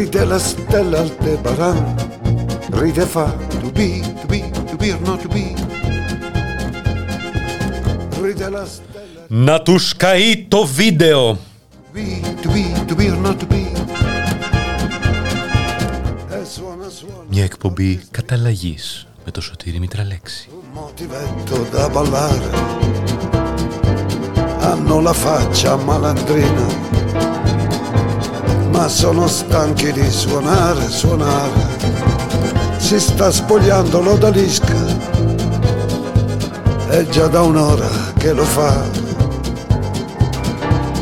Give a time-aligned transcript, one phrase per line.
[0.00, 1.78] Ride la stella Aldebaran
[2.80, 3.26] Ride fa
[3.62, 3.88] to be,
[4.20, 5.44] to be, to be or not to be
[8.22, 11.38] Ride la stella Να τους καεί το βίντεο.
[11.94, 11.98] be,
[12.42, 13.62] to be, to be or not to be
[16.30, 20.48] E suona, suona Μια εκπομπή καταλλαγής με το Σωτήρη Μητραλέξη.
[20.52, 22.50] un motivetto da ballare
[24.60, 26.66] Hanno la faccia malandrina
[28.80, 31.76] Ma sono stanchi di suonare, suonare.
[32.78, 34.74] Si sta spogliando l'odalisca
[36.88, 38.82] È già da un'ora che lo fa.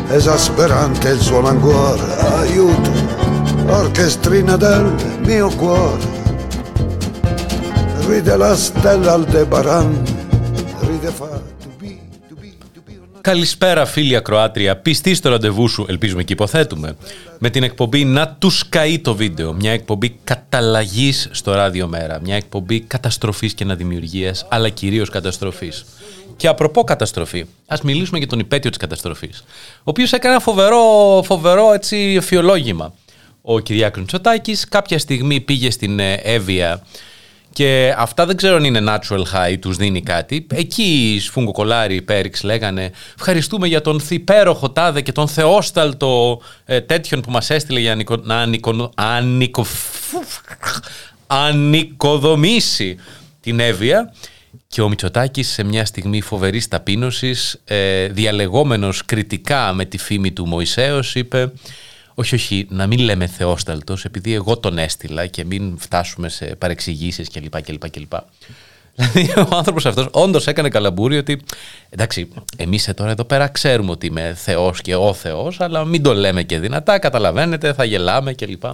[0.09, 2.39] Esasperante il suono ancora.
[2.41, 2.91] Aiuto,
[3.69, 6.03] orchestrina del mio cuore.
[8.09, 10.03] Ride la stella Aldebaran
[10.81, 11.58] Ride fa
[13.29, 16.97] Καλησπέρα φίλοι ακροάτρια, πιστοί στο ραντεβού σου, ελπίζουμε και υποθέτουμε,
[17.39, 22.37] με την εκπομπή «Να τους καεί το βίντεο», μια εκπομπή καταλλαγής στο ράδιο μέρα, μια
[22.37, 25.85] εκπομπή καταστροφής και αναδημιουργίας, αλλά κυρίως καταστροφής.
[26.37, 29.45] Και απροπό καταστροφή, ας μιλήσουμε για τον υπέτειο της καταστροφής,
[29.79, 30.83] ο οποίος έκανε ένα φοβερό,
[31.25, 32.95] φοβερό έτσι, εφιολόγημα.
[33.43, 36.83] Ο Κυριάκος Μητσοτάκης κάποια στιγμή πήγε στην ε, Εύβοια
[37.53, 40.47] και αυτά δεν ξέρω αν είναι natural high, τους δίνει κάτι.
[40.51, 46.81] Εκεί οι σφουγγοκολάροι, οι Πέριξ λέγανε ευχαριστούμε για τον θυπέροχο τάδε και τον θεόσταλτο ε,
[46.81, 49.67] τέτοιον που μας έστειλε για νικο, να νικο, ανικο,
[51.27, 52.97] ανοικοδομήσει
[53.41, 54.13] την Εύβοια.
[54.69, 60.47] Και ο Μητσοτάκης σε μια στιγμή φοβερής ταπείνωσης, ε, διαλεγόμενος κριτικά με τη φήμη του
[60.47, 61.53] Μωυσέως, είπε
[62.19, 67.29] όχι, όχι, να μην λέμε θεόσταλτος, επειδή εγώ τον έστειλα και μην φτάσουμε σε παρεξηγήσεις
[67.31, 67.63] κλπ.
[67.63, 68.13] κλπ, κλπ.
[68.95, 71.41] Δηλαδή ο άνθρωπος αυτός όντως έκανε καλαμπούρι ότι
[71.91, 76.15] εντάξει, εμείς τώρα εδώ πέρα ξέρουμε ότι είμαι θεός και ο θεός, αλλά μην το
[76.15, 78.65] λέμε και δυνατά, καταλαβαίνετε, θα γελάμε κλπ.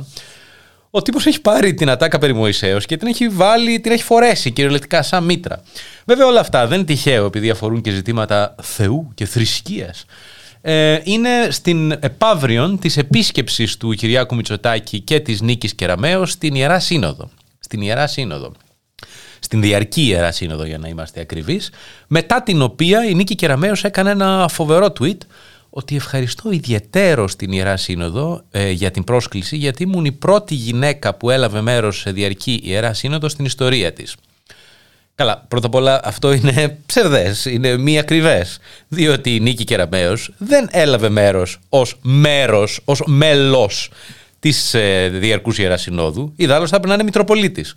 [0.91, 4.51] Ο τύπος έχει πάρει την ατάκα περί Μωυσέως και την έχει βάλει, την έχει φορέσει
[4.51, 5.63] κυριολεκτικά σαν μήτρα.
[6.05, 10.05] Βέβαια όλα αυτά δεν είναι τυχαίο επειδή αφορούν και ζητήματα Θεού και θρησκείας.
[10.67, 16.79] Ε, είναι στην επαύριον της επίσκεψης του Κυριάκου Μητσοτάκη και της Νίκης Κεραμέως στην Ιερά
[16.79, 17.31] Σύνοδο.
[17.59, 18.53] Στην Ιερά Σύνοδο.
[19.39, 21.71] Στην διαρκή Ιερά Σύνοδο για να είμαστε ακριβείς.
[22.07, 25.19] Μετά την οποία η Νίκη Κεραμέως έκανε ένα φοβερό tweet
[25.71, 31.15] ότι ευχαριστώ ιδιαίτερο στην Ιερά Σύνοδο ε, για την πρόσκληση γιατί ήμουν η πρώτη γυναίκα
[31.15, 34.17] που έλαβε μέρος σε διαρκή Ιερά Σύνοδο στην ιστορία της.
[35.17, 38.59] Καλά, πρώτα απ' όλα αυτό είναι ψευδές, είναι μη ακριβές.
[38.89, 43.91] Διότι η Νίκη Κεραμέως δεν έλαβε μέρος ως μέρος, ως μέλος
[44.41, 46.33] της ε, Διαρκούς Ιεράς Συνόδου.
[46.37, 47.77] Ιδάλλως θα έπρεπε να είναι Μητροπολίτης.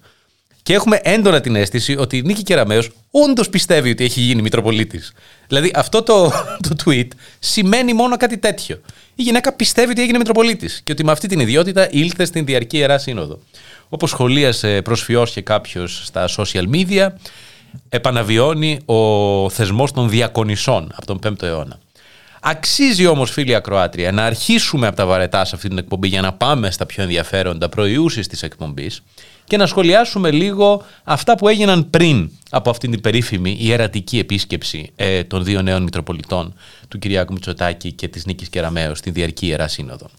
[0.68, 5.14] Και έχουμε έντονα την αίσθηση ότι η Νίκη Κεραμέως όντως πιστεύει ότι έχει γίνει Μητροπολίτης.
[5.48, 6.32] Δηλαδή αυτό το,
[6.68, 7.08] το tweet
[7.40, 8.82] σημαίνει μόνο κάτι τέτοιο.
[9.16, 12.78] Η γυναίκα πιστεύει ότι έγινε Μητροπολίτης και ότι με αυτή την ιδιότητα ήλθε στην Διαρκή
[12.78, 13.40] Ιερά Σύνοδο.
[13.90, 17.08] Όπως σχολίασε προσφιός και κάποιος στα social media,
[17.90, 21.80] επαναβιώνει ο θεσμός των διακονισών από τον 5ο αιώνα.
[22.42, 26.34] Αξίζει όμως φίλοι ακροάτρια να αρχίσουμε από τα βαρετά σε αυτή την εκπομπή για να
[26.34, 29.02] πάμε στα πιο ενδιαφέροντα προϊούσεις της εκπομπής
[29.48, 35.24] και να σχολιάσουμε λίγο αυτά που έγιναν πριν από αυτήν την περίφημη ιερατική επίσκεψη ε,
[35.24, 36.54] των δύο νέων Μητροπολιτών
[36.88, 40.10] του Κυριάκου Μητσοτάκη και της Νίκης Κεραμέως στην Διαρκή Ιερά Σύνοδο.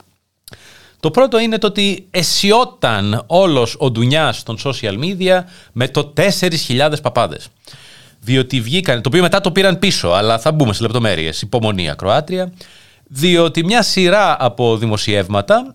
[1.01, 5.41] Το πρώτο είναι το ότι αισιόταν όλος ο Ντουνιάς των social media
[5.73, 7.49] με το 4.000 παπάδες.
[8.21, 12.53] Διότι βγήκαν, το οποίο μετά το πήραν πίσω, αλλά θα μπούμε σε λεπτομέρειες, υπομονή ακροάτρια,
[13.09, 15.75] διότι μια σειρά από δημοσιεύματα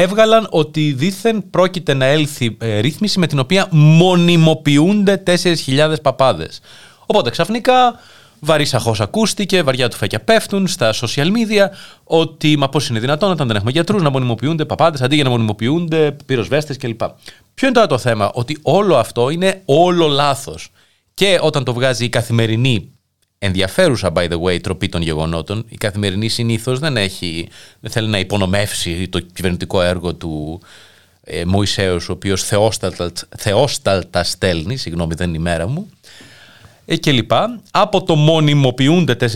[0.00, 6.60] έβγαλαν ότι δήθεν πρόκειται να έλθει ε, ρύθμιση με την οποία μονιμοποιούνται 4.000 παπάδες.
[7.06, 8.00] Οπότε ξαφνικά
[8.40, 11.66] βαρύς αχώ ακούστηκε, βαριά του φέκια πέφτουν στα social media
[12.04, 15.30] ότι μα πώς είναι δυνατόν όταν δεν έχουμε γιατρούς να μονιμοποιούνται παπάδες αντί για να
[15.30, 17.00] μονιμοποιούνται πυροσβέστες κλπ.
[17.54, 20.68] Ποιο είναι τώρα το θέμα, ότι όλο αυτό είναι όλο λάθος.
[21.14, 22.92] Και όταν το βγάζει η καθημερινή
[23.38, 27.48] ενδιαφέρουσα, by the way, τροπή των γεγονότων, η καθημερινή συνήθως δεν, έχει,
[27.80, 30.60] δεν θέλει να υπονομεύσει το κυβερνητικό έργο του
[31.24, 35.90] ε, Μωυσέως, ο οποίος θεόσταλτα, θεόσταλτα στέλνει, συγγνώμη δεν είναι η μέρα μου,
[36.90, 37.60] ε, και λοιπά.
[37.70, 39.30] Από το μονιμοποιούνται 4.000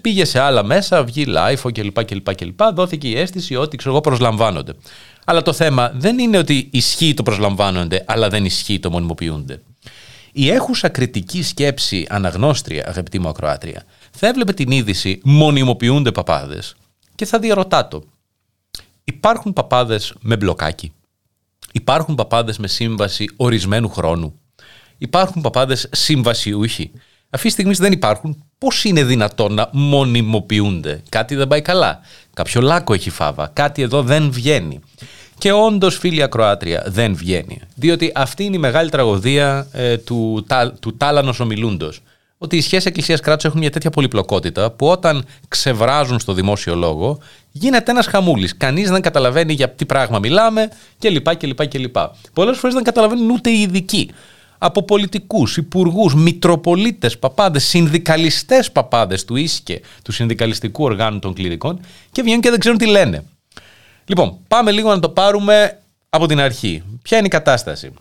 [0.00, 2.04] πήγε σε άλλα μέσα, βγει live κλπ.
[2.04, 2.60] κλπ, κλπ.
[2.74, 4.72] Δόθηκε η αίσθηση ότι ξέρω εγώ προσλαμβάνονται.
[5.24, 9.60] Αλλά το θέμα δεν είναι ότι ισχύει το προσλαμβάνονται, αλλά δεν ισχύει το μονιμοποιούνται.
[10.32, 16.76] Η έχουσα κριτική σκέψη αναγνώστρια, αγαπητή μου ακροάτρια, θα έβλεπε την είδηση μονιμοποιούνται παπάδες
[17.14, 18.02] και θα διαρωτά το.
[19.04, 20.92] Υπάρχουν παπάδες με μπλοκάκι;
[21.72, 24.40] Υπάρχουν παπάδες με σύμβαση ορισμένου χρόνου;
[24.98, 26.90] Υπάρχουν παπάδες συμβασιούχοι.
[27.30, 28.44] Αυτή τη στιγμή δεν υπάρχουν.
[28.58, 32.00] Πώς είναι δυνατόν να μονιμοποιούνται; Κάτι δεν πάει καλά.
[32.34, 33.46] Κάποιο λάκκο έχει φάβα.
[33.46, 34.80] Κάτι εδώ δεν βγαίνει.
[35.40, 37.60] Και όντως, φίλια Κροάτρια, δεν βγαίνει.
[37.74, 40.46] Διότι αυτή είναι η μεγάλη τραγωδία ε, του,
[40.80, 42.00] του τάλανος ομιλούντος.
[42.38, 47.18] Ότι οι σχέσεις Εκκλησία-κράτου έχουν μια τέτοια πολυπλοκότητα που όταν ξεβράζουν στο δημόσιο λόγο
[47.50, 48.56] γίνεται ένας χαμούλης.
[48.56, 51.36] Κανείς δεν καταλαβαίνει για τι πράγμα μιλάμε κλπ.
[51.36, 51.96] κλπ, κλπ.
[52.32, 54.10] Πολλές φορές δεν καταλαβαίνουν ούτε οι ειδικοί.
[54.58, 61.80] Από πολιτικούς, υπουργούς, μητροπολίτες, παπάδες, συνδικαλιστές παπάδες του ΙΣΚΕ, του συνδικαλιστικού οργάνου των κληρικών
[62.12, 63.24] και βγαίνουν και δεν ξέρουν τι λένε.
[64.04, 66.82] Λοιπόν, πάμε λίγο να το πάρουμε από την αρχή.
[67.02, 67.92] Ποια είναι η κατάσταση;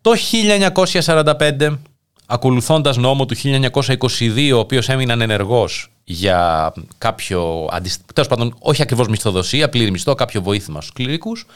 [0.00, 1.78] Το 1945,
[2.26, 7.68] ακολουθώντας νόμο του 1922, ο οποίος έμεινε ενεργός για κάποιο,
[8.14, 11.46] τέλος πάντων, όχι ακριβώς μισθοδοσία, πλήρη μισθό, κάποιο βοήθημα στους κληρικούς,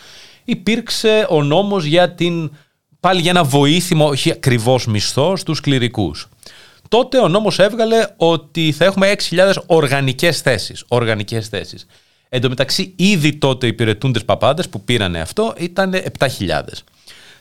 [0.44, 2.50] υπήρξε ο νόμος για την,
[3.00, 6.28] πάλι για ένα βοήθημα, όχι ακριβώς μισθό, στους κληρικούς.
[6.88, 10.84] Τότε ο νόμος έβγαλε ότι θα έχουμε 6.000 οργανικές θέσεις.
[10.88, 11.86] Οργανικές θέσεις.
[12.28, 16.28] Εν τω μεταξύ, ήδη τότε οι υπηρετούντε παπάδε που πήρανε αυτό ήταν 7.000.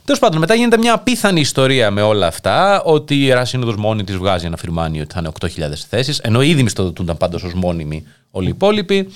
[0.05, 4.03] Τέλος πάντων, μετά γίνεται μια απίθανη ιστορία με όλα αυτά, ότι η Ιερά Σύνοδος μόνη
[4.03, 8.03] της βγάζει ένα φρυμάνιο ότι θα είναι 8.000 θέσεις, ενώ ήδη μισθοδοτούνταν πάντως ως μόνιμοι
[8.31, 9.09] όλοι οι υπόλοιποι.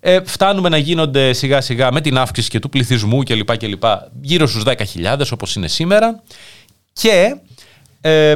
[0.00, 3.56] Ε, φτάνουμε να γίνονται σιγά σιγά με την αύξηση και του πληθυσμού κλπ.
[3.56, 3.84] κλπ
[4.20, 6.22] γύρω στους 10.000 όπως είναι σήμερα.
[6.92, 7.36] Και
[8.00, 8.34] ε,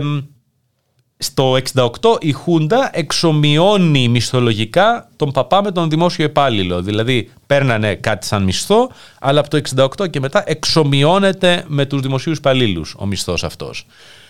[1.18, 6.82] στο 68 η Χούντα εξομοιώνει μισθολογικά τον παπά με τον δημόσιο υπάλληλο.
[6.82, 9.60] Δηλαδή παίρνανε κάτι σαν μισθό, αλλά από το
[10.00, 13.86] 68 και μετά εξομοιώνεται με τους δημοσίους υπαλλήλους ο μισθός αυτός.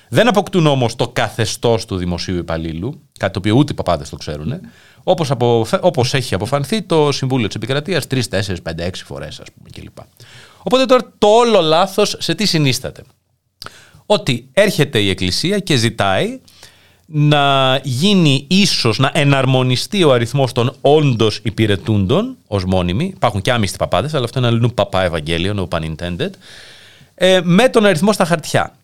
[0.08, 4.17] Δεν αποκτούν όμως το καθεστώς του δημοσίου υπαλλήλου, κάτι το οποίο ούτε οι παπάδες το
[4.17, 4.61] ξέρουν,
[5.02, 9.46] όπως, απο, όπως έχει αποφανθεί το Συμβούλιο της Επικρατείας 3, 4, 5, 6 φορές ας
[9.56, 9.99] πούμε κλπ.
[10.62, 13.02] Οπότε τώρα το όλο λάθος σε τι συνίσταται;
[14.06, 16.40] Ότι έρχεται η Εκκλησία και ζητάει
[17.10, 23.76] να γίνει ίσως, να εναρμονιστεί ο αριθμός των όντως υπηρετούντων ως μόνιμοι, υπάρχουν και άμυστοι
[23.76, 26.31] παπάδες, αλλά αυτό είναι αλλού παπά Ευαγγέλιο, no pun intended,
[27.14, 28.76] ε, με τον αριθμό στα χαρτιά.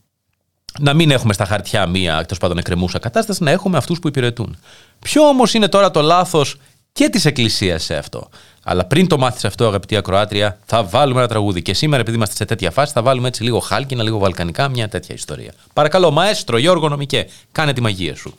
[0.79, 4.57] Να μην έχουμε στα χαρτιά μία εκτός πάντων εκκρεμούσα κατάσταση, να έχουμε αυτούς που υπηρετούν.
[4.99, 6.57] Ποιο όμως είναι τώρα το λάθος
[6.93, 8.29] και της Εκκλησίας σε αυτό;
[8.65, 11.63] Αλλά πριν το μάθεις αυτό, αγαπητή Ακροάτρια, θα βάλουμε ένα τραγούδι.
[11.63, 14.89] Και σήμερα, επειδή είμαστε σε τέτοια φάση, θα βάλουμε έτσι λίγο χάλκινα, λίγο βαλκανικά, μια
[14.89, 15.53] τέτοια ιστορία.
[15.73, 18.35] Παρακαλώ, μαέστρο Γιώργο Νομικέ, κάνε τη μαγεία σου.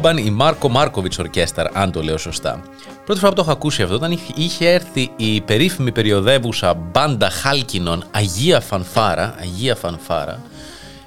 [0.00, 2.62] Μπόμπαν η Μάρκο Μάρκοβιτς Ορκέσταρ, αν το λέω σωστά.
[3.04, 8.04] Πρώτη φορά που το έχω ακούσει αυτό όταν είχε έρθει η περίφημη περιοδεύουσα μπάντα Χάλκινων
[8.10, 10.42] Αγία Φανφάρα, Αγία Φανφάρα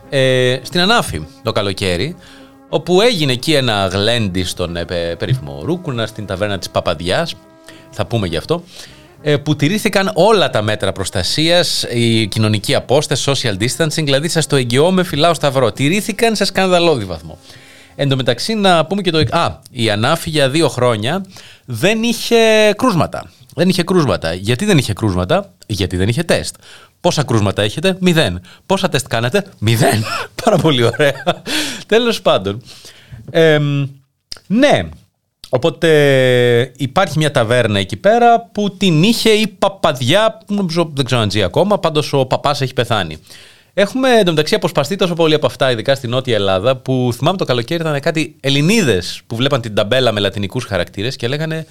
[0.10, 2.16] ε, στην Ανάφη το καλοκαίρι,
[2.70, 4.86] όπου έγινε εκεί ένα γλέντι στον ε,
[5.18, 7.36] περίφημο Ρούκουνα, στην ταβέρνα της Παπαδιάς,
[7.90, 8.64] θα πούμε γι' αυτό,
[9.22, 14.56] ε, που τηρήθηκαν όλα τα μέτρα προστασίας, η κοινωνική απόσταση, social distancing, δηλαδή σας το
[14.56, 15.72] εγγυώμαι φυλάω σταυρό.
[15.72, 17.38] Τηρήθηκαν σε σκανδαλώδη βαθμό.
[17.96, 19.18] Εν τω μεταξύ να πούμε και το...
[19.30, 21.26] Α, η Ανάφη για δύο χρόνια
[21.66, 23.32] δεν είχε κρούσματα.
[23.56, 24.34] Δεν είχε κρούσματα.
[24.34, 26.56] Γιατί δεν είχε κρούσματα; Γιατί δεν είχε τεστ.
[27.02, 28.42] Πόσα κρούσματα έχετε; Μηδέν.
[28.66, 30.04] Πόσα τεστ κάνετε; Μηδέν.
[30.44, 31.42] Πάρα πολύ ωραία.
[31.88, 32.62] Τέλος πάντων.
[34.48, 34.90] ναι,
[35.56, 41.32] Οπότε υπάρχει μια ταβέρνα εκεί πέρα που την είχε η παπαδιά, νομίζω, δεν ξέρω αν
[41.32, 43.18] ζει ακόμα, πάντως ο παπάς έχει πεθάνει.
[43.74, 47.82] Έχουμε εντωμεταξύ αποσπαστεί τόσο πολύ από αυτά, ειδικά στην Νότια Ελλάδα, που θυμάμαι το καλοκαίρι
[47.82, 51.65] ήταν κάτι Ελληνίδες που βλέπαν την ταμπέλα με λατινικούς χαρακτήρες και λέγανε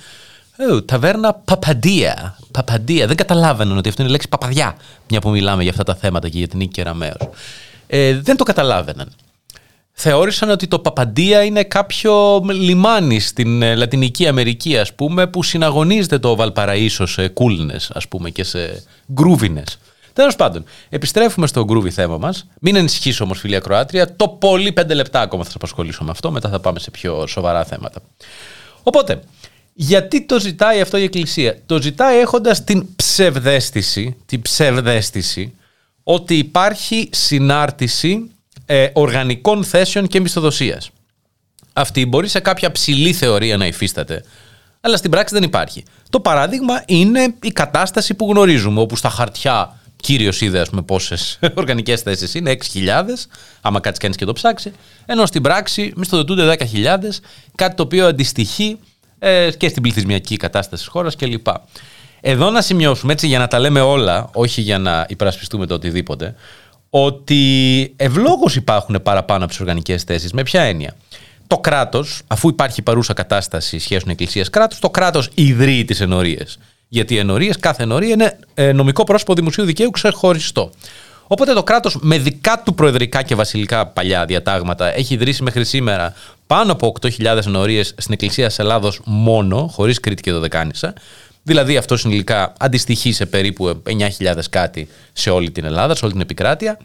[0.57, 2.39] Oh, ταβέρνα Παπαντία.
[2.51, 3.07] Παπαντία.
[3.07, 4.77] Δεν καταλάβαιναν ότι αυτό είναι η λέξη παπαδιά,
[5.09, 7.29] μια που μιλάμε για αυτά τα θέματα και για την Νίκη Κεραμέως.
[7.87, 9.13] Ε, δεν το καταλάβαιναν.
[9.93, 16.19] Θεώρησαν ότι το Παπαντία είναι κάποιο λιμάνι στην ε, Λατινική Αμερική, ας πούμε, που συναγωνίζεται
[16.19, 18.83] το Βαλπαραΐσο σε κούλνες, ας πούμε, και σε
[19.13, 19.79] γκρούβινες.
[20.13, 22.47] Τέλος πάντων, επιστρέφουμε στο γκρούβι θέμα μας.
[22.61, 24.17] Μην ενισχύσω όμως, φίλια Κροάτρια.
[24.17, 26.31] Το πολύ πέντε λεπτά ακόμα θα σας απασχολήσω με αυτό.
[26.31, 28.01] Μετά θα πάμε σε πιο σοβαρά θέματα.
[28.83, 29.21] Οπότε,
[29.75, 35.55] γιατί το ζητάει αυτό η Εκκλησία; Το ζητάει έχοντας την ψευδέστηση, την ψευδέστηση
[36.03, 38.31] ότι υπάρχει συνάρτηση
[38.67, 40.91] ε, οργανικών θέσεων και μισθοδοσίας.
[41.73, 44.25] Αυτή μπορεί σε κάποια ψηλή θεωρία να υφίσταται,
[44.81, 45.85] αλλά στην πράξη δεν υπάρχει.
[46.11, 51.39] Το παράδειγμα είναι η κατάσταση που γνωρίζουμε, όπου στα χαρτιά κύριος είδε, ας πούμε, πόσες
[51.55, 52.89] οργανικές θέσεις είναι, 6.000,
[53.61, 54.73] άμα κάτσει κανεί και το ψάξει,
[55.07, 56.99] ενώ στην πράξη μισθοδοτούνται 10.000,
[57.55, 58.79] κάτι το οποίο αντιστοιχεί
[59.19, 61.47] ε, και στην πληθυσμιακή κατάσταση της χώρας κλπ.
[62.21, 66.35] Εδώ να σημειώσουμε, έτσι για να τα λέμε όλα, όχι για να υπερασπιστούμε το οτιδήποτε,
[66.91, 70.33] ότι ευλόγως υπάρχουν παραπάνω από τις οργανικές θέσεις.
[70.33, 70.97] Με ποια έννοια;
[71.47, 76.59] Το κράτος, αφού υπάρχει παρούσα κατάσταση σχέσεων εκκλησία-κράτου, το κράτος ιδρύει τις ενορίες.
[76.95, 80.71] Γιατί οι ενορίες, κάθε ενορία είναι ε, νομικό πρόσωπο δημοσίου δικαίου ξεχωριστό.
[81.27, 86.15] Οπότε το κράτος με δικά του προεδρικά και βασιλικά παλιά διατάγματα έχει ιδρύσει μέχρι σήμερα
[86.47, 90.93] πάνω από 8.000 ενορίες στην Εκκλησία της Ελλάδος μόνο, χωρίς Κρήτη και Δωδεκάνησα.
[91.43, 93.83] Δηλαδή αυτό συνολικά αντιστοιχεί σε περίπου
[94.19, 96.79] 9.000 κάτι σε όλη την Ελλάδα, σε όλη την επικράτεια.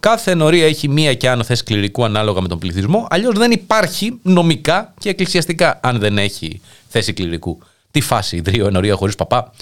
[0.00, 3.06] Κάθε ενορία έχει μία και άνω θέση κληρικού ανάλογα με τον πληθυσμό.
[3.10, 7.58] Αλλιώς δεν υπάρχει νομικά και εκκλησιαστικά αν δεν έχει θέση κληρικού.
[7.92, 9.52] Τι φάση, ιδρύω ενορία χωρίς παπά.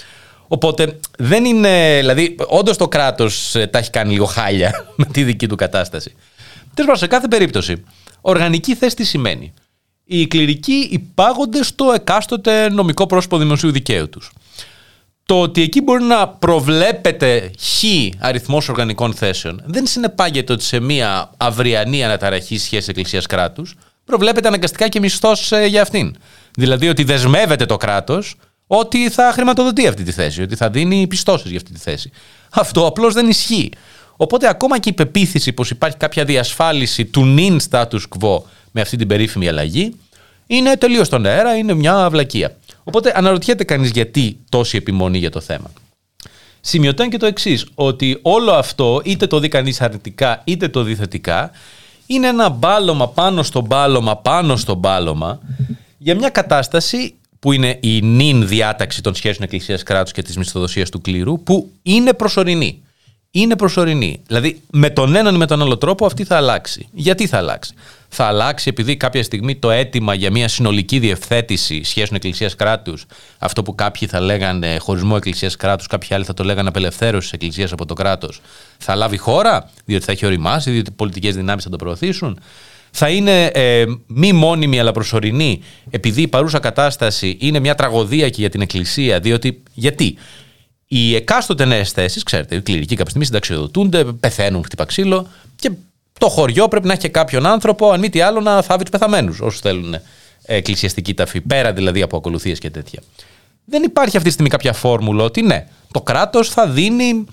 [0.49, 1.97] Οπότε δεν είναι.
[1.99, 6.15] Δηλαδή, όντως το κράτος ε, τα έχει κάνει λίγο χάλια με τη δική του κατάσταση.
[6.75, 7.85] Τέλος πάντων, σε κάθε περίπτωση,
[8.21, 9.53] οργανική θέση τι σημαίνει;
[10.05, 14.33] Οι κληρικοί υπάγονται στο εκάστοτε νομικό πρόσωπο δημοσίου δικαίου τους.
[15.31, 17.85] Το ότι εκεί μπορεί να προβλέπεται χ
[18.19, 24.89] αριθμός οργανικών θέσεων δεν συνεπάγεται ότι σε μια αυριανή αναταραχή σχέση εκκλησίας κράτους προβλέπεται αναγκαστικά
[24.89, 26.17] και μισθός ε, για αυτήν.
[26.57, 28.35] Δηλαδή ότι δεσμεύεται το κράτος
[28.66, 32.11] ότι θα χρηματοδοτεί αυτή τη θέση, ότι θα δίνει πιστώσεις για αυτή τη θέση.
[32.50, 33.71] Αυτό απλώς δεν ισχύει.
[34.16, 38.97] Οπότε ακόμα και η πεποίθηση πως υπάρχει κάποια διασφάλιση του νυν status quo με αυτή
[38.97, 39.95] την περίφημη αλλαγή
[40.47, 42.57] είναι τελείως στον αέρα, είναι μια αυλακία.
[42.85, 45.73] Οπότε αναρωτιέται κανείς γιατί τόση επιμονή για το θέμα.
[46.61, 50.95] Σημειωτέν και το εξής, ότι όλο αυτό, είτε το δει κανείς αρνητικά είτε το δει
[50.95, 51.50] θετικά,
[52.07, 55.40] είναι ένα μπάλωμα πάνω στο μπάλωμα πάνω στο μπάλωμα
[56.02, 60.90] για μια κατάσταση που είναι η νυν διάταξη των σχέσεων εκκλησίας κράτους και της μισθοδοσίας
[60.90, 62.83] του κλήρου, που είναι προσωρινή.
[63.30, 64.21] Είναι προσωρινή.
[64.26, 66.88] Δηλαδή, με τον έναν ή με τον άλλο τρόπο αυτή θα αλλάξει.
[66.92, 67.75] Γιατί θα αλλάξει;
[68.09, 73.07] Θα αλλάξει επειδή κάποια στιγμή το αίτημα για μια συνολική διευθέτηση σχέσεων εκκλησίας κράτους,
[73.38, 77.33] αυτό που κάποιοι θα λέγανε χωρισμό εκκλησίας κράτους, κάποιοι άλλοι θα το λέγανε απελευθέρωση της
[77.33, 78.40] εκκλησίας από το κράτος,
[78.78, 82.40] θα λάβει χώρα, διότι θα έχει οριμάσει, διότι οι πολιτικές δυνάμεις θα το προωθήσουν;
[82.90, 88.40] Θα είναι ε, μη μόνιμη αλλά προσωρινή, επειδή η παρούσα κατάσταση είναι μια τραγωδία και
[88.40, 90.16] για την Εκκλησία, διότι γιατί;
[90.87, 95.70] Οι εκάστοτε νέες θέσεις, ξέρετε, οι κληρικοί κάποια στιγμή συνταξιοδοτούνται, πεθαίνουν, χτυπά ξύλο και
[96.18, 98.90] το χωριό πρέπει να έχει και κάποιον άνθρωπο, αν μη τι άλλο, να θάβει τους
[98.90, 99.94] πεθαμένους, όσους θέλουν
[100.42, 103.00] εκκλησιαστική ταφή, πέρα δηλαδή από ακολουθίες και τέτοια.
[103.64, 107.25] Δεν υπάρχει αυτή τη στιγμή κάποια φόρμουλα ότι ναι, το κράτος θα δίνει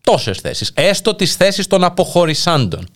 [0.00, 2.88] τόσες θέσεις, έστω τις θέσεις των αποχωρισάντων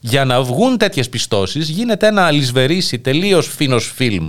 [0.00, 4.28] για να βγουν τέτοιες πιστώσεις, γίνεται ένα αλυσβερίσι τελείως φίνο φιλμ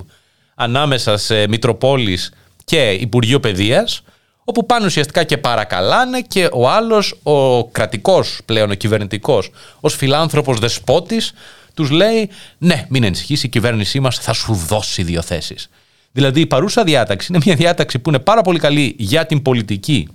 [0.55, 2.19] ανάμεσα σε Μητροπόλη
[2.65, 4.01] και Υπουργείο Παιδείας,
[4.43, 10.59] όπου πάνε ουσιαστικά και παρακαλάνε και ο άλλος, ο κρατικός πλέον, ο κυβερνητικός, ως φιλάνθρωπος
[10.59, 11.33] δεσπότης,
[11.73, 15.69] τους λέει: Ναι, μην ανησυχήσει, η κυβέρνησή μας θα σου δώσει δύο θέσεις.
[16.11, 20.07] Δηλαδή, η παρούσα διάταξη είναι μια διάταξη που είναι πάρα πολύ καλή για την πολιτική,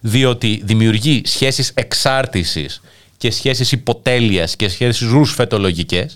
[0.00, 2.80] διότι δημιουργεί σχέσεις εξάρτησης
[3.24, 6.06] και σχέσεις υποτέλειας και σχέσεις ρουσφετολογικέ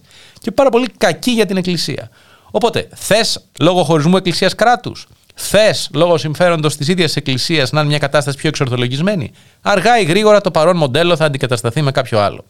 [0.40, 2.10] και πάρα πολύ κακή για την Εκκλησία.
[2.50, 4.92] Οπότε, θες λόγω χωρισμού Εκκλησία-κράτου,
[5.34, 9.30] θες λόγω συμφέροντος της ίδιας Εκκλησίας να είναι μια κατάσταση πιο εξορθολογισμένη,
[9.62, 12.44] αργά ή γρήγορα το παρόν μοντέλο θα αντικατασταθεί με κάποιο άλλο.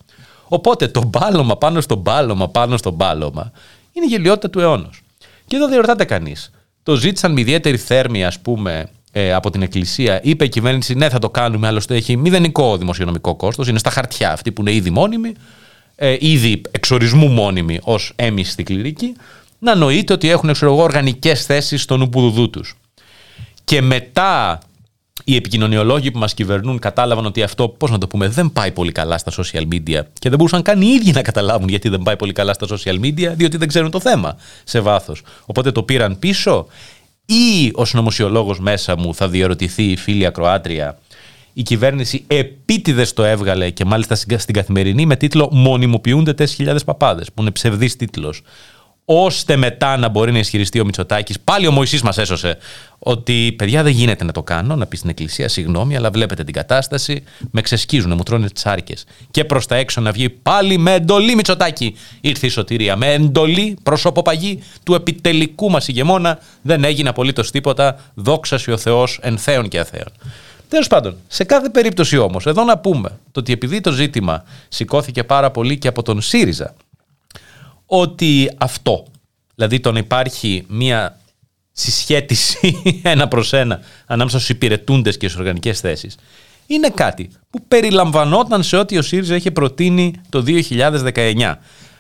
[0.48, 3.52] Οπότε το μπάλωμα πάνω στο μπάλωμα πάνω στο μπάλωμα
[3.92, 4.90] είναι η γελιότητα του αιώνα.
[5.46, 6.50] Και εδώ διορτάται κανείς.
[6.82, 10.20] Το ζήτησαν με ιδιαίτερη θέρμη, ας πούμε, ε, από την Εκκλησία.
[10.22, 13.68] Είπε η κυβέρνηση, ναι, θα το κάνουμε, άλλωστε έχει μηδενικό δημοσιονομικό κόστος.
[13.68, 15.32] Είναι στα χαρτιά αυτοί που είναι ήδη μόνιμοι,
[15.96, 19.14] ε, ήδη εξορισμού μόνιμοι ως έμισθη κληρική,
[19.58, 22.76] να νοείται ότι έχουν οργανικές θέσεις στον Ουπουδουδού τους.
[23.64, 24.61] Και μετά
[25.24, 28.92] οι επικοινωνιολόγοι που μας κυβερνούν κατάλαβαν ότι αυτό, πώς να το πούμε, δεν πάει πολύ
[28.92, 30.00] καλά στα social media.
[30.18, 33.00] Και δεν μπορούσαν καν οι ίδιοι να καταλάβουν γιατί δεν πάει πολύ καλά στα social
[33.04, 35.22] media, διότι δεν ξέρουν το θέμα σε βάθος.
[35.46, 36.66] Οπότε το πήραν πίσω.
[37.30, 40.98] Ή ω νομοσιολόγο μέσα μου θα διαρωτηθεί η φίλη Ακροάτρια,
[41.52, 47.42] η κυβέρνηση επίτηδες το έβγαλε και μάλιστα στην καθημερινή με τίτλο Μονιμοποιούνται 4.000 παπάδες, που
[47.42, 48.42] είναι ψευδής τίτλος
[49.11, 51.40] ώστε μετά να μπορεί να ισχυριστεί ο Μητσοτάκης.
[51.40, 52.59] Πάλι ο Μωυσής μας έσωσε
[52.99, 56.55] ότι παιδιά δεν γίνεται να το κάνω, να πεις στην Εκκλησία συγγνώμη, αλλά βλέπετε την
[56.55, 58.94] κατάσταση, με ξεσκίζουν, μου τρώνε τι άρκε.
[59.31, 61.97] Και προς τα έξω να βγει πάλι με εντολή Μητσοτάκη.
[62.21, 62.97] Ήρθε η σωτηρία.
[62.97, 68.01] Με εντολή προσωποπαγή του επιτελικού μας ηγεμόνα δεν έγινε απολύτως τίποτα.
[68.14, 70.12] Δόξα ο Θεός εν θέων και αθέων.
[70.68, 75.25] Τέλος πάντων, σε κάθε περίπτωση όμως, εδώ να πούμε το ότι επειδή το ζήτημα σηκώθηκε
[75.25, 76.75] πάρα πολύ και από τον ΣΥΡΙΖΑ,
[77.90, 79.05] ότι αυτό,
[79.55, 81.20] δηλαδή το να υπάρχει μία
[81.72, 86.16] συσχέτιση ένα προς ένα ανάμεσα στους υπηρετούντες και στις οργανικές θέσεις,
[86.66, 91.55] είναι κάτι που περιλαμβανόταν σε ό,τι ο ΣΥΡΙΖΑ είχε προτείνει το 2019.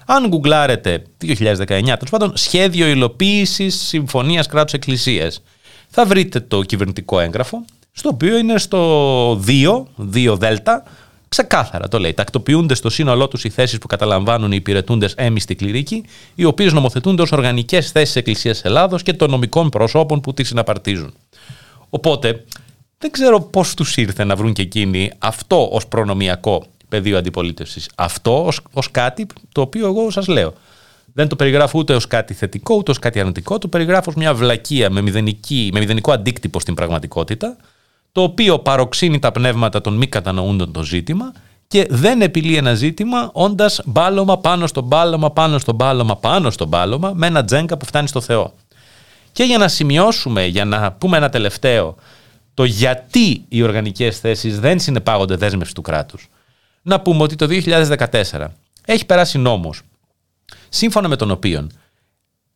[0.06, 5.42] Αν γκουγκλάρετε 2019, τέλος πάντων, σχέδιο υλοποίησης συμφωνίας κράτους εκκλησίας,
[5.88, 10.82] θα βρείτε το κυβερνητικό έγγραφο, στο οποίο είναι στο 2, 2 Δέλτα,
[11.28, 12.14] Ξεκάθαρα το λέει.
[12.14, 17.22] Τακτοποιούνται στο σύνολό τους οι θέσεις που καταλαμβάνουν οι υπηρετούντες έμιστοι κληρικοί, οι οποίες νομοθετούνται
[17.22, 21.14] ως οργανικές θέσεις Εκκλησίας Ελλάδος και των νομικών προσώπων που τη συναπαρτίζουν.
[21.90, 22.44] Οπότε,
[22.98, 27.88] δεν ξέρω πώς τους ήρθε να βρουν και εκείνοι αυτό ως προνομιακό πεδίο αντιπολίτευσης.
[27.94, 30.54] Αυτό ως κάτι το οποίο εγώ σας λέω.
[31.12, 33.58] Δεν το περιγράφω ούτε ως κάτι θετικό ούτε ως κάτι αρνητικό.
[33.58, 37.56] Το περιγράφω ως μια βλακεία με, μηδενική, με μηδενικό αντίκτυπο στην πραγματικότητα
[38.12, 41.32] το οποίο παροξύνει τα πνεύματα των μη κατανοούντων το ζήτημα
[41.68, 46.66] και δεν επιλύει ένα ζήτημα όντας μπάλωμα πάνω στο μπάλωμα, πάνω στο μπάλωμα, πάνω στο
[46.66, 48.54] μπάλωμα, με ένα τζέγκα που φτάνει στο Θεό.
[49.32, 51.94] Και για να σημειώσουμε, για να πούμε ένα τελευταίο,
[52.54, 56.28] το γιατί οι οργανικές θέσεις δεν συνεπάγονται δέσμευση του κράτους.
[56.82, 58.46] Να πούμε ότι το 2014
[58.84, 59.80] έχει περάσει νόμος,
[60.68, 61.66] σύμφωνα με τον οποίο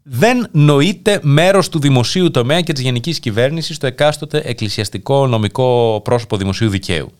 [0.03, 6.37] δεν νοείται μέρος του δημοσίου τομέα και της γενικής κυβέρνησης στο εκάστοτε εκκλησιαστικό νομικό πρόσωπο
[6.37, 7.13] δημοσίου δικαίου.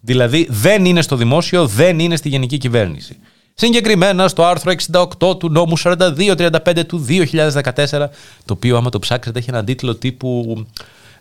[0.00, 3.16] Δηλαδή δεν είναι στο δημόσιο, δεν είναι στη γενική κυβέρνηση.
[3.54, 4.72] Συγκεκριμένα στο άρθρο
[5.20, 8.08] 68 του νόμου 4235 του 2014,
[8.44, 10.64] το οποίο άμα το ψάξετε έχει έναν τίτλο τύπου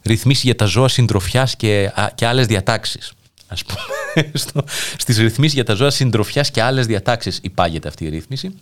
[0.04, 3.14] «Ρυθμίσει για τα ζώα συντροφιάς και, και άλλες διατάξεις».
[3.48, 4.64] Ας πούμε, στο,
[4.98, 8.56] στις ρυθμίσεις για τα ζώα συντροφιάς και άλλες διατάξεις υπάγεται αυτή η ρύθμιση.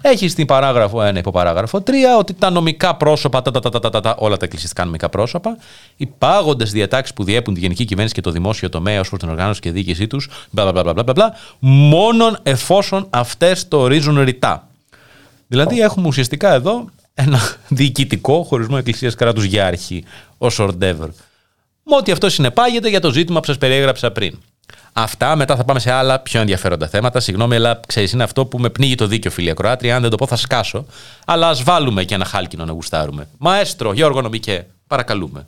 [0.00, 4.36] Έχει στην παράγραφο 1 υποπαράγραφο 3 ότι τα νομικά πρόσωπα, τα, τα, τα, τα, όλα
[4.36, 5.56] τα εκκλησιαστικά νομικά πρόσωπα,
[5.96, 9.28] υπάγονται στι διατάξεις που διέπουν τη γενική κυβέρνηση και το δημόσιο τομέα ως προς την
[9.28, 10.28] οργάνωση και διοίκησή τους,
[11.58, 14.68] μόνον εφόσον αυτές το ορίζουν ρητά.
[15.46, 20.04] Δηλαδή, έχουμε ουσιαστικά εδώ ένα διοικητικό χωρισμό εκκλησίας κράτους για αρχή,
[20.38, 21.08] ως ορντεύρ.
[21.82, 24.38] Με ό,τι αυτό συνεπάγεται για το ζήτημα που σας περιέγραψα πριν.
[24.98, 27.20] Αυτά, μετά θα πάμε σε άλλα πιο ενδιαφέροντα θέματα.
[27.20, 29.96] Συγγνώμη, αλλά ξέρεις, είναι αυτό που με πνίγει το δίκιο, φίλια Κροάτρια.
[29.96, 30.86] Αν δεν το πω, θα σκάσω.
[31.26, 33.28] Αλλά ας βάλουμε και ένα χάλκινο να γουστάρουμε.
[33.38, 35.46] Μαέστρο, Γιώργο Νομικέ, παρακαλούμε.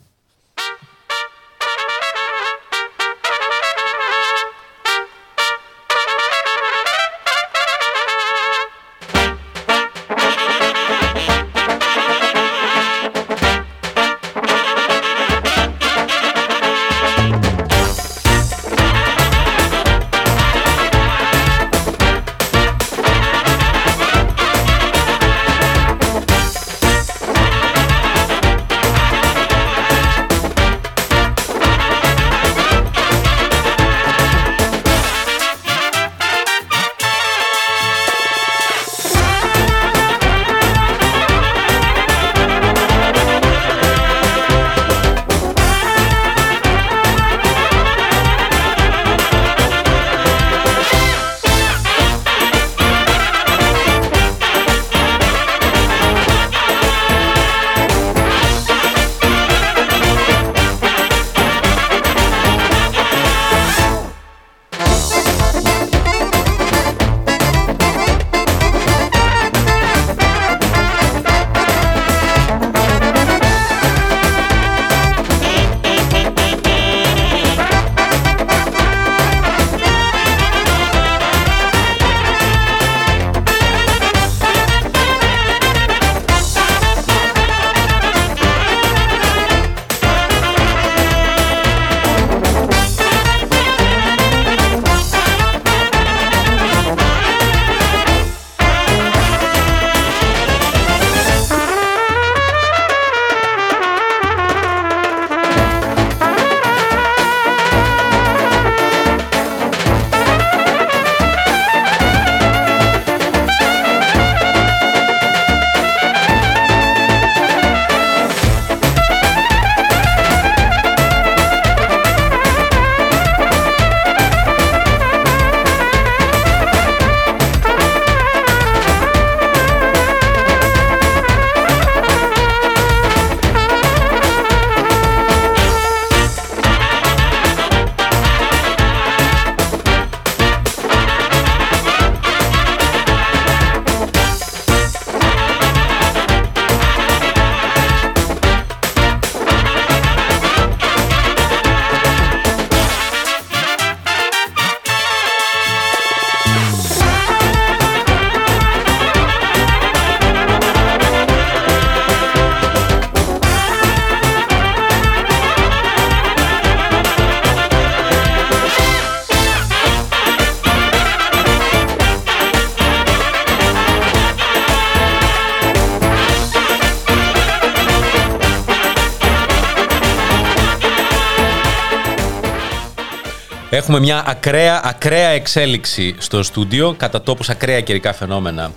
[183.89, 188.71] Έχουμε μια ακραία, ακραία εξέλιξη στο στούντιο, κατά τόπους ακραία καιρικά φαινόμενα.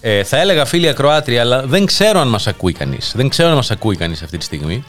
[0.00, 3.12] Ε, θα έλεγα φίλοι ακροάτρια, αλλά δεν ξέρω αν μας ακούει κανείς.
[3.16, 4.84] Δεν ξέρω αν μας ακούει κανείς αυτή τη στιγμή.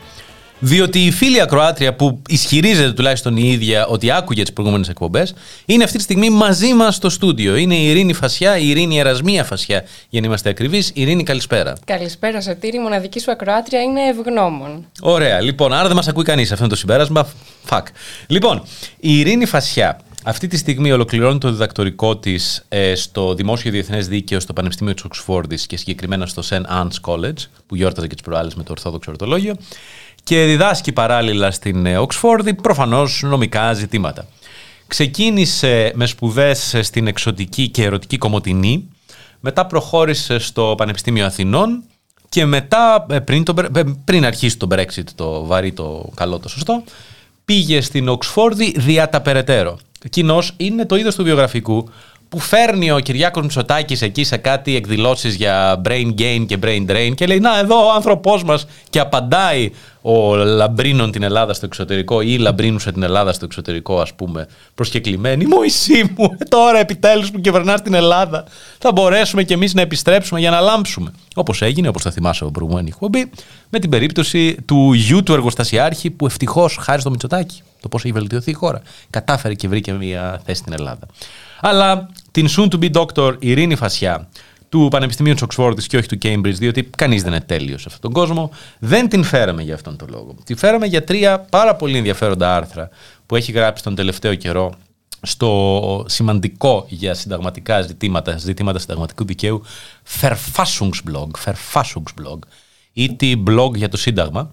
[0.59, 5.33] Διότι η φίλη ακροάτρια που ισχυρίζεται τουλάχιστον η ίδια ότι άκουγε τις προηγούμενες εκπομπές,
[5.65, 7.55] είναι αυτή τη στιγμή μαζί μας στο στούντιο.
[7.55, 10.91] Είναι η Ειρήνη Φασιά, η Ειρήνη Ερασμία Φασιά, για να είμαστε ακριβείς.
[10.93, 11.77] Ειρήνη, καλησπέρα.
[11.85, 12.77] Καλησπέρα, Σωτήρη.
[12.77, 14.85] Η μοναδική σου ακροάτρια είναι ευγνώμων.
[15.01, 15.41] Ωραία.
[15.41, 16.51] Λοιπόν, άρα δεν μας ακούει κανείς.
[16.51, 17.27] Αυτό είναι το συμπέρασμα.
[17.63, 17.87] Φακ.
[18.27, 18.63] Λοιπόν,
[18.99, 24.39] η Ειρήνη Φασιά αυτή τη στιγμή ολοκληρώνει το διδακτορικό της ε, στο Δημόσιο Διεθνές Δίκαιο
[24.39, 26.61] στο Πανεπιστήμιο της Οξφόρδης και συγκεκριμένα στο St.
[26.61, 29.55] Anne's College, που γιόρταζε και τις προάλλες με το Ορθόδοξο Ορτολόγιο
[30.27, 34.25] και διδάσκει παράλληλα στην ε, Οξφόρδη προφανώς νομικά ζητήματα.
[34.87, 38.89] Ξεκίνησε με σπουδές στην εξωτική και ερωτική κομμωτινή,
[39.39, 41.83] μετά προχώρησε στο Πανεπιστήμιο Αθηνών
[42.29, 46.49] και μετά, ε, πριν, το, ε, πριν αρχίσει το Brexit, το βαρύ, το καλό, το
[46.49, 46.83] σωστό,
[47.45, 49.77] πήγε στην Οξφόρδη διά τα περαιτέρω.
[50.03, 51.89] Εκείνος είναι το είδος του βιογραφικού
[52.29, 57.11] που φέρνει ο Κυριάκος Μητσοτάκης εκεί σε κάτι εκδηλώσεις για brain gain και brain drain
[57.15, 62.21] και λέει να εδώ ο άνθρωπός μας και απαντάει ο λαμπρίνων την Ελλάδα στο εξωτερικό
[62.21, 65.45] ή λαμπρίνουσε την Ελλάδα στο εξωτερικό ας πούμε προσκεκλημένη.
[65.45, 68.45] Μωυσή μου ε, τώρα επιτέλους που κυβερνάς την Ελλάδα
[68.77, 72.53] θα μπορέσουμε κι εμείς να επιστρέψουμε για να λάμψουμε όπως έγινε όπως θα θυμάσαι από
[72.53, 73.29] προηγούμενη εκπομπή
[73.69, 78.13] με την περίπτωση του γιου του εργοστασιάρχη που ευτυχώς χάρη στο Μητσοτάκη το πώς έχει
[78.13, 81.07] βελτιωθεί η χώρα κατάφερε και βρήκε μια θέση στην Ελλάδα.
[81.61, 84.29] Αλλά την soon to be doctor Ειρήνη Φασιά
[84.69, 88.01] του Πανεπιστημίου της Οξφόρδης και όχι του Cambridge, διότι κανείς δεν είναι τέλειος σε αυτόν
[88.01, 90.35] τον κόσμο, δεν την φέραμε για αυτόν τον λόγο.
[90.43, 92.89] Τη φέραμε για τρία πάρα πολύ ενδιαφέροντα άρθρα
[93.25, 94.73] που έχει γράψει τον τελευταίο καιρό
[95.21, 99.63] στο σημαντικό για συνταγματικά ζητήματα, ζητήματα συνταγματικού δικαίου
[100.21, 102.39] Verfassungsblog, Verfassungsblog
[102.93, 104.51] ή τη blog για το Σύνταγμα,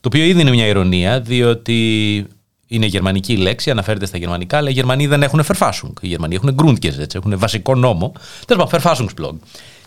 [0.00, 2.26] το οποίο ήδη είναι μια ηρωνία, διότι
[2.66, 5.92] είναι γερμανική λέξη, αναφέρεται στα γερμανικά, αλλά οι Γερμανοί δεν έχουν Verfassung.
[6.00, 8.12] Οι Γερμανοί έχουν Grundgesetz, έχουν βασικό νόμο.
[8.46, 9.34] Τέλος πάντων, Verfassungsblog.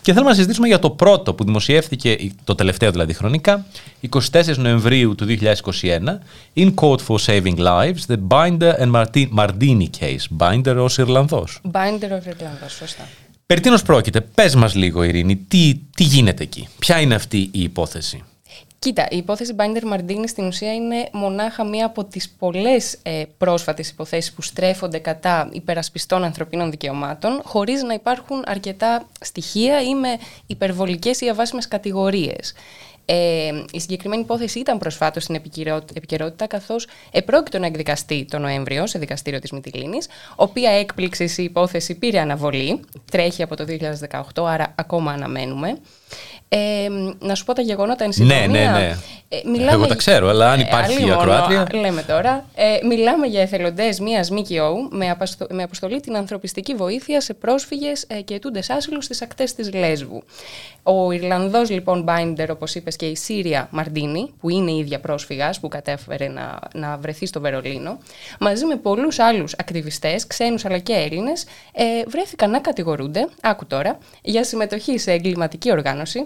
[0.02, 3.66] Και θέλουμε να συζητήσουμε για το πρώτο που δημοσιεύθηκε, το τελευταίο δηλαδή χρονικά,
[4.32, 5.44] 24 Νοεμβρίου του 2021,
[6.56, 9.06] In Code for Saving Lives, The Binder and
[9.38, 10.38] Mardini Case.
[10.38, 11.62] Binder ως Ιρλανδός.
[11.72, 13.08] Binder ως Ιρλανδός, σωστά.
[13.46, 17.62] Περί τίνος πρόκειται, πες μας λίγο Ειρήνη, τι, τι γίνεται εκεί, ποια είναι αυτή η
[17.62, 18.24] υπόθεση;
[18.80, 23.90] Κοίτα, η υπόθεση Binder Μαρντίνη στην ουσία είναι μονάχα μία από τις πολλές ε, πρόσφατες
[23.90, 31.22] υποθέσεις που στρέφονται κατά υπερασπιστών ανθρωπίνων δικαιωμάτων, χωρίς να υπάρχουν αρκετά στοιχεία ή με υπερβολικές
[31.22, 32.54] ή αβάσιμες κατηγορίες.
[33.06, 35.36] Ε, η συγκεκριμένη υπόθεση ήταν προσφάτως στην
[35.94, 41.96] επικαιρότητα, καθώς επρόκειτο να εκδικαστεί το Νοέμβριο σε δικαστήριο της Μυτιλίνης, οποία έκπληξη η υπόθεση
[41.96, 42.80] πήρε αναβολή,
[43.12, 43.66] τρέχει από το
[44.36, 45.78] 2018, άρα ακόμα αναμένουμε.
[46.50, 46.88] Ε,
[47.20, 48.48] να σου πω τα γεγονότα εν συντομία.
[48.48, 48.96] Ναι, ναι, ναι.
[49.30, 49.72] Ε, μιλάμε...
[49.72, 51.68] Εγώ τα ξέρω, αλλά αν υπάρχει ε, ακροάτρια.
[51.74, 52.46] Λέμε τώρα.
[52.56, 55.18] Ε, μιλάμε για εθελοντές μιας ΜΚΟ με,
[55.50, 60.24] με αποστολή την ανθρωπιστική βοήθεια σε πρόσφυγες ε, και ετούντε άσυλου στις ακτές της Λέσβου.
[60.84, 65.60] Ο Ιρλανδός λοιπόν Μπάιντερ, όπως είπες, και η Σύρια Μαρντίνη, που είναι η ίδια πρόσφυγας
[65.60, 67.98] που κατέφερε να, να βρεθεί στο Βερολίνο,
[68.40, 73.98] μαζί με πολλούς άλλους ακτιβιστές, ξένους αλλά και Έλληνες, ε, βρέθηκαν να κατηγορούνται, άκου τώρα,
[74.22, 76.26] για συμμετοχή σε εγκληματική οργάνωση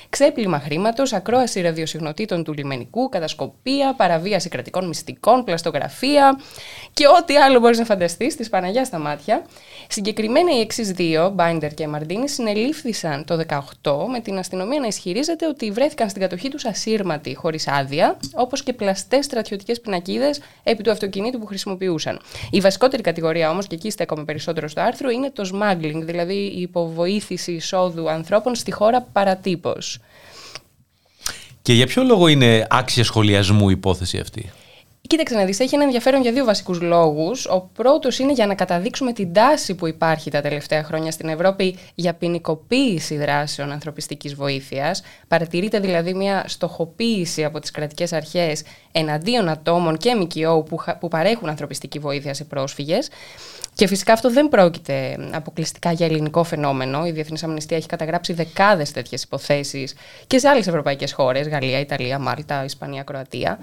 [0.11, 6.39] ξέπλυμα χρήματος, ακρόαση ραδιοσυγνωτήτων του λιμενικού, κατασκοπία, παραβίαση κρατικών μυστικών, πλαστογραφία
[6.93, 9.45] και ό,τι άλλο μπορείς να φανταστείς της Παναγιάς στα μάτια.
[9.87, 15.47] Συγκεκριμένα οι εξής δύο, Μπάιντερ και Μαρντίνη, συνελήφθησαν το 18 με την αστυνομία να ισχυρίζεται
[15.47, 20.91] ότι βρέθηκαν στην κατοχή τους ασύρματοι, χωρίς άδεια, όπως και πλαστές στρατιωτικές πινακίδες επί του
[20.91, 22.19] αυτοκινήτου που χρησιμοποιούσαν.
[22.51, 26.61] Η βασικότερη κατηγορία όμως, και εκεί στέκομαι περισσότερο στο άρθρο, είναι το smuggling, δηλαδή η
[26.61, 30.00] υποβοήθηση εισόδου ανθρώπων στη χώρα παρατύπως.
[31.61, 34.51] Και για ποιο λόγο είναι άξια σχολιασμού η υπόθεση αυτή;
[35.11, 37.45] Κοίταξε να δεις, έχει ένα ενδιαφέρον για δύο βασικούς λόγους.
[37.45, 41.77] Ο πρώτος είναι για να καταδείξουμε την τάση που υπάρχει τα τελευταία χρόνια στην Ευρώπη
[41.95, 45.03] για ποινικοποίηση δράσεων ανθρωπιστικής βοήθειας.
[45.27, 51.49] Παρατηρείται δηλαδή μια στοχοποίηση από τις κρατικές αρχές εναντίον ατόμων και ΜΚΟ που, που παρέχουν
[51.49, 53.09] ανθρωπιστική βοήθεια σε πρόσφυγες.
[53.73, 57.05] Και φυσικά αυτό δεν πρόκειται αποκλειστικά για ελληνικό φαινόμενο.
[57.05, 59.93] Η Διεθνής Αμνηστία έχει καταγράψει δεκάδες τέτοιες υποθέσεις
[60.27, 63.59] και σε άλλες ευρωπαϊκές χώρες, Γαλλία, Ιταλία, Μάλτα, Ισπανία, Κροατία.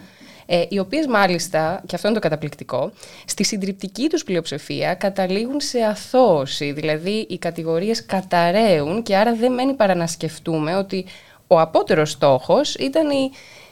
[0.51, 2.93] Ε, οι οποίες μάλιστα, και αυτό είναι το καταπληκτικό,
[3.25, 6.73] στη συντριπτική τους πλειοψηφία καταλήγουν σε αθώωση.
[6.73, 11.05] Δηλαδή, οι κατηγορίες καταραίουν και άρα δεν μένει παρά να σκεφτούμε ότι
[11.47, 13.31] ο απότερος στόχος ήταν η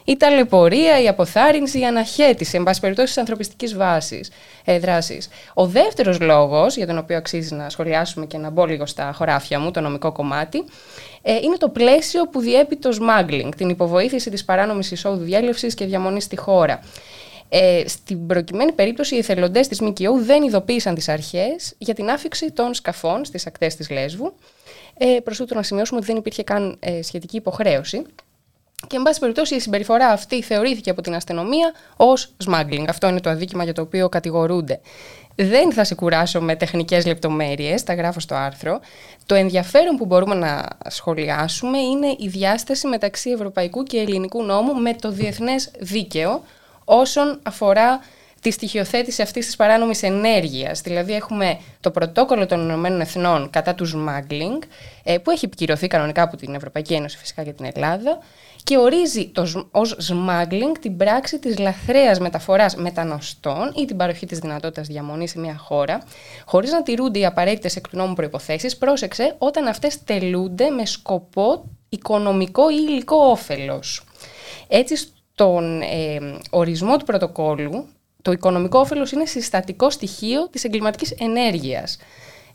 [0.09, 4.31] η ταλαιπωρία, η αποθάρρυνση, η αναχέτηση, εν πάση περιπτώσει, της ανθρωπιστικής βάσης
[4.65, 5.29] ε, δράσης.
[5.55, 9.59] Ο δεύτερος λόγος, για τον οποίο αξίζει να σχολιάσουμε και να μπω λίγο στα χωράφια
[9.59, 10.65] μου, το νομικό κομμάτι, ε,
[11.33, 16.25] είναι το πλαίσιο που διέπει το smuggling, την υποβοήθηση της παράνομης εισόδου διέλευσης και διαμονής
[16.25, 16.81] στη χώρα.
[17.49, 22.51] Ε, στην προκειμένη περίπτωση, οι εθελοντές της ΜΚΟ δεν ειδοποίησαν τις αρχές για την άφηξη
[22.51, 24.35] των σκαφών στις ακτές της Λέσβου.
[24.99, 28.03] Ε, Προς τούτο να σημειώσουμε ότι δεν υπήρχε καν ε, σχετική υποχρέωση.
[28.87, 32.85] Και, εν πάση περιπτώσει, η συμπεριφορά αυτή θεωρήθηκε από την αστυνομία ως smuggling.
[32.89, 34.81] Αυτό είναι το αδίκημα για το οποίο κατηγορούνται.
[35.37, 38.81] Δεν θα σε κουράσω με τεχνικές λεπτομέρειες, τα γράφω στο άρθρο.
[39.27, 44.95] Το ενδιαφέρον που μπορούμε να σχολιάσουμε είναι η διάσταση μεταξύ ευρωπαϊκού και ελληνικού νόμου με
[44.95, 46.43] το διεθνές δίκαιο
[46.85, 48.01] όσον αφορά
[48.47, 50.81] τη στοιχειοθέτηση αυτής της παράνομης ενέργειας.
[50.81, 54.63] Δηλαδή, έχουμε το πρωτόκολλο των Ηνωμένων Εθνών κατά του smuggling,
[55.03, 58.19] ε, που έχει επικυρωθεί κανονικά από την Ευρωπαϊκή Ένωση, φυσικά και την Ελλάδα,
[58.65, 64.39] και ορίζει το, ως smuggling την πράξη της λαθρέας μεταφοράς μετανοστών ή την παροχή της
[64.39, 66.03] δυνατότητας διαμονής σε μια χώρα,
[66.45, 71.65] χωρίς να τηρούνται οι απαραίτητες εκ του νόμου προϋποθέσεις, πρόσεξε, όταν αυτές τελούνται με σκοπό
[71.89, 74.05] οικονομικό ή υλικό όφελος.
[74.69, 76.19] Έτσι, στον ε,
[76.51, 77.87] ορισμό του πρωτοκόλλου,
[78.27, 81.99] το οικονομικό όφελος είναι συστατικό στοιχείο της εγκληματικής ενέργειας.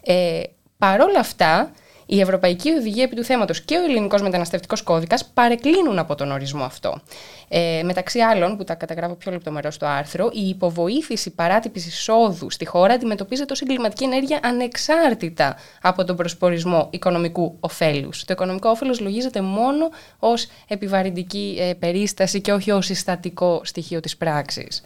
[0.03, 0.41] Ε,
[0.77, 1.71] παρόλα αυτά,
[2.05, 6.63] η Ευρωπαϊκή Οδηγία επί του θέματος και ο Ελληνικός Μεταναστευτικός Κώδικας παρεκκλίνουν από τον ορισμό
[6.63, 7.01] αυτό.
[7.47, 12.65] Ε, μεταξύ άλλων, που τα καταγράφω πιο λεπτομερό στο άρθρο, η υποβοήθηση παράτυπης εισόδου στη
[12.65, 18.23] χώρα αντιμετωπίζεται ως εγκληματική ενέργεια ανεξάρτητα από τον προσπορισμό οικονομικού ωφέλους.
[18.23, 24.17] Το οικονομικό όφελος λογίζεται μόνο ως επιβαρυντική ε, περίσταση και όχι ως συστατικό στοιχείο της
[24.17, 24.83] πράξης.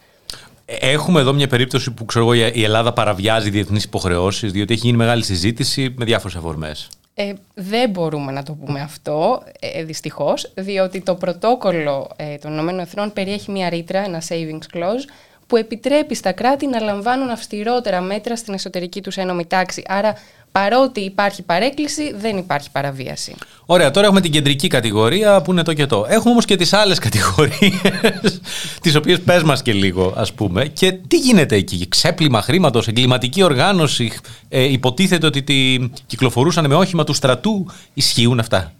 [0.66, 4.96] Έχουμε εδώ μια περίπτωση που ξέρω εγώ, η Ελλάδα παραβιάζει διεθνείς υποχρεώσεις, διότι έχει γίνει
[4.96, 6.88] μεγάλη συζήτηση με διάφορες αφορμές.
[7.14, 13.06] Ε, δεν μπορούμε να το πούμε αυτό, ε, δυστυχώς, διότι το πρωτόκολλο ε, των ΗΕ
[13.12, 15.04] περιέχει μια ρήτρα, ένα savings clause,
[15.46, 19.82] που επιτρέπει στα κράτη να λαμβάνουν αυστηρότερα μέτρα στην εσωτερική τους ένωμη τάξη.
[19.86, 20.14] Άρα
[20.52, 23.34] παρότι υπάρχει παρέκκληση, δεν υπάρχει παραβίαση.
[23.66, 26.06] Ωραία, τώρα έχουμε την κεντρική κατηγορία που είναι το και το.
[26.08, 28.40] Έχουμε όμως και τις άλλες κατηγορίες,
[28.82, 30.66] τις οποίες πες μας και λίγο, ας πούμε.
[30.66, 34.12] Και τι γίνεται εκεί, ξέπλυμα χρήματος, εγκληματική οργάνωση.
[34.48, 37.70] Ε, υποτίθεται ότι τη κυκλοφορούσαν με όχημα του στρατού.
[37.94, 38.72] Ισχύουν αυτά;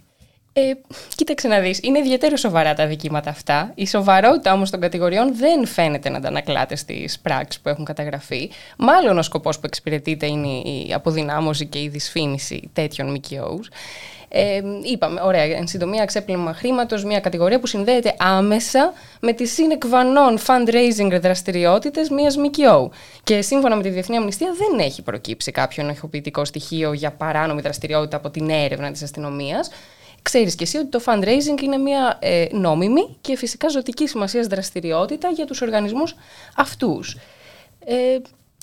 [0.59, 0.73] Ε,
[1.15, 3.71] κοίταξε να δεις, είναι ιδιαίτερα σοβαρά τα δικήματα αυτά.
[3.75, 8.51] Η σοβαρότητα όμως των κατηγοριών δεν φαίνεται να αντανακλάται στις πράξεις που έχουν καταγραφεί.
[8.77, 13.67] Μάλλον ο σκοπός που εξυπηρετείται είναι η αποδυνάμωση και η δυσφήμιση τέτοιων ΜΚΟs.
[14.29, 20.37] Ε, είπαμε, ωραία, εν συντομία, ξέπλυμα χρήματος, μια κατηγορία που συνδέεται άμεσα με τι συνεκβανών
[20.39, 22.91] fundraising δραστηριότητες μιας ΜΚΟ.
[23.23, 28.17] Και σύμφωνα με τη Διεθνή Αμνηστία, δεν έχει προκύψει κάποιο ενοχοποιητικό στοιχείο για παράνομη δραστηριότητα
[28.17, 29.69] από την έρευνα της αστυνομίας.
[30.27, 35.29] Ξέρεις και εσύ ότι το fundraising είναι μια ε, νόμιμη και φυσικά ζωτική σημασία δραστηριότητα
[35.29, 36.15] για τους οργανισμούς
[36.55, 37.17] αυτούς.
[37.85, 37.95] Ε,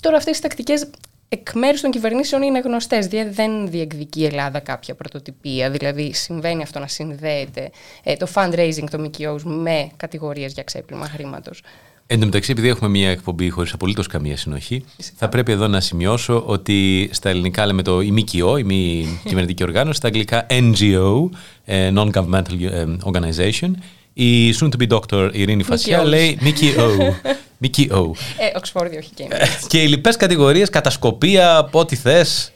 [0.01, 0.89] τώρα αυτές οι τακτικές
[1.29, 3.07] εκ μέρους των κυβερνήσεων είναι γνωστές.
[3.07, 5.69] Δεν διεκδικεί η Ελλάδα κάποια πρωτοτυπία.
[5.69, 7.69] Δηλαδή, συμβαίνει αυτό να συνδέεται
[8.03, 11.61] ε, το fundraising των ΜΚΟ με κατηγορίες για ξέπλυμα χρήματος.
[12.07, 14.83] Εν τω μεταξύ, επειδή έχουμε μια εκπομπή χωρίς απολύτως καμία συνοχή,
[15.15, 19.63] θα πρέπει εδώ να σημειώσω ότι στα ελληνικά λέμε το η ΜΚΟ, η μη κυβερνητική
[19.63, 21.29] οργάνωση, στα αγγλικά NGO,
[21.65, 23.71] ε, Non-Governmental ε, Organization.
[24.13, 27.15] Η soon to be doctor Ειρήνη Φασιά λέει ΜΚΟ.
[27.63, 28.15] ΜΚΟ.
[28.37, 29.27] Ε, Οξφόρδιο, όχι και
[29.67, 32.51] Και οι λοιπές κατηγορίες, κατασκοπία, ό,τι θες.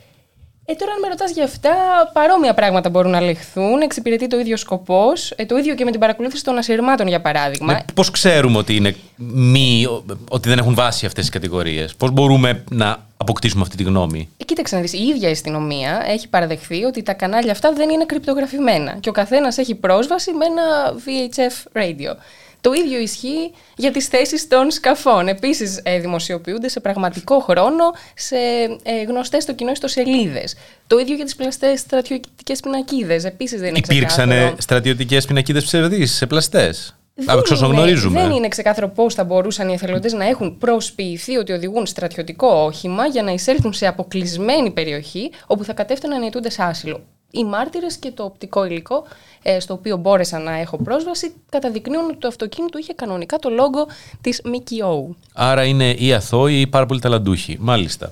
[0.71, 1.71] Ε, τώρα, αν με ρωτάς για αυτά,
[2.13, 3.81] παρόμοια πράγματα μπορούν να λεχθούν.
[3.81, 5.31] Εξυπηρετεί το ίδιο σκοπός.
[5.31, 7.73] Ε, το ίδιο και με την παρακολούθηση των ασυρμάτων, για παράδειγμα.
[7.73, 9.85] Ναι, Πώς ξέρουμε ότι, είναι μη,
[10.29, 14.43] ότι δεν έχουν βάση αυτές οι κατηγορίες, Πώς μπορούμε να αποκτήσουμε αυτή τη γνώμη; Ε,
[14.43, 18.05] κοίταξε να δεις, η ίδια η αστυνομία έχει παραδεχθεί ότι τα κανάλια αυτά δεν είναι
[18.05, 22.15] κρυπτογραφημένα και ο καθένας έχει πρόσβαση με ένα VHF radio.
[22.61, 25.27] Το ίδιο ισχύει για τις θέσεις των σκαφών.
[25.27, 27.83] Επίσης ε, δημοσιοποιούνται σε πραγματικό χρόνο
[28.15, 28.35] σε
[28.83, 30.55] ε, γνωστές στο κοινό ιστοσελίδες.
[30.87, 33.23] Το ίδιο για τις πλαστές στρατιωτικές πινακίδες.
[33.23, 39.13] Επίσης δεν είναι Υπήρξαν στρατιωτικές πινακίδες ψευδείς σε πλαστές; Δεν, είναι, δεν είναι ξεκάθαρο πώς
[39.13, 43.87] θα μπορούσαν οι εθελοντές να έχουν προσποιηθεί ότι οδηγούν στρατιωτικό όχημα για να εισέλθουν σε
[43.87, 49.03] αποκλεισμένη περιοχή όπου θα κατέφταναν οι σε άσυλο οι μάρτυρες και το οπτικό υλικό
[49.41, 53.87] ε, στο οποίο μπόρεσα να έχω πρόσβαση καταδεικνύουν ότι το αυτοκίνητο είχε κανονικά το λόγο
[54.21, 55.15] της ΜΚΟ.
[55.33, 57.57] Άρα είναι ή αθώοι ή πάρα πολύ ταλαντούχοι.
[57.59, 58.11] Μάλιστα.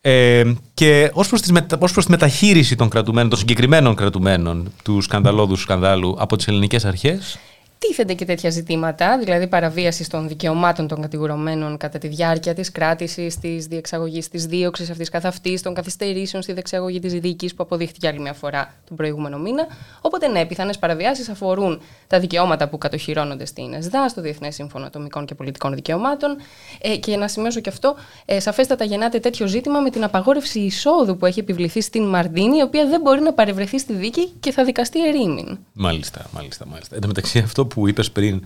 [0.00, 1.78] Ε, και ως προς, μετα...
[1.80, 6.84] ως προς τη μεταχείριση των κρατουμένων, των συγκεκριμένων κρατουμένων του σκανδαλώδους σκανδάλου από τις ελληνικές
[6.84, 7.38] αρχές;
[7.78, 13.38] Τίθενται και τέτοια ζητήματα, δηλαδή παραβίαση των δικαιωμάτων των κατηγορουμένων κατά τη διάρκεια της κράτησης,
[13.38, 18.08] της διεξαγωγής της δίωξης αυτής καθ' αυτής, των καθυστερήσεων στη διεξαγωγή της δίκης που αποδείχθηκε
[18.08, 19.66] άλλη μια φορά τον προηγούμενο μήνα.
[20.00, 25.26] Οπότε, ναι, πιθανές παραβιάσεις αφορούν τα δικαιώματα που κατοχυρώνονται στην ΕΣΔΑ, στο Διεθνές Σύμφωνο Ατομικών
[25.26, 26.36] και Πολιτικών Δικαιωμάτων.
[26.80, 31.16] Ε, και να σημειώσω και αυτό, ε, σαφέστατα γεννάται τέτοιο ζήτημα με την απαγόρευση εισόδου
[31.16, 34.64] που έχει επιβληθεί στην Μαρντίνη, η οποία δεν μπορεί να παρευρεθεί στη δίκη και θα
[34.64, 35.58] δικαστεί ερήμην.
[35.72, 36.94] Μάλιστα, μάλιστα, μάλιστα.
[36.94, 38.42] Εν τω μεταξύ, αυτό που είπες πριν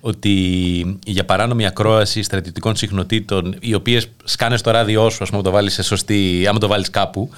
[0.00, 5.50] ότι για παράνομη ακρόαση στρατιωτικών συχνοτήτων, οι οποίες σκάνες στο ράδιό σου, ας πούμε, το
[5.50, 7.30] βάλεις σε σωστή, άμα το βάλεις κάπου,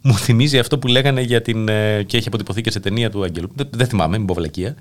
[0.00, 1.68] μου θυμίζει αυτό που λέγανε για την.
[1.68, 3.50] Ε, και έχει αποτυπωθεί και σε ταινία του Αγγελού.
[3.54, 4.74] Δεν, δεν θυμάμαι, μην πω βλακεία.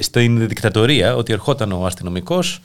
[0.00, 2.60] Στην δικτατορία, ότι ερχόταν ο αστυνομικός,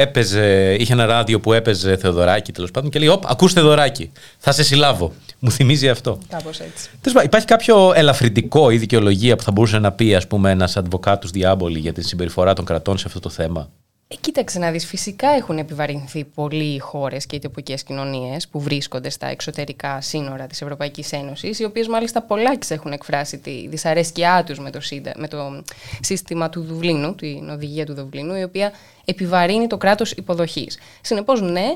[0.00, 4.52] έπαιζε, είχε ένα ράδιο που έπαιζε Θεοδωράκη τέλος πάντων και λέει: Οπ, ακούστε Θεοδωράκη, θα
[4.52, 5.12] σε συλλάβω.
[5.38, 6.18] Μου θυμίζει αυτό.
[6.28, 6.90] Κάπως έτσι.
[7.24, 11.78] υπάρχει κάποιο ελαφρυντικό ή δικαιολογία που θα μπορούσε να πει, ας πούμε, ένας advocatus διάμπολη
[11.78, 13.70] για τη συμπεριφορά των κρατών σε αυτό το θέμα;
[14.10, 18.60] Ε, κοίταξε να δεις, φυσικά έχουν επιβαρυνθεί πολλοί οι χώρες και οι τοπικές κοινωνίες που
[18.60, 24.44] βρίσκονται στα εξωτερικά σύνορα της Ευρωπαϊκής Ένωσης, οι οποίες μάλιστα πολλάκι έχουν εκφράσει τη δυσαρέσκειά
[24.46, 24.80] τους με το,
[25.16, 25.62] με το
[26.00, 28.72] σύστημα του Δουβλίνου, την οδηγία του Δουβλίνου, η οποία
[29.04, 30.78] επιβαρύνει το κράτος υποδοχής.
[31.00, 31.66] Συνεπώς, ναι,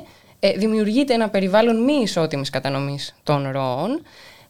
[0.40, 4.02] ε, δημιουργείται ένα περιβάλλον μη ισότιμης κατανομής των ροών,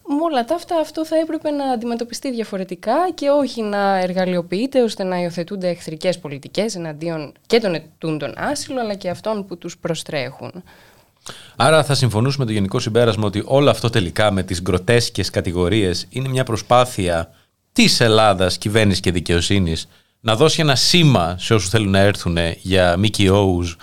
[0.07, 5.03] με όλα τα αυτά αυτό θα έπρεπε να αντιμετωπιστεί διαφορετικά και όχι να εργαλειοποιείται ώστε
[5.03, 10.63] να υιοθετούνται εχθρικές πολιτικές εναντίον και των ετούντων άσυλο αλλά και αυτών που τους προστρέχουν.
[11.55, 16.27] Άρα θα συμφωνούσουμε το γενικό συμπέρασμα ότι όλο αυτό τελικά με τις γκροτέσκες κατηγορίες είναι
[16.27, 17.33] μια προσπάθεια
[17.73, 19.87] της Ελλάδας, κυβέρνησης και δικαιοσύνης
[20.19, 23.77] να δώσει ένα σήμα σε όσους θέλουν να έρθουν για ΜΚΟs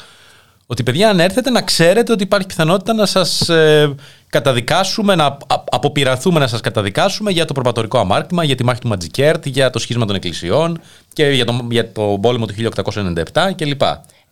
[0.66, 3.94] ότι παιδιά αν έρθετε να ξέρετε ότι υπάρχει πιθανότητα να σας ε,
[4.30, 5.36] καταδικάσουμε, να
[5.70, 9.78] αποπειραθούμε να σας καταδικάσουμε για το προπατορικό αμάρτημα, για τη μάχη του Ματζικέρτ, για το
[9.78, 10.80] σχίσμα των εκκλησιών
[11.12, 12.54] και για το, για το πόλεμο του
[13.32, 13.82] 1897 κλπ.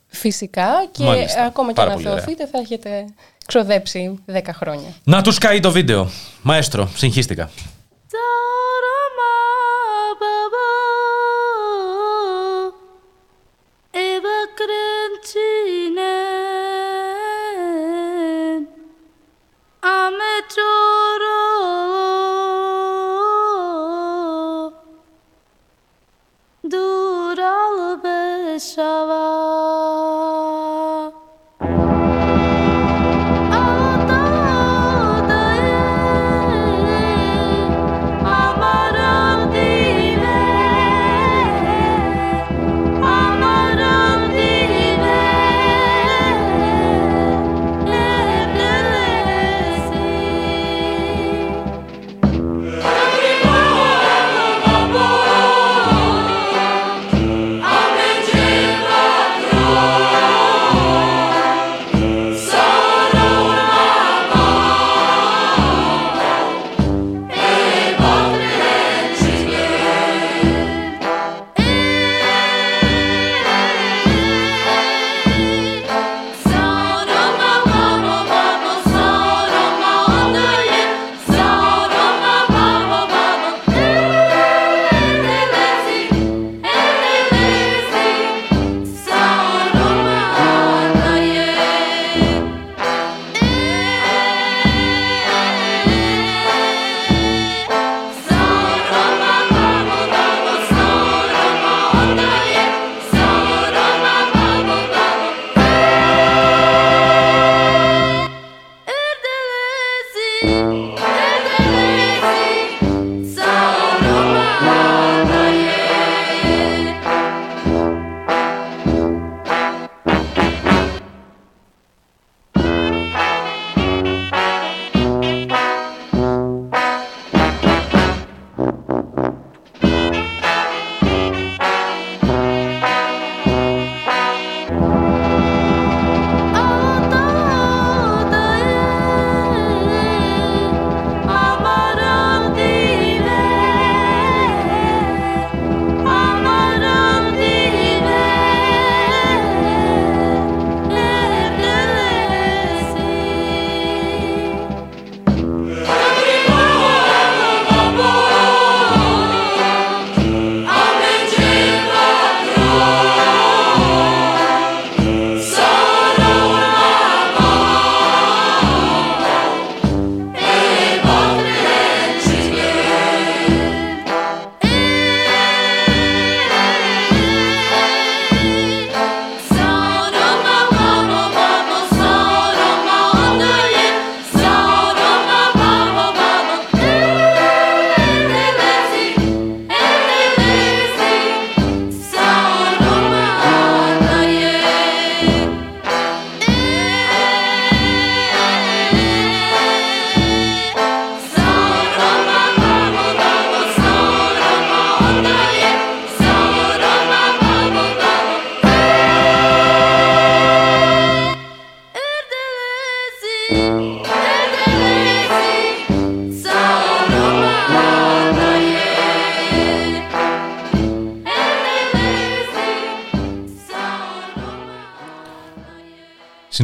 [0.06, 1.04] Φυσικά και
[1.46, 3.04] ακόμα και να θεωθείτε θα έχετε
[3.46, 4.88] ξοδέψει 10 χρόνια.
[5.04, 6.10] Να τους καεί το βίντεο.
[6.42, 7.50] Μαέστρο, συγχύστηκα.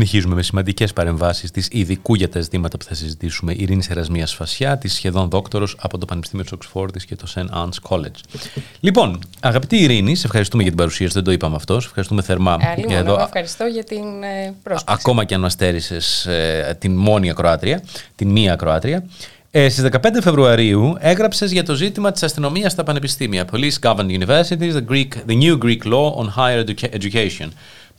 [0.07, 4.79] Συνεχίζουμε με σημαντικές παρεμβάσεις τη ειδικού για τα ζητήματα που θα συζητήσουμε Ειρήνη Ερασμία Φασιά,
[4.79, 7.41] της σχεδόν δόκτωρος από το Πανεπιστήμιο της Οξφόρδης και το St.
[7.41, 8.41] Anne's College.
[8.81, 11.81] Λοιπόν, αγαπητή Ειρήνη, σε ευχαριστούμε για την παρουσία σου, δεν το είπαμε αυτό.
[11.81, 12.53] Σε ευχαριστούμε θερμά.
[12.53, 13.21] Άλλη για εδώ...
[13.21, 14.99] ευχαριστώ για την ε, πρόσκληση.
[15.01, 15.99] Ακόμα και αν μα στέρισε
[16.31, 17.83] ε, την μόνη ακροάτρια,
[18.15, 19.05] την μία ακροάτρια.
[19.51, 23.45] Ε, Στις 15 Φεβρουαρίου έγραψες για το ζήτημα της αστυνομίας στα πανεπιστήμια.
[23.53, 26.65] Police Governed Universities, the, Greek, the New Greek Law on Higher
[27.01, 27.49] Education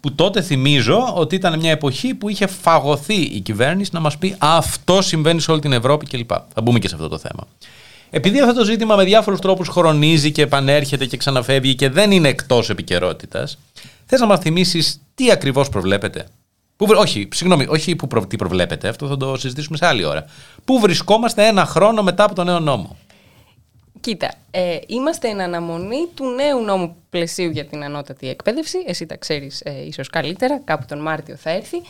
[0.05, 4.35] που τότε θυμίζω ότι ήταν μια εποχή που είχε φαγωθεί η κυβέρνηση να μας πει
[4.37, 6.29] αυτό συμβαίνει σε όλη την Ευρώπη κλπ.
[6.53, 7.47] Θα μπούμε και σε αυτό το θέμα.
[8.09, 12.27] Επειδή αυτό το ζήτημα με διάφορους τρόπους χρονίζει και επανέρχεται και ξαναφεύγει και δεν είναι
[12.27, 13.57] εκτός επικαιρότητας,
[14.05, 16.25] θες να μας θυμίσεις τι ακριβώς προβλέπετε;
[16.77, 20.25] Που, όχι, συγγνώμη, όχι που προ, τι προβλέπετε, αυτό θα το συζητήσουμε σε άλλη ώρα.
[20.65, 22.97] Πού βρισκόμαστε ένα χρόνο μετά από το νέο νόμο;
[23.99, 28.77] Κοίτα, ε, είμαστε εν αναμονή του νέου νόμου πλαισίου για την ανώτατη εκπαίδευση.
[28.85, 31.81] Εσύ τα ξέρεις ε, ίσως καλύτερα, κάπου τον Μάρτιο θα έρθει.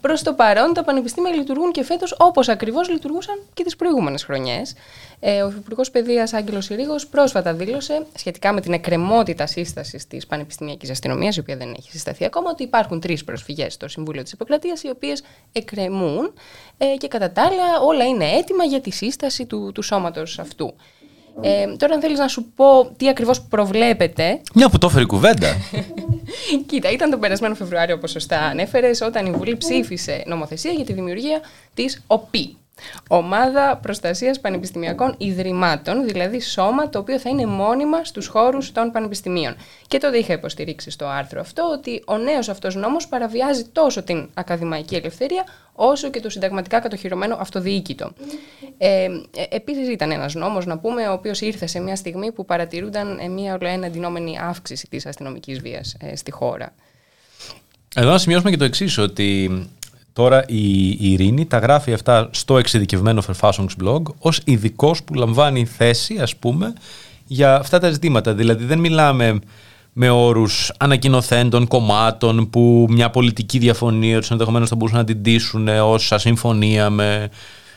[0.00, 4.74] Προς το παρόν, τα πανεπιστήμια λειτουργούν και φέτος όπως ακριβώς λειτουργούσαν και τις προηγούμενες χρονιές.
[5.20, 10.90] Ε, ο Υπουργό Παιδείας Άγγελος Συρίγος πρόσφατα δήλωσε σχετικά με την εκκρεμότητα σύστασης της Πανεπιστημιακής
[10.90, 14.78] Αστυνομίας, η οποία δεν έχει συσταθεί ακόμα, ότι υπάρχουν τρεις προσφυγές στο Συμβούλιο της Επικρατεία,
[14.82, 16.32] οι οποίες εκκρεμούν
[16.78, 20.74] ε, και κατά τα άλλα όλα είναι έτοιμα για τη σύσταση του, του σώματος αυτού.
[21.40, 24.40] Ε, τώρα, αν θέλεις να σου πω τι ακριβώς προβλέπετε.
[24.54, 25.56] Μια που το έφερε κουβέντα.
[26.66, 30.92] Κοίτα, ήταν τον περασμένο Φεβρουάριο, όπως σωστά ανέφερες, όταν η Βουλή ψήφισε νομοθεσία για τη
[30.92, 31.40] δημιουργία
[31.74, 32.56] της ΟΠΗ.
[33.08, 39.56] Ομάδα Προστασίας Πανεπιστημιακών Ιδρυμάτων, δηλαδή σώμα το οποίο θα είναι μόνιμα στους χώρους των πανεπιστημίων.
[39.86, 44.28] Και τότε είχα υποστηρίξει στο άρθρο αυτό ότι ο νέος αυτός νόμος παραβιάζει τόσο την
[44.34, 48.12] ακαδημαϊκή ελευθερία όσο και το συνταγματικά κατοχυρωμένο αυτοδιοίκητο.
[48.78, 49.08] Ε, ε
[49.50, 53.28] επίσης ήταν ένας νόμος, να πούμε, ο οποίος ήρθε σε μια στιγμή που παρατηρούνταν ε,
[53.28, 56.74] μια ολοένα αντινόμενη αύξηση της αστυνομικής βίας ε, στη χώρα.
[57.94, 59.50] Εδώ να σημειώσουμε και το εξής ότι
[60.12, 65.64] Τώρα η, η Ειρήνη τα γράφει αυτά στο εξειδικευμένο Verfassungsblog blog ως ειδικός που λαμβάνει
[65.64, 66.72] θέση ας πούμε
[67.26, 68.34] για αυτά τα ζητήματα.
[68.34, 69.38] Δηλαδή δεν μιλάμε
[69.92, 75.68] με όρους ανακοινοθέντων κομμάτων που μια πολιτική διαφωνία τους ενδεχομένως θα μπορούσαν να την τήσουν
[75.68, 77.30] ως ασυμφωνία με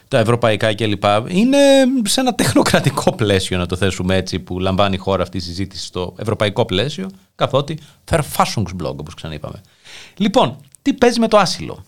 [0.08, 1.04] τα ευρωπαϊκά κλπ.
[1.28, 1.58] Είναι
[2.04, 5.86] σε ένα τεχνοκρατικό πλαίσιο, να το θέσουμε έτσι, που λαμβάνει η χώρα αυτή η συζήτηση
[5.86, 7.80] στο ευρωπαϊκό πλαίσιο, καθότι
[8.12, 9.62] Verfassungsblog, όπως ξαναείπαμε.
[10.18, 11.84] Λοιπόν, τι παίζει με το άσυλο;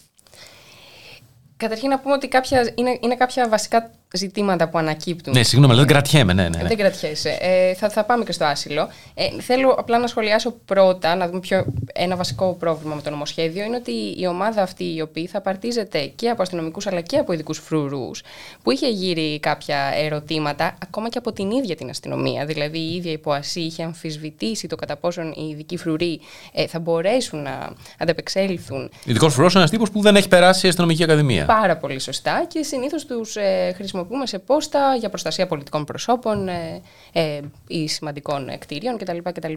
[1.57, 5.33] Καταρχήν να πούμε ότι κάποια, είναι, είναι κάποια βασικά ζητήματα που ανακύπτουν.
[5.33, 6.33] Ναι, συγγνώμη, αλλά δεν κρατιέμαι.
[6.33, 6.67] Ναι, ναι, ναι.
[6.67, 7.37] Δεν κρατιέσαι.
[7.39, 8.89] Ε, θα, θα πάμε και στο άσυλο.
[9.13, 13.63] Ε, θέλω απλά να σχολιάσω πρώτα, να δούμε πιο, ένα βασικό πρόβλημα με το νομοσχέδιο.
[13.63, 17.33] Είναι ότι η ομάδα αυτή, η οποία θα παρτίζεται και από αστυνομικούς αλλά και από
[17.33, 18.23] ειδικούς φρουρούς,
[18.63, 22.45] που είχε γύρει κάποια ερωτήματα, ακόμα και από την ίδια την αστυνομία.
[22.45, 26.19] Δηλαδή, η ίδια η ΠΟΑΣΥ είχε αμφισβητήσει το κατά πόσον οι ειδικοί φρουροί
[26.53, 28.89] ε, θα μπορέσουν να ανταπεξέλθουν.
[29.05, 31.45] Ειδικός φρουρός είναι ένας τύπος που δεν έχει περάσει η αστυνομική ακαδημία.
[31.45, 33.73] Πάρα πολύ σωστά και συνήθως τους ε,
[34.05, 36.81] χρησιμοποιούμε σε πόστα για προστασία πολιτικών προσώπων ε,
[37.11, 39.17] ε, ή σημαντικών κτίριων κτλ.
[39.23, 39.53] κτλ.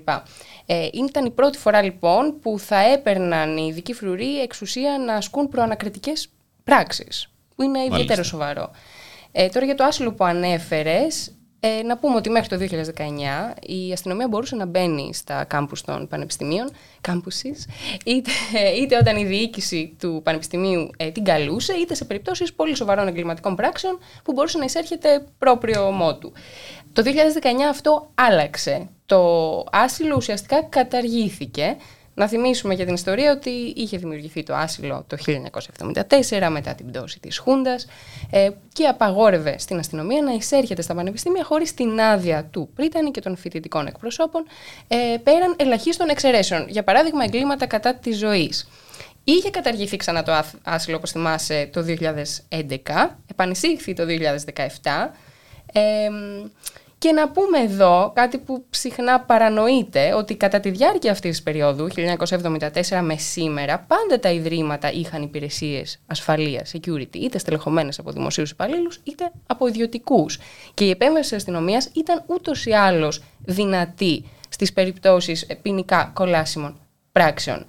[0.66, 5.48] Ε, ήταν η πρώτη φορά λοιπόν που θα έπαιρναν οι ειδικοί φρουροί εξουσία να ασκούν
[5.48, 6.28] προανακριτικές
[6.64, 8.70] πράξεις, που είναι ιδιαίτερο σοβαρό.
[9.32, 13.02] Ε, τώρα για το άσυλο που ανέφερες, ε, να πούμε ότι μέχρι το 2019
[13.60, 16.70] η αστυνομία μπορούσε να μπαίνει στα κάμπους των πανεπιστημίων,
[17.08, 17.70] campuses,
[18.04, 18.30] είτε,
[18.80, 23.54] είτε όταν η διοίκηση του πανεπιστημίου ε, την καλούσε, είτε σε περιπτώσεις πολύ σοβαρών εγκληματικών
[23.56, 26.32] πράξεων που μπορούσε να εισέρχεται πρόπριο του.
[26.92, 27.08] Το 2019
[27.70, 28.88] αυτό άλλαξε.
[29.06, 31.76] Το άσυλο ουσιαστικά καταργήθηκε
[32.18, 35.16] να θυμίσουμε για την ιστορία ότι είχε δημιουργηθεί το άσυλο το
[36.38, 37.86] 1974 μετά την πτώση της Χούντας
[38.30, 43.20] ε, και απαγόρευε στην αστυνομία να εισέρχεται στα πανεπιστήμια χωρίς την άδεια του Πρίτανη και
[43.20, 44.44] των φοιτητικών εκπροσώπων
[44.88, 48.68] ε, πέραν ελαχίστων εξαιρέσεων, για παράδειγμα εγκλήματα κατά της ζωής.
[49.24, 51.84] Είχε καταργηθεί ξανά το άσυλο, όπως θυμάσαι, το
[52.50, 52.66] 2011,
[53.30, 55.10] επανεισήχθη το 2017,
[55.72, 55.80] ε,
[56.98, 61.88] και να πούμε εδώ κάτι που συχνά παρανοείται, ότι κατά τη διάρκεια αυτής της περίοδου,
[61.88, 69.00] 1974 με σήμερα, πάντα τα ιδρύματα είχαν υπηρεσίες ασφαλείας, security, είτε στελεχωμένες από δημοσίους υπαλλήλους,
[69.02, 70.38] είτε από ιδιωτικούς.
[70.74, 76.80] Και η επέμβαση της αστυνομίας ήταν ούτως ή άλλως δυνατή στις περιπτώσεις ποινικά κολάσιμων
[77.12, 77.66] πράξεων.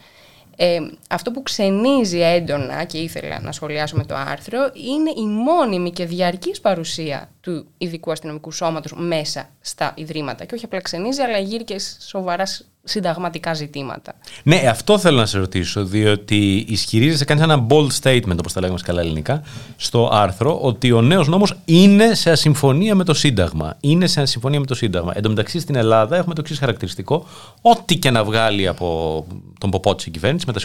[0.62, 0.80] Ε,
[1.10, 6.06] αυτό που ξενίζει έντονα και ήθελα να σχολιάσω με το άρθρο είναι η μόνιμη και
[6.06, 10.46] διαρκής παρουσία του ειδικού αστυνομικού σώματος μέσα στα ιδρύματα.
[10.46, 12.44] Και όχι απλά ξενίζει, αλλά γύρει και σοβαρά
[12.90, 14.14] συνταγματικά ζητήματα.
[14.44, 18.80] Ναι, αυτό θέλω να σε ρωτήσω, διότι ισχυρίζεσαι, κάνεις ένα bold statement, όπως τα λέγαμε
[18.84, 19.42] καλά ελληνικά,
[19.76, 23.78] στο άρθρο, ότι ο νέος νόμος είναι σε ασυμφωνία με το Σύνταγμα.
[23.80, 25.12] Είναι σε ασυμφωνία με το Σύνταγμα.
[25.16, 27.26] Εν τω μεταξύ, στην Ελλάδα έχουμε το εξής χαρακτηριστικό,
[27.62, 29.26] ό,τι και να βγάλει από
[29.60, 30.60] τον ποπό της κυβέρνησης, με τα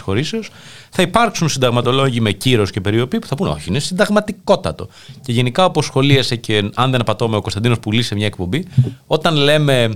[0.89, 4.87] θα υπάρξουν συνταγματολόγοι με κύρος και περιοπή που θα πούνε Όχι, είναι συνταγματικότατο.
[5.21, 8.65] Και γενικά, όπως σχολίασε και αν δεν απατώμε ο Κωνσταντίνος Πουλή σε μια εκπομπή,
[9.07, 9.89] όταν λέμε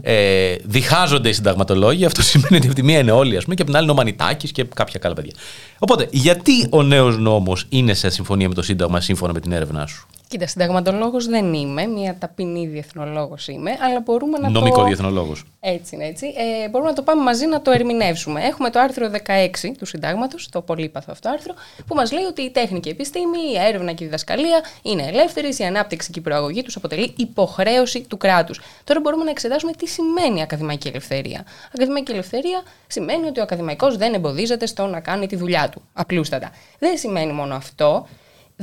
[0.00, 3.62] ε, διχάζονται οι συνταγματολόγοι, αυτό σημαίνει ότι από τη μία είναι όλοι, ας πούμε, και
[3.62, 5.32] από την άλλη είναι ο Μανιτάκης και κάποια καλά παιδιά.
[5.78, 9.86] Οπότε, γιατί ο νέος νόμος είναι σε συμφωνία με το Σύνταγμα σύμφωνα με την έρευνά
[9.86, 14.84] σου; Κοίτα, συνταγματολόγος δεν είμαι, μια ταπεινή διεθνολόγος είμαι, αλλά μπορούμε να Νομικό το.
[14.84, 15.44] διεθνολόγος.
[15.60, 16.26] Έτσι είναι, έτσι.
[16.26, 18.40] Ε, μπορούμε να το πάμε μαζί να το ερμηνεύσουμε.
[18.40, 21.54] Έχουμε το άρθρο 16 του Συντάγματος, το πολύπαθο αυτό άρθρο,
[21.86, 25.06] που μας λέει ότι η τέχνη και η επιστήμη, η έρευνα και η διδασκαλία είναι
[25.06, 28.60] ελεύθερες, η ανάπτυξη και η προαγωγή τους αποτελεί υποχρέωση του κράτους.
[28.84, 31.44] Τώρα μπορούμε να εξετάσουμε τι σημαίνει ακαδημαϊκή ελευθερία.
[31.74, 35.82] Ακαδημαϊκή ελευθερία σημαίνει ότι ο ακαδημαϊκός δεν εμποδίζεται στο να κάνει τη δουλειά του.
[35.92, 36.50] Απλούστατα.
[36.78, 38.06] Δεν σημαίνει μόνο αυτό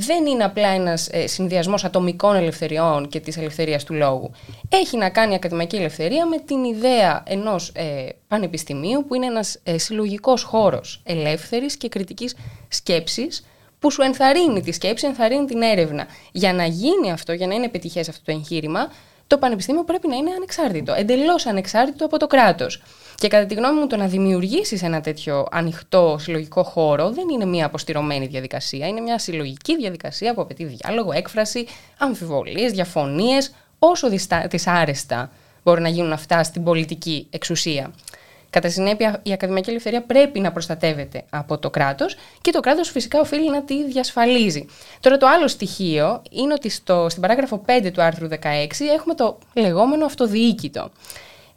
[0.06, 4.30] δεν είναι απλά ένας ε, συνδυασμός ατομικών ελευθεριών και της ελευθερίας του λόγου.
[4.68, 9.58] Έχει να κάνει η ακαδημαϊκή ελευθερία με την ιδέα ενός ε, πανεπιστημίου που είναι ένας
[9.62, 12.36] ε, συλλογικός χώρος ελεύθερης και κριτικής
[12.68, 13.44] σκέψης
[13.78, 16.06] που σου ενθαρρύνει τη σκέψη, ενθαρρύνει την έρευνα.
[16.32, 18.88] Για να γίνει αυτό, για να είναι επιτυχέ αυτό το εγχείρημα,
[19.26, 22.82] το πανεπιστήμιο πρέπει να είναι ανεξάρτητο, εντελώς ανεξάρτητο από το κράτος.
[23.20, 27.44] Και κατά τη γνώμη μου, το να δημιουργήσεις ένα τέτοιο ανοιχτό συλλογικό χώρο δεν είναι
[27.44, 28.86] μια αποστηρωμένη διαδικασία.
[28.86, 31.66] Είναι μια συλλογική διαδικασία που απαιτεί διάλογο, έκφραση,
[31.98, 34.08] αμφιβολίες, διαφωνίες, όσο
[34.48, 35.30] δυσάρεστα
[35.62, 37.90] μπορεί να γίνουν αυτά στην πολιτική εξουσία.
[38.50, 43.20] Κατά συνέπεια, η ακαδημαϊκή ελευθερία πρέπει να προστατεύεται από το κράτος και το κράτος φυσικά
[43.20, 44.66] οφείλει να τη διασφαλίζει.
[45.00, 48.36] Τώρα, το άλλο στοιχείο είναι ότι στο, στην παράγραφο 5 του άρθρου 16
[48.94, 50.90] έχουμε το λεγόμενο αυτοδιοίκητο.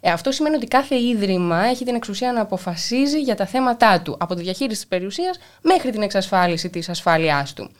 [0.06, 4.16] Ε, αυτό σημαίνει ότι κάθε ίδρυμα έχει την εξουσία να αποφασίζει για τα θέματα του,
[4.18, 7.70] από τη διαχείριση της περιουσίας μέχρι την εξασφάλιση της ασφάλειάς του.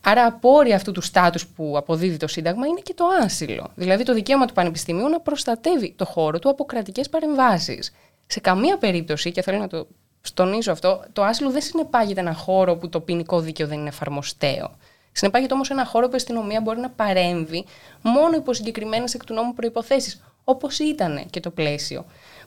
[0.00, 3.70] Άρα, απόρρια αυτού του στάτους που αποδίδει το Σύνταγμα είναι και το άσυλο.
[3.74, 7.92] Δηλαδή, το δικαίωμα του Πανεπιστημίου να προστατεύει το χώρο του από κρατικές παρεμβάσεις.
[8.26, 9.86] Σε καμία περίπτωση, και θέλω να το
[10.20, 14.76] στονίσω αυτό, το άσυλο δεν συνεπάγεται ένα χώρο που το ποινικό δίκαιο δεν είναι εφαρμοστέο.
[15.12, 17.64] Συνεπάγεται όμως ένα χώρο που η αστυνομία μπορεί να παρέμβει
[18.02, 22.04] μόνο υπό συγκεκριμένες εκ του νόμου προποθέσει, όπως ήταν και το πλαίσιο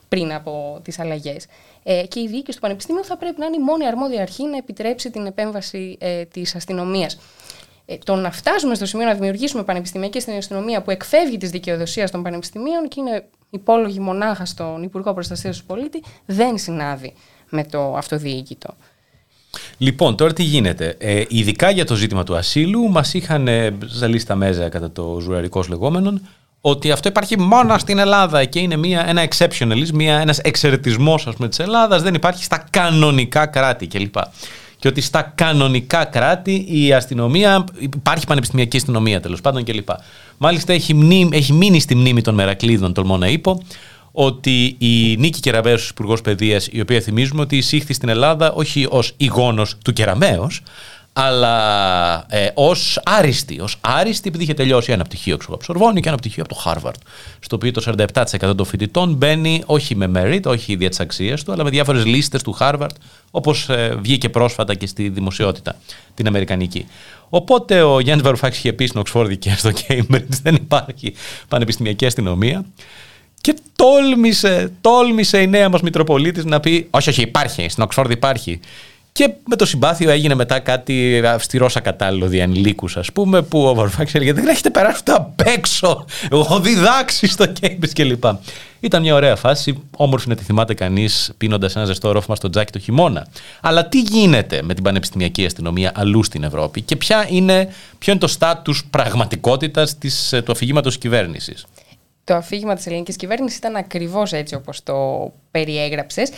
[0.08, 1.46] πριν από τις αλλαγές.
[1.82, 4.56] Ε, και η διοίκηση του Πανεπιστημίου θα πρέπει να είναι η μόνη αρμόδια αρχή να
[4.56, 7.18] επιτρέψει την επέμβαση ε, της αστυνομίας.
[7.86, 12.10] Ε, το να φτάσουμε στο σημείο να δημιουργήσουμε πανεπιστημιακή στην αστυνομία που εκφεύγει της δικαιοδοσίας
[12.10, 17.14] των πανεπιστημίων και είναι υπόλογη μονάχα στον Υπουργό Προστασίας του Πολίτη, δεν συνάδει
[17.50, 18.74] με το αυτοδιοίκητο.
[19.78, 20.96] Λοιπόν, τώρα τι γίνεται.
[20.98, 25.18] Ε, ειδικά για το ζήτημα του ασύλου, μας είχαν ε, ζαλίσει τα μέζα κατά το
[25.20, 26.28] ζουραρικός λεγόμενον
[26.66, 31.34] ότι αυτό υπάρχει μόνο στην Ελλάδα και είναι μια, ένα exceptionalism, μια, ένας εξαιρετισμός ας
[31.34, 34.14] πούμε, της Ελλάδας, δεν υπάρχει στα κανονικά κράτη κλπ.
[34.76, 39.88] Και ότι στα κανονικά κράτη η αστυνομία, υπάρχει πανεπιστημιακή αστυνομία τέλος πάντων κλπ.
[40.38, 43.62] Μάλιστα έχει, μνήμη, έχει μείνει στη μνήμη των Μερακλείδων, τολμώ να είπω,
[44.12, 49.14] ότι η Νίκη Κεραμέως, Υπουργός Παιδείας, η οποία θυμίζουμε ότι εισήχθη στην Ελλάδα όχι ως
[49.16, 50.62] γόνος του Κεραμέως,
[51.16, 53.60] αλλά ε, ως άριστη.
[53.60, 56.60] Ως άριστη, επειδή είχε τελειώσει ένα πτυχίο από το Σορβόννη και ένα πτυχίο από το
[56.60, 57.00] Χάρβαρντ.
[57.40, 61.52] Στο οποίο το 47% των φοιτητών μπαίνει όχι με merit, όχι διά της αξίας του,
[61.52, 62.96] αλλά με διάφορες λίστες του Χάρβαρντ,
[63.30, 65.76] όπως ε, βγήκε πρόσφατα και στη δημοσιότητα
[66.14, 66.86] την Αμερικανική.
[67.28, 71.14] Οπότε ο Γιάννης Βαρουφάκης είχε πει στην Οξφόρδη και στο Cambridge δεν υπάρχει
[71.48, 72.64] πανεπιστημιακή αστυνομία.
[73.40, 77.68] Και τόλμησε, τόλμησε η νέα μας Μητροπολίτης να πει: Όχι, όχι, υπάρχει.
[77.68, 78.60] Στην Οξφόρδη υπάρχει.
[79.18, 84.16] Και με το συμπάθειο έγινε μετά κάτι αυστηρό ακατάλληλο διανηλίκους, ας πούμε, που ο Βαρουφάκη
[84.16, 86.04] έλεγε: Δεν έχετε περάσει ούτε απ' έξω.
[86.30, 88.24] Έχω διδάξει στο Cambridge κλπ.
[88.80, 92.72] Ήταν μια ωραία φάση, όμορφη να τη θυμάται κανείς πίνοντας ένα ζεστό ρόφημα στο τζάκι
[92.72, 93.26] το χειμώνα.
[93.60, 98.20] Αλλά τι γίνεται με την πανεπιστημιακή αστυνομία αλλού στην Ευρώπη και ποια είναι, ποιο είναι
[98.20, 99.98] το στάτους πραγματικότητας
[100.44, 101.66] του αφηγήματος κυβέρνησης;
[102.24, 106.30] Το αφήγημα της ελληνικής κυβέρνησης ήταν ακριβώς έτσι όπως το περιέγραψες.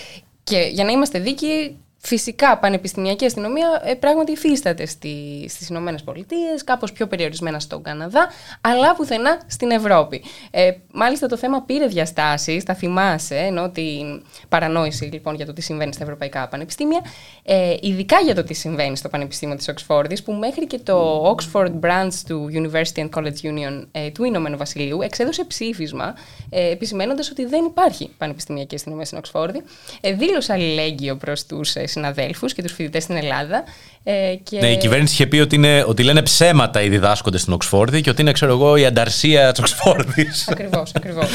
[0.45, 6.65] Και για να είμαστε δίκαιοι, Φυσικά, πανεπιστημιακή αστυνομία ε, πράγματι υφίσταται στι στις Ηνωμένες Πολιτείες,
[6.65, 8.29] κάπως πιο περιορισμένα στον Καναδά,
[8.61, 10.25] αλλά πουθενά στην Ευρώπη.
[10.51, 15.61] Ε, μάλιστα το θέμα πήρε διαστάσεις, θα θυμάσαι, ενώ την παρανόηση λοιπόν για το τι
[15.61, 17.01] συμβαίνει στα ευρωπαϊκά πανεπιστήμια,
[17.43, 21.73] ε, ειδικά για το τι συμβαίνει στο Πανεπιστήμιο της Οξφόρδης, που μέχρι και το Oxford
[21.81, 26.15] Branch του University and College Union ε, του Ηνωμένου Βασιλείου εξέδωσε ψήφισμα
[26.51, 29.63] ε, επισημένοντας ότι δεν υπάρχει πανεπιστημιακή αστυνομία στην Οξφόρδη,
[30.01, 33.65] ε, δήλωσε αλληλέγγυο προς τους ε, συναδέλφους και τους φοιτητές στην Ελλάδα.
[34.05, 34.59] Ε, και...
[34.59, 38.11] Ναι, η κυβέρνηση είχε πει ότι, είναι, ότι λένε ψέματα οι διδάσκοντες στην Οξφόρδη και
[38.11, 40.49] ότι είναι, ξέρω εγώ, η ανταρσία της Οξφόρδης.
[40.49, 41.29] Ακριβώς, ακριβώς.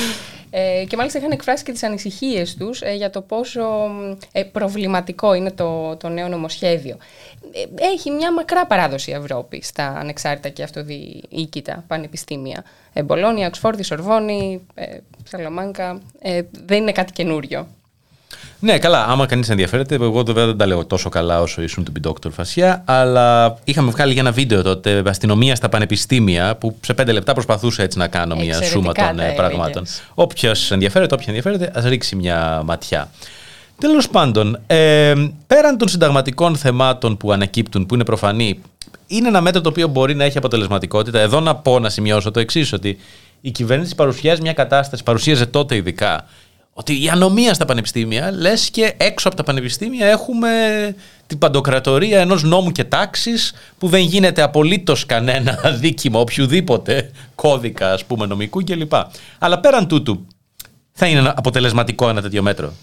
[0.54, 3.62] Ε, και μάλιστα είχαν εκφράσει και τις ανησυχίες τους ε, για το πόσο
[4.32, 6.97] ε, προβληματικό είναι το, το νέο νομοσχέδιο.
[7.52, 12.64] Ε, έχει μια μακρά παράδοση η Ευρώπη στα ανεξάρτητα και αυτοδιοίκητα πανεπιστήμια.
[12.93, 16.02] Ε, Μπολόνια, Οξφόρδη, Σορβόνη, ε, Σαλαμάνκα.
[16.22, 17.68] Ε, δεν είναι κάτι καινούριο.
[18.64, 19.05] Ναι, καλά.
[19.05, 22.32] Άμα κανείς ενδιαφέρεται, εγώ βέβαια δεν τα λέω τόσο καλά όσο ήσουν του Dr.
[22.32, 27.34] Φασιά, αλλά είχαμε βγάλει για ένα βίντεο τότε αστυνομία στα πανεπιστήμια που σε πέντε λεπτά
[27.34, 29.84] προσπαθούσα έτσι να κάνω μια σούμα των ε, πραγμάτων.
[30.14, 33.09] Όποιος ενδιαφέρεται, όποια ενδιαφέρεται, ας ρίξει μια ματιά.
[33.78, 35.14] Τέλος πάντων, ε,
[35.47, 38.59] πέραν των συνταγματικών θεμάτων που ανακύπτουν, που είναι προφανή,
[39.07, 41.20] είναι ένα μέτρο το οποίο μπορεί να έχει αποτελεσματικότητα.
[41.20, 42.97] Εδώ να πω να σημειώσω το εξής, ότι
[43.41, 46.26] η κυβέρνηση παρουσιάζει μια κατάσταση, παρουσίαζε τότε ειδικά,
[46.82, 50.49] ότι η ανομία στα πανεπιστήμια, λες και έξω από τα πανεπιστήμια έχουμε
[51.27, 58.05] την παντοκρατορία ενός νόμου και τάξης που δεν γίνεται απολύτως κανένα δίκημα οποιοδήποτε κώδικα ας
[58.05, 58.93] πούμε, νομικού κλπ.
[59.39, 60.27] Αλλά πέραν τούτου,
[60.91, 62.73] θα είναι αποτελεσματικό ένα τέτοιο μέτρο.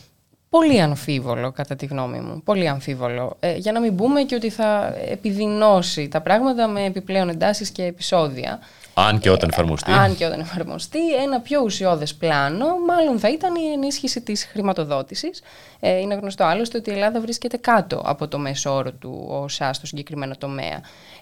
[0.51, 2.42] Πολύ αμφίβολο κατά τη γνώμη μου.
[2.44, 3.36] Πολύ αμφίβολο.
[3.40, 7.84] Ε, για να μην πούμε και ότι θα επιδεινώσει τα πράγματα με επιπλέον εντάσεις και
[7.84, 8.59] επεισόδια.
[9.07, 9.92] Αν και όταν εφαρμοστεί.
[9.92, 11.14] αν και όταν εφαρμοστεί.
[11.14, 15.42] Ένα πιο ουσιώδες πλάνο μάλλον θα ήταν η ενίσχυση της χρηματοδότησης.
[15.80, 19.72] Ε, είναι γνωστό άλλωστε ότι η Ελλάδα βρίσκεται κάτω από το μέσο όρο του ΟΣΑ
[19.72, 20.80] στο συγκεκριμένο τομέα.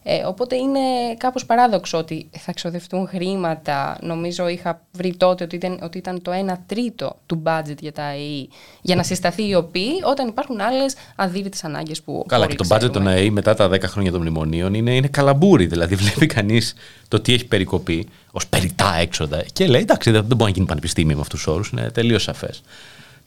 [0.09, 0.81] Ε, οπότε είναι
[1.17, 3.99] κάπως παράδοξο ότι θα εξοδευτούν χρήματα.
[4.01, 8.03] Νομίζω είχα βρει τότε ότι ήταν, ότι ήταν το 1 τρίτο του budget για τα
[8.03, 8.49] ΑΕΗ
[8.83, 12.93] για να συσταθεί η ΟΠΗ όταν υπάρχουν άλλες αδύρυτες ανάγκες που Καλά και το budget
[12.93, 15.67] των ΑΕΗ μετά τα 10 χρόνια των μνημονίων είναι, είναι καλαμπούρι.
[15.67, 16.75] Δηλαδή βλέπει κανείς
[17.09, 20.67] το τι έχει περικοπεί ως περιτά έξοδα και λέει εντάξει δεν, δεν μπορεί να γίνει
[20.67, 22.63] πανεπιστήμιο με αυτούς τους όρους, είναι τελείως σαφές.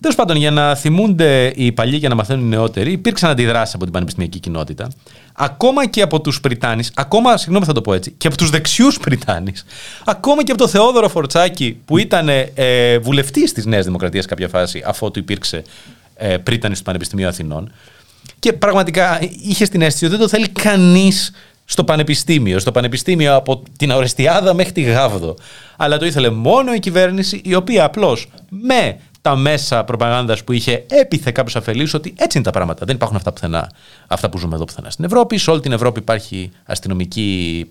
[0.01, 3.83] Τέλος πάντων, για να θυμούνται οι παλιοί και να μαθαίνουν οι νεότεροι, υπήρξαν αντιδράσεις από
[3.83, 4.87] την πανεπιστημιακή κοινότητα.
[5.33, 8.99] Ακόμα και από τους Πριτάνη, ακόμα, συγγνώμη θα το πω έτσι, και από τους δεξιούς
[8.99, 9.53] Πριτάνη,
[10.05, 14.83] ακόμα και από τον Θεόδωρο Φορτσάκη, που ήταν ε, βουλευτής της Νέας Δημοκρατίας κάποια φάση,
[14.85, 15.63] αφότου υπήρξε
[16.15, 17.71] ε, Πρίτανης του Πανεπιστημίου Αθηνών.
[18.39, 21.31] Και πραγματικά είχε την αίσθηση ότι δεν το θέλει κανείς
[21.65, 22.59] στο πανεπιστήμιο.
[22.59, 25.35] Στο πανεπιστήμιο από την Ορεστιάδα μέχρι τη Γάβδο.
[25.77, 30.85] Αλλά το ήθελε μόνο η κυβέρνηση, η οποία απλώς με τα μέσα προπαγάνδας που είχε
[30.87, 32.85] έπιθε κάποιου αφελεί ότι έτσι είναι τα πράγματα.
[32.85, 33.71] Δεν υπάρχουν αυτά πουθενά.
[34.07, 35.37] Αυτά που ζούμε εδώ πουθενά στην Ευρώπη.
[35.37, 37.65] Σε όλη την Ευρώπη υπάρχει αστυνομική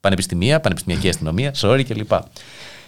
[0.00, 2.12] πανεπιστημία, πανεπιστημιακή αστυνομία, sorry κλπ.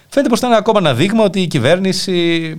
[0.07, 2.57] Φαίνεται πως ήταν ακόμα ένα δείγμα ότι η κυβέρνηση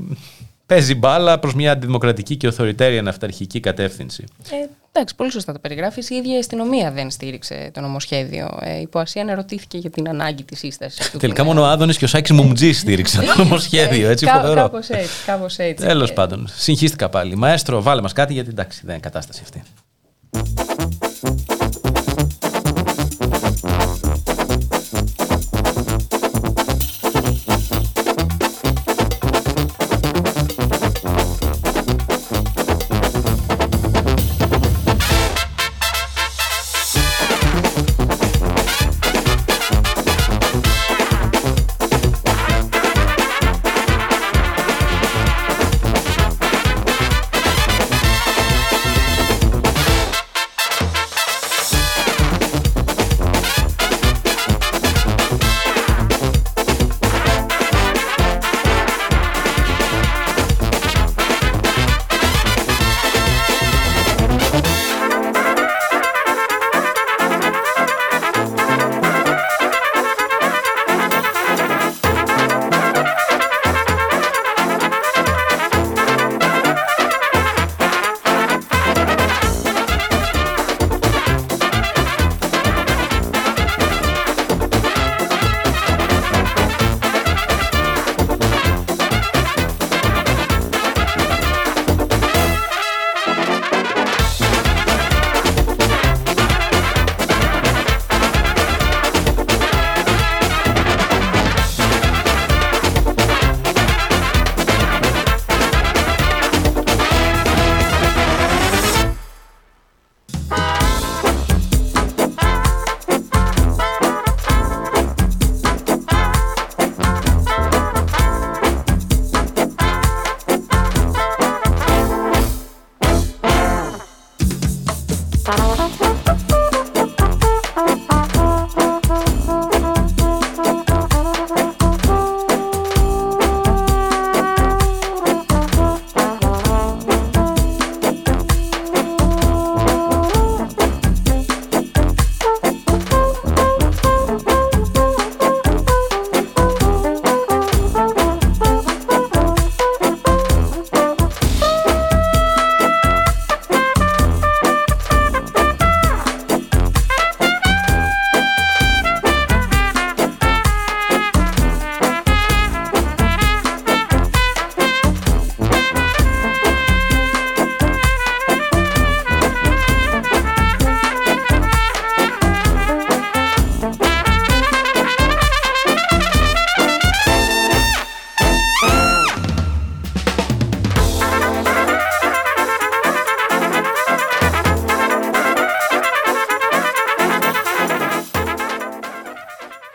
[0.67, 4.25] παίζει μπάλα προς μια αντιδημοκρατική και οθωρητέρια αυταρχική κατεύθυνση.
[4.51, 6.11] Ε, εντάξει, πολύ σωστά το περιγράφεις.
[6.11, 8.59] Η ίδια η αστυνομία δεν στήριξε το νομοσχέδιο.
[8.61, 11.11] Ε, η Ποασία αναρωτήθηκε για την ανάγκη της σύστασης.
[11.19, 14.09] Τελικά μόνο ο Άδωνης και ο Σάκης Μουμτζής στήριξαν το νομοσχέδιο.
[14.11, 15.25] Έτσι, Κάπως έτσι.
[15.27, 15.87] Κάπως έτσι.
[15.87, 17.37] Τέλος πάντων, συγχύστηκα πάλι.
[17.37, 19.63] Μαέστρο, βάλε μας κάτι γιατί εντάξει, δεν είναι κατάσταση αυτή.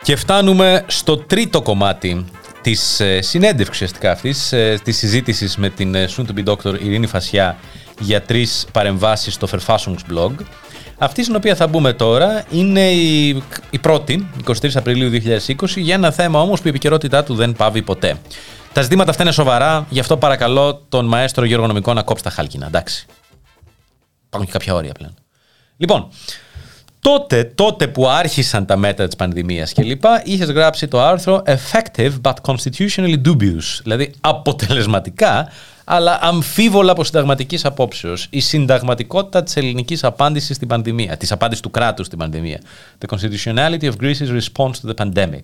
[0.06, 2.24] Και φτάνουμε στο τρίτο κομμάτι
[2.60, 6.80] της ε, συνέντευξης ουσιαστικά αυτής, ε, της συζήτησης με την ε, soon to be doctor
[6.80, 7.56] Ειρήνη Φασιά
[8.00, 10.32] για τρεις παρεμβάσεις στο Fairfashions blog.
[10.98, 13.28] Αυτή στην οποία θα μπούμε τώρα είναι η,
[13.70, 17.82] η πρώτη, 23 Απριλίου 2020, για ένα θέμα όμως που η επικαιρότητά του δεν πάβει
[17.82, 18.16] ποτέ.
[18.72, 22.30] Τα ζητήματα αυτά είναι σοβαρά, γι' αυτό παρακαλώ τον μαέστρο Γιώργο Νομικό να κόψει τα
[22.30, 23.06] χάλκινα, εντάξει.
[24.26, 25.14] Υπάρχουν και κάποια όρια πλέον.
[25.76, 26.08] Λοιπόν,
[27.06, 32.12] τότε, τότε που άρχισαν τα μέτρα της πανδημίας και λοιπά, είχες γράψει το άρθρο «Effective
[32.22, 35.48] but constitutionally dubious», δηλαδή αποτελεσματικά,
[35.84, 41.70] αλλά αμφίβολα από συνταγματικής απόψεως, η συνταγματικότητα της ελληνικής απάντησης στην πανδημία, της απάντησης του
[41.70, 42.60] κράτους στην πανδημία.
[42.98, 45.42] «The constitutionality of Greece's response to the pandemic».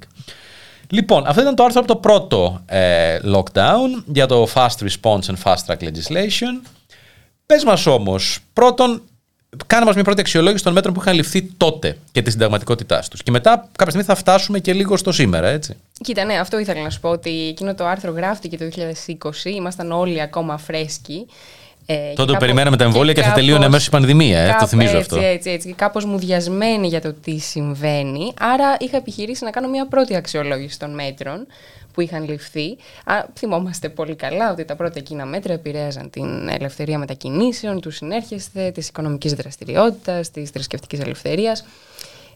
[0.90, 5.36] Λοιπόν, αυτό ήταν το άρθρο από το πρώτο ε, lockdown για το fast response and
[5.44, 6.66] fast track legislation.
[7.46, 9.02] Πες μας όμως, πρώτον,
[9.66, 13.22] κάνε μας μια πρώτη αξιολόγηση των μέτρων που είχαν ληφθεί τότε και τη συνταγματικότητά τους.
[13.22, 15.76] Και μετά, κάποια στιγμή, θα φτάσουμε και λίγο στο σήμερα, έτσι.
[16.00, 19.92] Κοίτα, ναι, αυτό ήθελα να σου πω ότι εκείνο το άρθρο γράφτηκε το 2020, ήμασταν
[19.92, 21.26] όλοι ακόμα φρέσκοι.
[21.86, 24.66] Ε, Τότε κάπου, περιμέναμε τα εμβόλια και, και θα τελείωνε μέσα η πανδημία, ε, το
[24.66, 25.26] θυμίζω έτσι, αυτό.
[25.26, 28.32] Έτσι, έτσι, και κάπως μουδιασμένη για το τι συμβαίνει.
[28.40, 31.46] Άρα είχα επιχειρήσει να κάνω μια πρώτη αξιολόγηση των μέτρων
[31.92, 32.76] που είχαν ληφθεί.
[33.04, 38.70] Α, θυμόμαστε πολύ καλά ότι τα πρώτα εκείνα μέτρα επηρέαζαν την ελευθερία μετακινήσεων, του συνέρχεστε,
[38.70, 41.64] της οικονομικής δραστηριότητας, της θρησκευτικής ελευθερίας.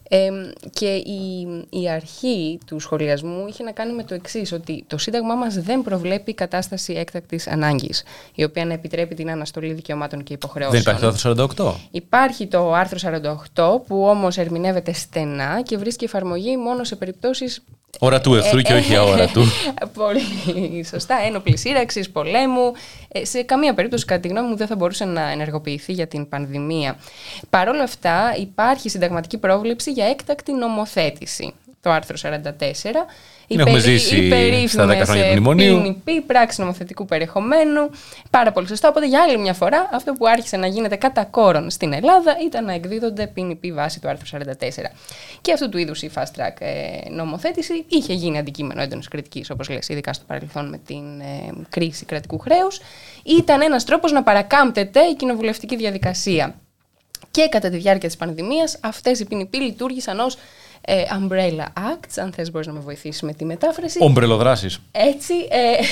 [0.09, 0.29] Ε,
[0.71, 5.35] και η, η αρχή του σχολιασμού είχε να κάνει με το εξής, ότι το Σύνταγμά
[5.35, 8.05] μας δεν προβλέπει κατάσταση έκτακτης ανάγκης,
[8.35, 10.83] η οποία να επιτρέπει την αναστολή δικαιωμάτων και υποχρεώσεων.
[10.83, 11.75] Δεν υπάρχει το άρθρο 48.
[11.91, 12.99] Υπάρχει το άρθρο
[13.55, 17.63] 48, που όμως ερμηνεύεται στενά και βρίσκει εφαρμογή μόνο σε περιπτώσεις
[17.99, 19.43] Ορατού εχθρού και όχι αόρατου.
[19.99, 21.17] Πολύ σωστά.
[21.27, 22.73] Ένοπλης σύραξης, πολέμου.
[23.09, 26.29] Ε, σε καμία περίπτωση, κατά τη γνώμη μου, δεν θα μπορούσε να ενεργοποιηθεί για την
[26.29, 26.97] πανδημία.
[27.51, 31.55] Παρ' όλα αυτά, υπάρχει συνταγματική πρόβλεψη για έκτακτη νομοθέτηση.
[31.87, 32.43] Το άρθρο 44
[33.47, 36.03] την έχουμε ζήσει στα 10 χρόνια του μνημονίου.
[36.07, 37.91] PNP, πράξη νομοθετικού περιεχομένου.
[38.31, 38.89] Πάρα πολύ σωστά.
[38.89, 42.65] Οπότε για άλλη μια φορά αυτό που άρχισε να γίνεται κατά κόρον στην Ελλάδα ήταν
[42.65, 44.43] να εκδίδονται PNP βάσει του άρθρου 44.
[45.41, 49.69] Και αυτού του είδους η fast track ε, νομοθέτηση είχε γίνει αντικείμενο έντονης κριτικής, όπως
[49.69, 52.81] λες, ειδικά στο παρελθόν με την ε, κρίση κρατικού χρέους.
[53.25, 56.55] Ήταν ένας τρόπος να παρακάμπτεται η κοινοβουλευτική διαδικασία.
[57.31, 60.37] Και κατά τη διάρκεια της πανδημίας, αυτές οι PNP λειτουργήσαν ως
[60.89, 63.99] ε, umbrella Acts, αν θες μπορείς να με βοηθήσεις με τη μετάφραση.
[64.03, 64.79] Ομπρελοδράσεις.
[64.93, 65.85] Έτσι, ε,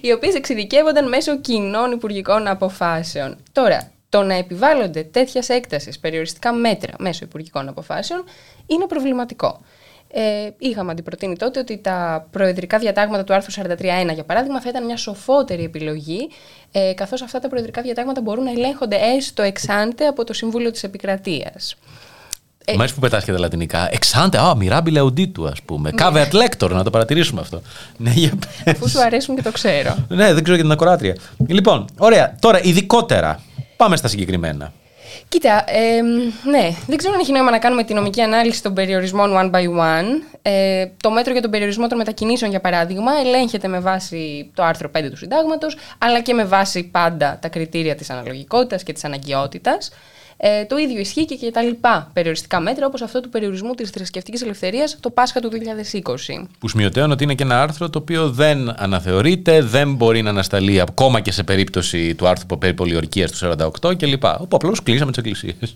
[0.08, 3.36] οι οποίες εξειδικεύονταν μέσω κοινών υπουργικών αποφάσεων.
[3.52, 8.24] Τώρα, το να επιβάλλονται τέτοια έκταση περιοριστικά μέτρα μέσω υπουργικών αποφάσεων
[8.66, 9.60] είναι προβληματικό.
[10.12, 14.84] Ε, είχαμε αντιπροτείνει τότε ότι τα προεδρικά διατάγματα του άρθρου 43.1, για παράδειγμα, θα ήταν
[14.84, 16.28] μια σοφότερη επιλογή,
[16.72, 20.82] ε, καθώς αυτά τα προεδρικά διατάγματα μπορούν να ελέγχονται έστω εξάντε από το Συμβούλιο της
[20.82, 21.76] Επικρατείας.
[22.64, 23.88] Ε, Μ' αρέσει που πετάς και τα λατινικά.
[23.92, 25.90] Εξάντε, α, μιράμπιλε οντίτου, ας πούμε.
[25.90, 26.38] Κάβερ ναι.
[26.38, 27.62] λέκτορ, να το παρατηρήσουμε αυτό.
[27.96, 28.32] Ναι, για
[28.66, 29.96] Αφού σου αρέσουν και το ξέρω.
[30.08, 31.16] ναι, δεν ξέρω για την ακράτρια.
[31.46, 32.34] Λοιπόν, ωραία.
[32.40, 33.40] Τώρα, ειδικότερα,
[33.76, 34.72] πάμε στα συγκεκριμένα.
[35.28, 36.00] Κοίτα, ε,
[36.50, 39.64] ναι, δεν ξέρω αν έχει νόημα να κάνουμε τη νομική ανάλυση των περιορισμών one by
[39.64, 40.38] one.
[40.42, 44.90] Ε, το μέτρο για τον περιορισμό των μετακινήσεων, για παράδειγμα, ελέγχεται με βάση το άρθρο
[44.98, 49.90] 5 του Συντάγματος, αλλά και με βάση πάντα τα κριτήρια της αναλογικότητας και της αναγκαιότητας.
[50.42, 53.90] Ε, το ίδιο ισχύει και για τα λοιπά περιοριστικά μέτρα, όπως αυτό του περιορισμού της
[53.90, 56.46] θρησκευτικής ελευθερίας το Πάσχα του 2020.
[56.58, 60.80] Που σημειωτέων ότι είναι και ένα άρθρο το οποίο δεν αναθεωρείται, δεν μπορεί να ανασταλεί
[60.80, 64.24] ακόμα και σε περίπτωση του άρθρου περί πολιορκίας του 48 κλπ.
[64.24, 65.74] Όπου απλώς κλείσαμε τις εκκλησίες.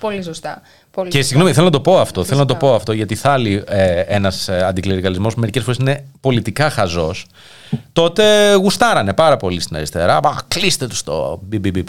[0.00, 0.62] Πολύ σωστά.
[0.90, 2.24] Πολύ και συγγνώμη, θέλω να το πω αυτό.
[2.24, 5.78] Θέλω να το πω αυτό γιατί θα άλλει ε, ένας ε, αντικλερικαλισμός που μερικές φορές
[5.78, 7.26] είναι πολιτικά χαζός.
[7.92, 10.20] Τότε γουστάρανε πάρα πολύ στην αριστερά.
[10.22, 11.88] Μα κλείστε τους το μπιπ.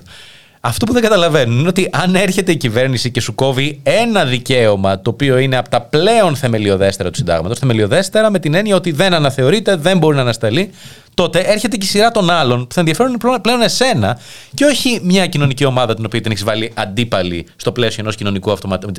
[0.67, 4.99] Αυτό που δεν καταλαβαίνουν είναι ότι αν έρχεται η κυβέρνηση και σου κόβει ένα δικαίωμα
[4.99, 9.13] το οποίο είναι από τα πλέον θεμελιωδέστερα του συντάγματος, θεμελιωδέστερα με την έννοια ότι δεν
[9.13, 10.69] αναθεωρείται, δεν μπορεί να ανασταλεί,
[11.15, 14.19] τότε έρχεται και η σειρά των άλλων που θα ενδιαφέρουν πλέον εσένα
[14.53, 18.53] και όχι μια κοινωνική ομάδα την οποία την έχεις βάλει αντίπαλη στο πλαίσιο ενός κοινωνικού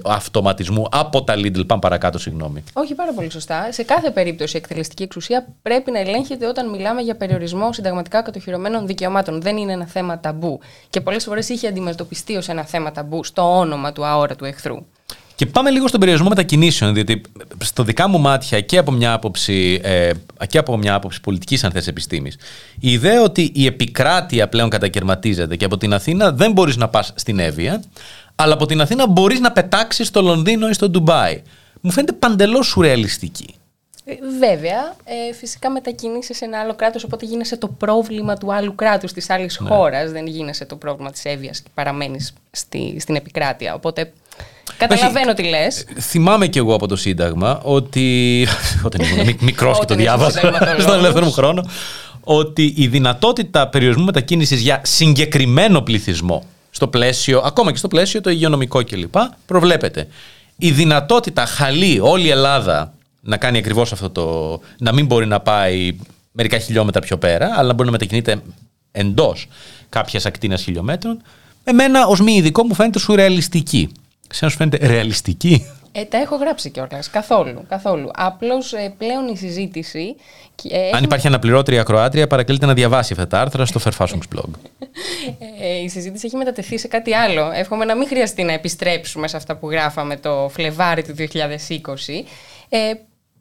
[0.05, 1.67] αυτοματισμού από τα Lidl.
[1.67, 2.65] Πάμε παρακάτω, συγγνώμη.
[2.73, 3.69] Όχι, πάρα πολύ σωστά.
[3.73, 8.87] Σε κάθε περίπτωση η εκτελεστική εξουσία πρέπει να ελέγχεται όταν μιλάμε για περιορισμό συνταγματικά κατοχυρωμένων
[8.87, 9.41] δικαιωμάτων.
[9.43, 10.61] Δεν είναι ένα θέμα ταμπού.
[10.91, 14.77] Και πολλές φορές είχε αντιμετωπιστεί ως ένα θέμα ταμπού στο όνομα του αόρατου εχθρού.
[15.37, 17.21] Και πάμε λίγο στον περιορισμό μετακινήσεων, διότι
[17.65, 20.11] στο δικά μου μάτια και από μια άποψη, ε,
[20.49, 22.37] και από μια άποψη πολιτικής αν θες επιστήμης,
[22.81, 27.13] η ιδέα ότι η επικράτεια πλέον κατακαιρματίζεται και από την Αθήνα δεν μπορείς να πας
[27.15, 27.83] στην Εύβοια,
[28.35, 31.43] αλλά από την Αθήνα μπορείς να πετάξεις στο Λονδίνο ή στο Ντουμπάι.
[31.81, 33.55] Μου φαίνεται παντελώς σουρεαλιστική.
[34.05, 38.75] Ε, βέβαια, ε, φυσικά μετακινήσεις σε ένα άλλο κράτος, οπότε γίνεσαι το πρόβλημα του άλλου
[38.75, 39.69] κράτους, της άλλης ναι.
[39.69, 40.11] χώρας.
[40.11, 43.75] Δεν γίνεσαι το πρόβλημα της Εύβοιας και παραμένεις στη, στην επικράτεια.
[43.75, 44.13] Οπότε
[44.79, 45.85] Καταλαβαίνω τι λες.
[46.01, 48.47] Θυμάμαι κι εγώ από το Σύνταγμα ότι.
[48.87, 50.83] Όταν ήμουν μικρός και το Όταν ήσουν διάβαζα συνταγματολόγος.
[50.89, 51.69] στον ελεύθερο μου χρόνο.
[52.21, 58.31] Ότι η δυνατότητα περιορισμού μετακίνησης για συγκεκριμένο πληθυσμό στο πλαίσιο, ακόμα και στο πλαίσιο το
[58.31, 59.15] υγειονομικό κλπ.
[59.47, 60.09] προβλέπεται.
[60.57, 64.61] Η δυνατότητα χαλή όλη η Ελλάδα να κάνει ακριβώς αυτό το.
[64.79, 65.97] να μην μπορεί να πάει
[66.33, 68.43] μερικά χιλιόμετρα πιο πέρα, αλλά να μπορεί να μετακινείται
[68.93, 69.49] εντός
[69.89, 71.23] κάποιας ακτίνας χιλιόμετρων,
[71.65, 73.93] εμένα ως μη ειδικό μου φαίνεται σουρεαλιστική.
[74.31, 75.67] Σε σου φαίνεται ρεαλιστική.
[75.93, 77.11] Ε, τα έχω γράψει κιόλας.
[77.11, 77.65] Καθόλου.
[77.69, 78.11] καθόλου.
[78.15, 80.17] Απλώς πλέον η συζήτηση.
[80.55, 84.37] και, ε, Αν έχει- υπάρχει αναπληρώτρια Κροάτρια, παρακλείται να διαβάσει αυτά τα άρθρα στο Fairfashions
[84.37, 84.51] blog.
[85.61, 87.51] Ε, η συζήτηση έχει μετατεθεί σε κάτι άλλο.
[87.55, 92.25] Εύχομαι να μην χρειαστεί να επιστρέψουμε σε αυτά που γράφαμε το Φλεβάρι του 2020.
[92.69, 92.79] Ε,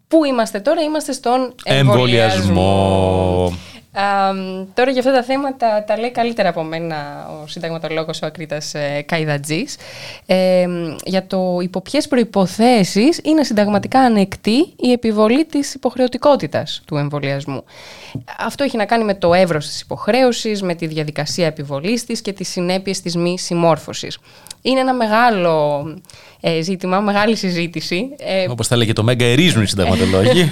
[0.08, 3.54] πού είμαστε τώρα, είμαστε στον εμβολιασμό.
[3.98, 8.74] Αμ, τώρα για αυτά τα θέματα τα λέει καλύτερα από μένα ο συνταγματολόγος ο Ακρίτας
[8.74, 9.78] ε, Καϊδατζής.
[10.26, 10.66] Ε,
[11.06, 17.64] για το υπό ποιες προϋποθέσεις είναι συνταγματικά ανεκτή η επιβολή της υποχρεωτικότητας του εμβολιασμού.
[18.39, 22.34] Αυτό έχει να κάνει με το εύρος της υποχρέωσης, με τη διαδικασία επιβολής της και
[22.34, 24.20] τις συνέπειες της μη συμμόρφωσης.
[24.66, 25.84] Είναι ένα μεγάλο
[26.39, 28.09] ε, ζήτημα, μεγάλη συζήτηση.
[28.18, 30.49] Ε, Όπως τα λέγε το Μέγκα, ερίζουν οι συνταγματολόγοι.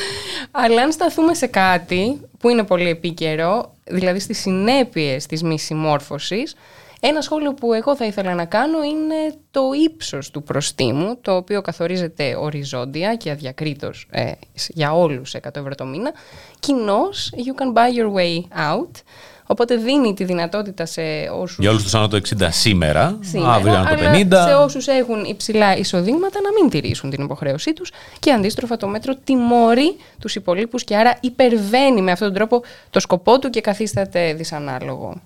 [0.62, 6.54] αλλά αν σταθούμε σε κάτι που είναι πολύ επίκαιρο, δηλαδή στις συνέπειες της μη συμμόρφωσης,
[7.00, 11.60] ένα σχόλιο που εγώ θα ήθελα να κάνω είναι το ύψος του προστίμου, το οποίο
[11.60, 14.32] καθορίζεται οριζόντια και αδιακρίτως ε,
[14.68, 16.12] για όλους 100 ευρώ το μήνα.
[16.60, 18.40] Κοινώς, you can buy your way
[18.70, 18.90] out,
[19.46, 21.02] οπότε δίνει τη δυνατότητα σε
[21.40, 21.58] όσους...
[21.58, 24.48] Για όλους τους άνω το 60 σήμερα, Σήμερα, αύριο άνω το αλλά 50.
[24.48, 29.14] σε όσους έχουν υψηλά εισοδήματα να μην τηρήσουν την υποχρέωσή τους και αντίστροφα το μέτρο
[29.24, 34.34] τιμωρεί τους υπολείπους και άρα υπερβαίνει με αυτόν τον τρόπο το σκοπό του και καθίσταται
[34.34, 35.20] δυσανάλογο.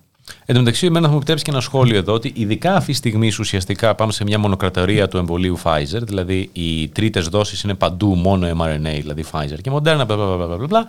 [0.45, 2.97] Εν τω μεταξύ, εμένα θα μου επιτρέψει και ένα σχόλιο εδώ ότι ειδικά αυτή τη
[2.97, 8.15] στιγμή ουσιαστικά πάμε σε μια μονοκρατορία του εμβολίου Pfizer, δηλαδή οι τρίτες δόσεις είναι παντού
[8.15, 10.81] μόνο mRNA, δηλαδή Pfizer και Moderna, bla, bla, bla, bla, bla, bla.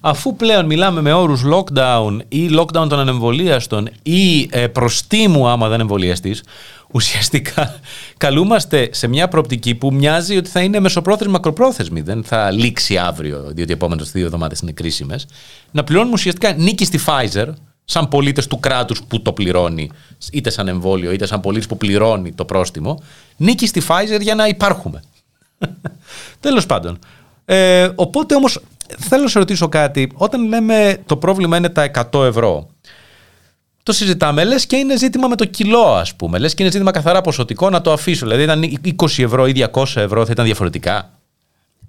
[0.00, 5.80] Αφού πλέον μιλάμε με όρους lockdown ή lockdown των ανεμβολίαστων ή ε, προστίμου άμα δεν
[5.80, 6.42] εμβολιαστείς,
[6.90, 7.80] ουσιαστικά
[8.16, 12.00] καλούμαστε σε μια προοπτική που μοιάζει ότι θα είναι μεσοπρόθεσμη μακροπρόθεσμη.
[12.00, 15.26] Δεν θα λήξει αύριο, διότι οι επόμενες δύο εβδομάδες είναι κρίσιμες.
[15.70, 17.46] Να πληρώνουμε ουσιαστικά νίκη στη Pfizer,
[17.84, 19.90] σαν πολίτες του κράτους που το πληρώνει,
[20.32, 23.02] είτε σαν εμβόλιο, είτε σαν πολίτης που πληρώνει το πρόστιμο,
[23.36, 25.02] νίκη στη Pfizer για να υπάρχουμε.
[26.40, 26.98] Τέλος πάντων.
[27.44, 28.60] Ε, οπότε όμως
[28.98, 30.10] θέλω να σε ρωτήσω κάτι.
[30.14, 32.68] Όταν λέμε το πρόβλημα είναι τα 100 ευρώ,
[33.82, 36.38] το συζητάμε, λες και είναι ζήτημα με το κιλό, ας πούμε.
[36.38, 38.26] Λες και είναι ζήτημα καθαρά ποσοτικό να το αφήσω.
[38.26, 38.62] Δηλαδή, ήταν
[38.96, 41.10] 20 ευρώ ή 200 ευρώ, θα ήταν διαφορετικά;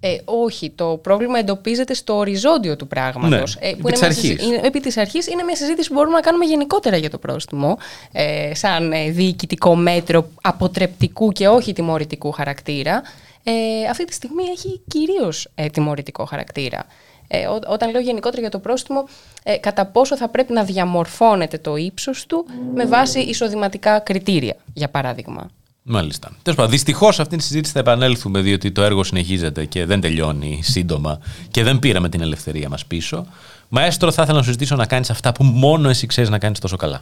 [0.03, 3.57] Ε, όχι, το πρόβλημα εντοπίζεται στο οριζόντιο του πράγματος.
[3.61, 4.21] Ναι, ε, επί είναι της μια αρχής.
[4.27, 7.17] συζη- είναι- επί της αρχής είναι μια συζήτηση που μπορούμε να κάνουμε γενικότερα για το
[7.17, 7.77] πρόστιμο,
[8.11, 13.01] ε, σαν ε, διοικητικό μέτρο αποτρεπτικού και όχι τιμωρητικού χαρακτήρα.
[13.43, 13.53] Ε,
[13.89, 16.85] αυτή τη στιγμή έχει κυρίως ε, τιμωρητικό χαρακτήρα.
[17.27, 19.03] Ε, ό- όταν λέω γενικότερα για το πρόστιμο,
[19.43, 24.89] ε, κατά πόσο θα πρέπει να διαμορφώνεται το ύψος του με βάση εισοδηματικά κριτήρια, για
[24.89, 25.49] παράδειγμα.
[25.83, 26.31] Μάλιστα.
[26.41, 30.01] Τέλος πάντων, δυστυχώς σε αυτήν τη συζήτηση θα επανέλθουμε, διότι το έργο συνεχίζεται και δεν
[30.01, 31.19] τελειώνει σύντομα
[31.51, 33.25] και δεν πήραμε την ελευθερία μας πίσω.
[33.69, 36.59] Μαέστρο, θα ήθελα να σου ζητήσω να κάνεις αυτά που μόνο εσύ ξέρεις να κάνεις
[36.59, 37.01] τόσο καλά.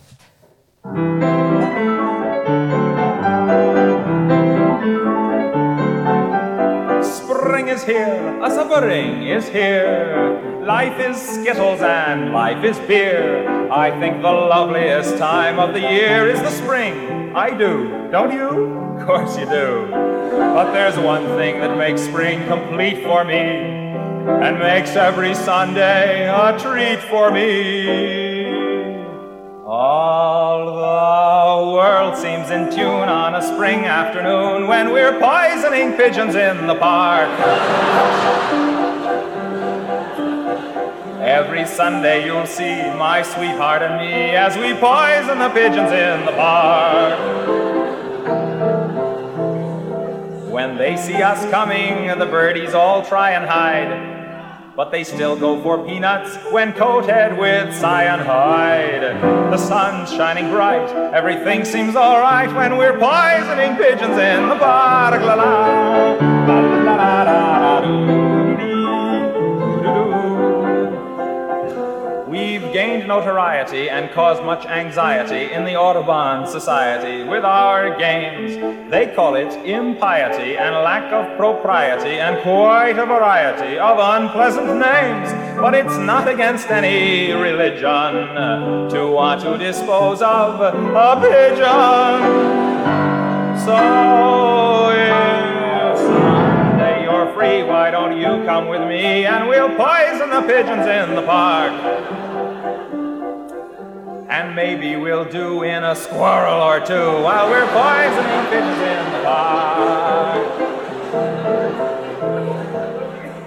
[7.89, 10.61] Here, a spring is here.
[10.63, 13.49] Life is skittles and life is beer.
[13.71, 17.35] I think the loveliest time of the year is the spring.
[17.35, 18.49] I do, don't you?
[18.49, 19.87] Of course you do.
[19.89, 23.41] But there's one thing that makes spring complete for me
[24.45, 28.28] and makes every Sunday a treat for me.
[29.71, 36.65] All the world seems in tune on a spring afternoon when we're poisoning pigeons in
[36.65, 37.29] the park.
[41.21, 46.31] Every Sunday you'll see my sweetheart and me as we poison the pigeons in the
[46.31, 47.19] park.
[50.51, 54.28] When they see us coming, the birdies all try and hide.
[54.79, 59.01] But they still go for peanuts when coated with cyanide.
[59.51, 65.21] The sun's shining bright, everything seems alright when we're poisoning pigeons in the park.
[65.21, 66.13] La la,
[66.85, 67.58] la la la
[73.09, 78.55] notoriety and cause much anxiety in the Audubon Society with our games.
[78.91, 85.31] They call it impiety and lack of propriety and quite a variety of unpleasant names.
[85.59, 88.13] But it's not against any religion
[88.93, 90.71] to want to dispose of a
[91.19, 92.19] pigeon.
[93.65, 94.91] So
[96.77, 101.15] if you're free, why don't you come with me and we'll poison the pigeons in
[101.15, 102.18] the park?
[104.29, 109.23] And maybe we'll do in a squirrel or two while we're poisoning pigeons in the
[109.23, 110.59] park.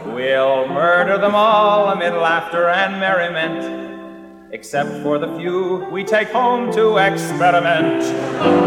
[0.07, 4.51] We'll murder them all amid laughter and merriment.
[4.51, 8.03] Except for the few we take home to experiment.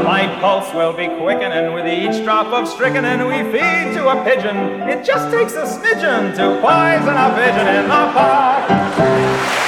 [0.05, 4.55] My pulse will be quickening with each drop of strychnine we feed to a pigeon.
[4.87, 9.64] It just takes a smidgen to poison a pigeon in the park.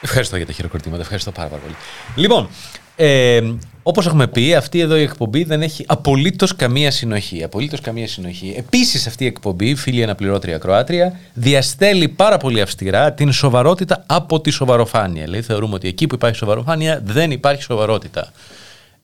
[0.00, 1.02] Ευχαριστώ για τα χειροκροτήματα.
[1.02, 1.74] Ευχαριστώ πάρα, πάρα πολύ.
[2.14, 2.48] Λοιπόν,
[2.96, 3.40] ε,
[3.82, 7.44] όπως έχουμε πει, αυτή εδώ η εκπομπή δεν έχει απολύτως καμία συνοχή.
[7.44, 8.54] Απολύτως καμία συνοχή.
[8.56, 14.50] Επίσης, αυτή η εκπομπή, φίλη αναπληρώτρια Κροάτρια, διαστέλει πάρα πολύ αυστηρά την σοβαρότητα από τη
[14.50, 15.24] σοβαροφάνεια.
[15.24, 18.32] Δηλαδή, θεωρούμε ότι εκεί που υπάρχει σοβαροφάνεια δεν υπάρχει σοβαρότητα.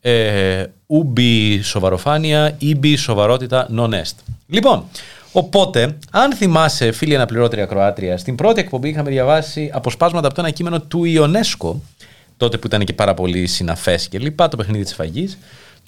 [0.01, 4.15] Ε, ουμπι σοβαροφάνεια, ήμπι σοβαρότητα non-est.
[4.49, 4.85] Λοιπόν,
[5.39, 10.51] Οπότε, αν θυμάσαι, φίλη αναπληρώτρια Κροάτρια, στην πρώτη εκπομπή είχαμε διαβάσει αποσπάσματα από το ένα
[10.51, 11.83] κείμενο του Ιονέσκο,
[12.37, 15.39] τότε που ήταν και πάρα πολύ συναφές και λοιπά, το παιχνίδι της φαγής.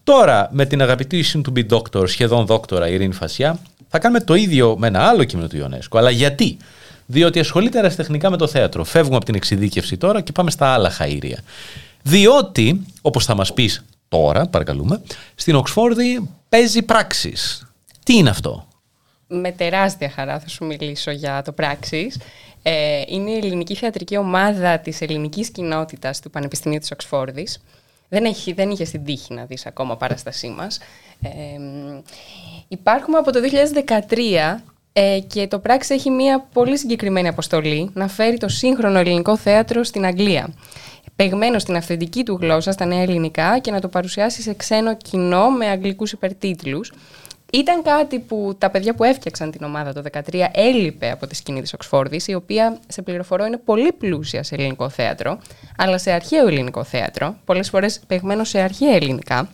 [0.04, 4.34] Τώρα, με την αγαπητή συν του be doctor, σχεδόν δόκτωρα Ειρήνη Φασιά, θα κάνουμε το
[4.34, 5.98] ίδιο με ένα άλλο κείμενο του Ιονέσκο.
[5.98, 6.56] Αλλά γιατί;
[7.06, 8.84] Διότι ασχολείται αεραστεχνικά με το θέατρο.
[8.84, 11.38] Φεύγουμε από την εξειδίκευση τώρα και πάμε στα άλλα χαΐρια.
[12.02, 15.00] Διότι, όπως θα μας πεις τώρα, παρακαλούμε,
[15.34, 17.32] στην Οξφόρδη παίζει πράξη.
[18.04, 18.67] Τι είναι αυτό;
[19.28, 22.20] Με τεράστια χαρά θα σου μιλήσω για το Πράξης.
[22.62, 27.62] Ε, είναι η ελληνική θεατρική ομάδα της ελληνικής κοινότητας του Πανεπιστημίου της Οξφόρδης.
[28.08, 30.78] Δεν, έχει, δεν είχε στην τύχη να δεις ακόμα παράστασή μας.
[31.22, 31.30] Ε,
[32.68, 33.40] υπάρχουμε από το
[34.08, 34.60] 2013
[34.92, 39.84] ε, και το Πράξη έχει μια πολύ συγκεκριμένη αποστολή να φέρει το σύγχρονο ελληνικό θέατρο
[39.84, 40.54] στην Αγγλία.
[41.16, 45.50] Πεγμένο στην αυθεντική του γλώσσα, στα νέα ελληνικά και να το παρουσιάσει σε ξένο κοινό
[45.50, 46.92] με αγγλικούς υπερτίτλους.
[47.52, 51.60] Ήταν κάτι που τα παιδιά που έφτιαξαν την ομάδα το 2013 έλειπε από τη σκηνή
[51.60, 55.38] της Οξφόρδης, η οποία, σε πληροφορώ, είναι πολύ πλούσια σε ελληνικό θέατρο,
[55.76, 59.48] αλλά σε αρχαίο ελληνικό θέατρο, πολλές φορές παιγμένο σε αρχαία ελληνικά,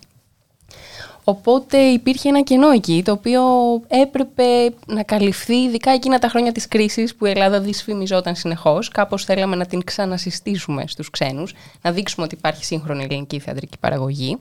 [1.25, 3.43] Οπότε υπήρχε ένα κενό εκεί, το οποίο
[3.89, 8.89] έπρεπε να καλυφθεί, ειδικά εκείνα τα χρόνια της κρίσης που η Ελλάδα δυσφημιζόταν συνεχώς.
[8.89, 14.37] Κάπως θέλαμε να την ξανασυστήσουμε στους ξένους, να δείξουμε ότι υπάρχει σύγχρονη ελληνική θεατρική παραγωγή.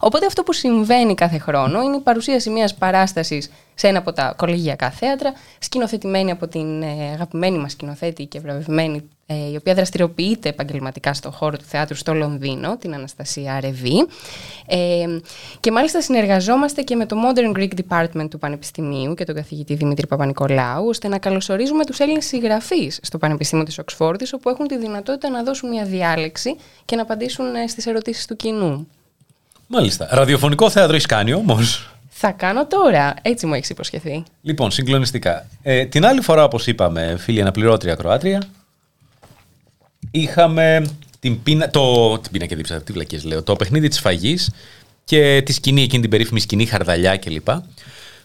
[0.00, 4.34] Οπότε αυτό που συμβαίνει κάθε χρόνο είναι η παρουσίαση μιας παράστασης σε ένα από τα
[4.36, 9.21] κολεγιακά θέατρα, σκηνοθετημένη από την ε, αγαπημένη μας σκηνοθέτη και βραβευμένη ε,
[9.52, 14.06] η οποία δραστηριοποιείται επαγγελματικά στον χώρο του θεάτρου στο Λονδίνο, την Αναστασία Ρεβή.
[14.66, 15.04] Ε,
[15.60, 20.06] και μάλιστα συνεργαζόμαστε και με το Modern Greek Department του Πανεπιστημίου και τον καθηγητή Δημήτρη
[20.06, 25.30] Παπα-Νικολάου, ώστε να καλωσορίζουμε τους Έλληνες συγγραφείς στο Πανεπιστήμιο της Οξφόρδης, όπου έχουν τη δυνατότητα
[25.30, 28.88] να δώσουν μια διάλεξη και να απαντήσουν ε, στις ερωτήσεις του κοινού.
[29.66, 30.08] Μάλιστα.
[30.10, 33.14] Ραδιοφωνικό θέατρο έχεις κάνει όμως; Θα κάνω τώρα.
[33.22, 34.22] Έτσι μου έχεις υποσχεθεί.
[34.42, 35.46] Λοιπόν, συγκλονιστικά.
[35.62, 38.42] Ε, την άλλη φορά, όπως είπαμε, φίλη αναπληρώτρια Κροάτρια,
[40.12, 40.86] είχαμε
[41.20, 44.50] την πίνα, το, την πίνα και δίψα, τι βλακές λέω, το παιχνίδι της φαγής
[45.04, 47.48] και τη σκηνή, εκείνη την περίφημη σκηνή, χαρδαλιά κλπ.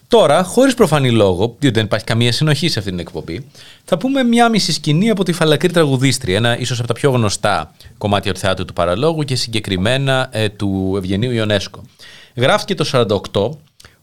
[0.08, 3.46] Τώρα, χωρίς προφανή λόγο, διότι δεν υπάρχει καμία συνοχή σε αυτή την εκπομπή,
[3.84, 7.74] θα πούμε μια μισή σκηνή από τη Φαλακρή Τραγουδίστρια, ένα ίσως από τα πιο γνωστά
[7.98, 11.82] κομμάτια του θεάτρου του παραλόγου και συγκεκριμένα ε, του Ευγενίου Ιονέσκο.
[12.34, 13.50] Γράφτηκε το 48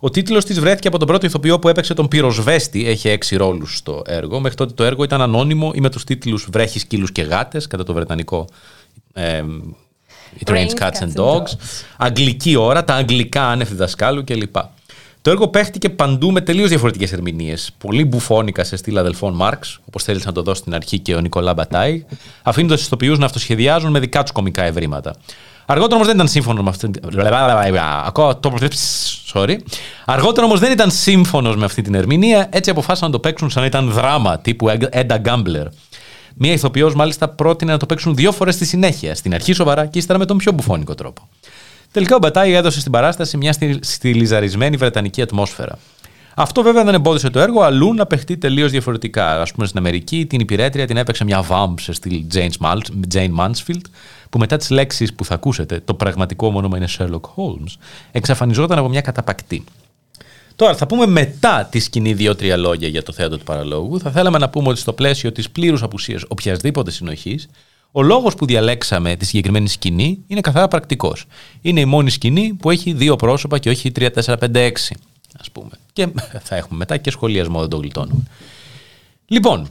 [0.06, 2.88] ο τίτλος της βρέθηκε από τον πρώτο ηθοποιό που έπαιξε τον Πυροσβέστη.
[2.88, 4.40] Έχει έξι ρόλους στο έργο.
[4.40, 7.84] Μέχρι τότε το έργο ήταν ανώνυμο ή με τους τίτλους Βρέχεις, σκύλους και γάτες, κατά
[7.84, 8.48] το βρετανικό.
[9.14, 9.44] Ε,
[10.46, 11.54] It Rains Cats and Dogs.
[11.98, 14.56] Αγγλική ώρα, τα αγγλικά άνευ διδασκάλου κλπ.
[15.22, 17.72] Το έργο παίχτηκε παντού με τελείως διαφορετικές ερμηνείες.
[17.78, 21.20] Πολύ μπουφώνικα σε στήλα αδελφών Μάρξ, όπως θέλεις να το δώσεις στην αρχή και ο
[21.20, 22.06] Νικολά Μπατάι,
[22.44, 25.16] αφήνοντας τους ηθοποιούς να αυτοσχεδιάζουν με δικά τους κομικά ευρήματα.
[25.66, 26.90] Αργότερα όμως δεν ήταν σύμφωνος με αυτή.
[29.34, 29.56] Sorry.
[30.06, 33.62] Αργότερα όμως δεν ήταν σύμφωνος με αυτή την ερμηνεία, έτσι αποφάσισαν να το παίξουν σαν
[33.62, 35.66] να ήταν δράμα τύπου Edda Gambler.
[36.36, 39.98] Μία ηθοποιός μάλιστα πρότεινε να το παίξουν δύο φορές στη συνέχεια, στην αρχή σοβαρά και
[39.98, 41.30] ύστερα με τον πιο μπουφώνικο τρόπο.
[41.92, 45.78] Τελικά ο Μπατάι έδωσε στην παράσταση μια στυλιζαρισμένη βρετανική ατμόσφαιρα.
[46.36, 49.42] Αυτό βέβαια δεν εμπόδισε το έργο αλλού να παιχτεί τελείως διαφορετικά.
[49.42, 52.24] Α πούμε στην Αμερική την υπηρέτρια την έπαιξε μια vamp σε στυλ
[53.14, 53.82] Jane Mansfield,
[54.36, 57.74] που μετά τις λέξεις που θα ακούσετε, το πραγματικό μου όνομα είναι Sherlock Holmes,
[58.12, 59.64] εξαφανιζόταν από μια καταπακτή.
[60.56, 64.00] Τώρα, θα πούμε μετά τη σκηνή δύο-τρία λόγια για το θέατρο του παραλόγου.
[64.00, 67.48] Θα θέλαμε να πούμε ότι στο πλαίσιο της πλήρους απουσίας οποιασδήποτε συνοχής,
[67.92, 71.26] ο λόγος που διαλέξαμε τη συγκεκριμένη σκηνή είναι καθαρά πρακτικός.
[71.62, 74.96] Είναι η μόνη σκηνή που έχει δύο πρόσωπα και όχι 3, 4, 5, 6,
[75.40, 75.72] ας πούμε.
[75.94, 76.08] Και
[76.44, 78.24] θα έχουμε μετά και σχολιασμό, δεν το γλιτώνουμε.
[79.26, 79.68] Λοιπόν,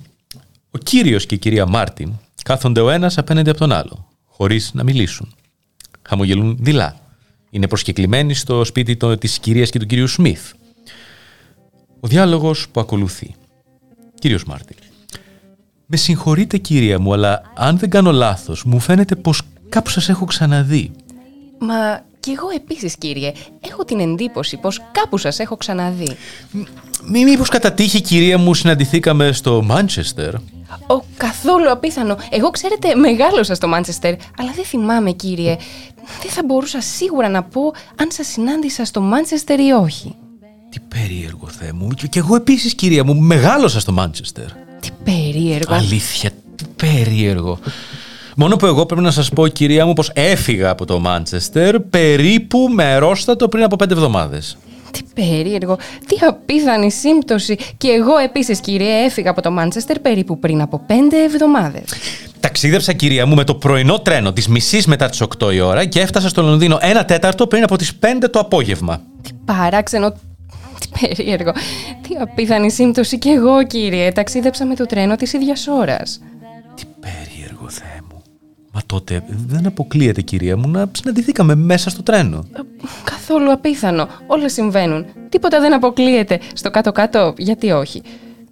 [0.70, 2.12] ο κύριος και η κυρία Μάρτιν
[2.44, 5.34] κάθονται ο ένας απέναντι από τον άλλο χωρίς να μιλήσουν.
[6.02, 6.96] Χαμογελούν δειλά.
[7.50, 10.52] Είναι προσκεκλημένοι στο σπίτι το- της κυρίας και του κυρίου Σμιθ.
[12.00, 13.34] Ο διάλογος που ακολουθεί.
[14.18, 14.76] Κύριος Μάρτιν.
[15.86, 20.24] Με συγχωρείτε κυρία μου, αλλά αν δεν κάνω λάθος, μου φαίνεται πως κάπου σας έχω
[20.24, 20.90] ξαναδεί.
[21.58, 26.16] Μα κι εγώ επίσης κύριε, έχω την εντύπωση πως κάπου σας έχω ξαναδεί.
[27.10, 30.34] Μη μήπως κατά τύχη κυρία μου συναντηθήκαμε στο Μάντσεστερ.
[30.86, 32.16] Ο καθόλου απίθανο.
[32.30, 35.56] Εγώ ξέρετε μεγάλωσα στο Μάντσεστερ, αλλά δεν θυμάμαι κύριε.
[36.22, 37.60] Δεν θα μπορούσα σίγουρα να πω
[37.96, 40.14] αν σας συνάντησα στο Μάντσεστερ ή όχι.
[40.70, 41.88] Τι περίεργο Θεέ μου.
[41.88, 44.46] Και, και εγώ επίσης κυρία μου μεγάλωσα στο Μάντσεστερ.
[44.80, 45.74] Τι περίεργο.
[45.74, 47.58] Αλήθεια, τι περίεργο.
[48.36, 52.68] Μόνο που εγώ πρέπει να σας πω κυρία μου πως έφυγα από το Μάντσεστερ περίπου
[52.72, 54.56] με αερόστατο πριν από πέντε εβδομάδες.
[54.94, 55.78] Τι περίεργο.
[56.06, 57.56] Τι απίθανη σύμπτωση.
[57.76, 61.84] Και εγώ επίσης κύριε έφυγα από το Μάντσεστερ περίπου πριν από πέντε εβδομάδες.
[62.40, 66.00] Ταξίδευσα κυρία μου με το πρωινό τρένο της μισής μετά τις 8 η ώρα και
[66.00, 69.02] έφτασα στο Λονδίνο ένα τέταρτο πριν από τις 5 το απόγευμα.
[69.22, 70.10] Τι παράξενο.
[70.80, 71.52] Τι περίεργο.
[72.02, 73.18] Τι απίθανη σύμπτωση.
[73.18, 76.20] Και εγώ κύριε ταξίδεψα με το τρένο της ίδιας ώρας.
[76.74, 78.03] Τι περίεργο Θεέ μου.
[78.74, 82.44] Μα τότε δεν αποκλείεται κυρία μου να συναντηθήκαμε μέσα στο τρένο.
[82.56, 82.60] Ε,
[83.04, 84.08] Καθόλου απίθανο.
[84.26, 85.06] Όλα συμβαίνουν.
[85.28, 86.40] Τίποτα δεν αποκλείεται.
[86.54, 88.02] Στο κάτω-κάτω, γιατί όχι;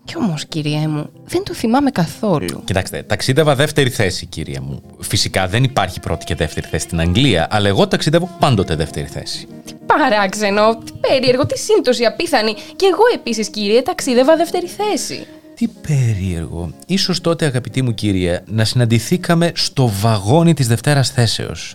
[0.05, 2.63] Κι όμως, κυριέ μου, δεν το θυμάμαι καθόλου.
[2.65, 4.83] Κοιτάξτε, ταξίδευα δεύτερη θέση, κυρία μου.
[5.01, 9.47] Φυσικά δεν υπάρχει πρώτη και δεύτερη θέση στην Αγγλία, αλλά εγώ ταξιδεύω πάντοτε δεύτερη θέση.
[9.65, 12.55] Τι παράξενο, τι περίεργο, τι σύμπτωση απίθανη.
[12.77, 15.27] Και εγώ επίσης, κύριε, ταξίδευα δεύτερη θέση.
[15.63, 16.73] Τι περίεργο.
[16.87, 21.75] Ίσως τότε, αγαπητή μου κυρία, να συναντηθήκαμε στο βαγόνι της Δευτέρας θέσεως.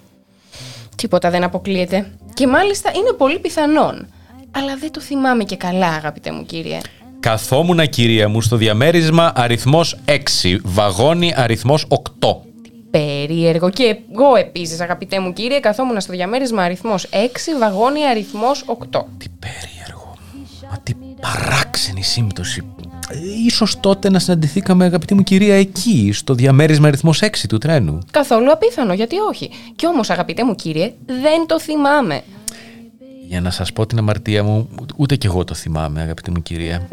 [0.95, 2.11] Τίποτα δεν αποκλείεται.
[2.34, 4.07] Και μάλιστα είναι πολύ πιθανόν.
[4.51, 6.80] Αλλά δεν το θυμάμαι και καλά, αγαπητέ μου κύριε.
[7.19, 11.85] Καθόμουνα, κυρία μου, στο διαμέρισμα αριθμός 6, βαγόνι αριθμός
[12.19, 12.35] 8.
[12.91, 13.69] Περίεργο.
[13.69, 19.05] Και εγώ επίσης, αγαπητέ μου κύριε, καθόμουν στο διαμέρισμα αριθμός 6, βαγόνι αριθμός 8.
[19.18, 20.18] Τι περίεργο.
[20.69, 22.64] Μα τι παράξενη σύμπτωση.
[23.09, 27.99] Ε, Ίσως τότε να συναντηθήκαμε, αγαπητή μου κυρία, εκεί, στο διαμέρισμα αριθμός 6 του τρένου.
[28.11, 29.49] Καθόλου απίθανο, γιατί όχι.
[29.75, 32.21] Κι όμως, αγαπητέ μου κύριε, δεν το θυμάμαι.
[33.27, 36.88] Για να σας πω την αμαρτία μου, ούτε κι εγώ το θυμάμαι, αγαπητή μου κυρία.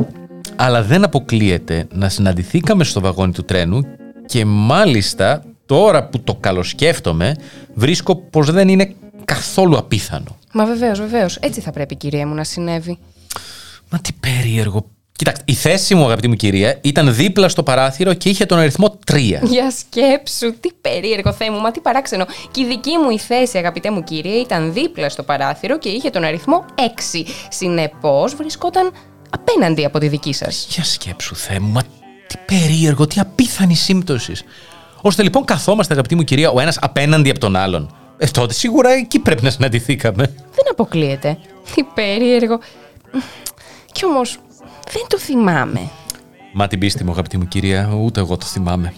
[0.57, 3.81] Αλλά δεν αποκλείεται να συναντηθήκαμε στο βαγόνι του τρένου
[4.27, 7.36] και μάλιστα τώρα που το καλοσκέφτομαι
[7.74, 10.36] βρίσκω πως δεν είναι καθόλου απίθανο.
[10.53, 11.36] Μα βεβαίως, βεβαίως.
[11.36, 12.99] Έτσι θα πρέπει, κυρία μου, να συνέβη.
[13.91, 14.86] Μα τι περίεργο.
[15.16, 18.99] Κοιτάξτε, η θέση μου, αγαπητή μου κυρία, ήταν δίπλα στο παράθυρο και είχε τον αριθμό
[19.12, 19.19] 3.
[19.43, 22.27] Για σκέψου, τι περίεργο Θεέ μου, μα τι παράξενο.
[22.51, 26.11] Και η δική μου η θέση, αγαπητέ μου κύριε, ήταν δίπλα στο παράθυρο και είχε
[26.11, 26.82] τον αριθμό 6.
[27.49, 28.93] Συνεπώς βρισκόταν
[29.31, 30.66] απέναντι από τη δική σας.
[30.70, 31.82] Για σκέψου, Θεέ μου, μα
[32.27, 34.32] τι περίεργο, τι απίθανη σύμπτωση.
[35.01, 37.95] Ώστε λοιπόν καθόμαστε, αγαπητή μου κυρία, ο ένας απέναντι από τον άλλον.
[38.19, 40.27] Ε, τότε σίγουρα εκεί πρέπει να συναντηθήκαμε.
[40.27, 41.39] Δεν αποκλείεται.
[41.74, 42.59] Τι περίεργο.
[43.93, 44.39] Κι όμως
[44.93, 45.90] δεν το θυμάμαι.
[46.52, 48.93] Μα την πίστη μου, αγαπητή μου κυρία, ούτε εγώ το θυμάμαι.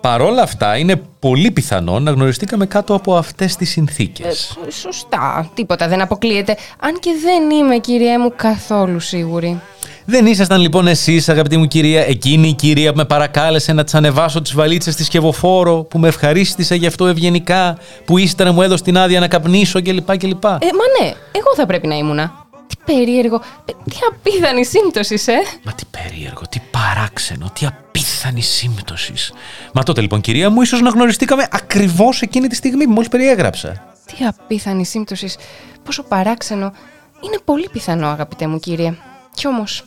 [0.00, 4.58] Παρόλα αυτά, είναι πολύ πιθανό να γνωριστήκαμε κάτω από αυτές τις συνθήκες.
[4.66, 6.56] Ε, σωστά, τίποτα δεν αποκλείεται.
[6.80, 9.60] Αν και δεν είμαι, κυρία μου, καθόλου σίγουρη.
[10.04, 13.94] Δεν ήσασταν λοιπόν εσείς, αγαπητή μου κυρία, εκείνη η κυρία που με παρακάλεσε να της
[13.94, 18.82] ανεβάσω τις βαλίτσες στη σκευοφόρο, που με ευχαρίστησε γι' αυτό ευγενικά, που ύστερα μου έδωσε
[18.82, 20.16] την άδεια να καπνίσω κλπ.
[20.16, 20.44] κλπ.
[20.44, 22.47] Ε, μα ναι, εγώ θα πρέπει να ήμουνα.
[22.68, 25.36] Τι περίεργο, ε, τι απίθανη σύμπτωσης, ε.
[25.64, 29.32] Μα τι περίεργο, τι παράξενο, τι απίθανη σύμπτωσης.
[29.72, 33.94] Μα τότε λοιπόν, κυρία μου, ίσως να γνωριστήκαμε ακριβώς εκείνη τη στιγμή που μόλις περιέγραψα.
[34.06, 35.36] Τι απίθανη σύμπτωσης.
[35.84, 36.72] Πόσο παράξενο.
[37.20, 38.94] Είναι πολύ πιθανό, αγαπητέ μου κύριε.
[39.34, 39.84] Κι όμως,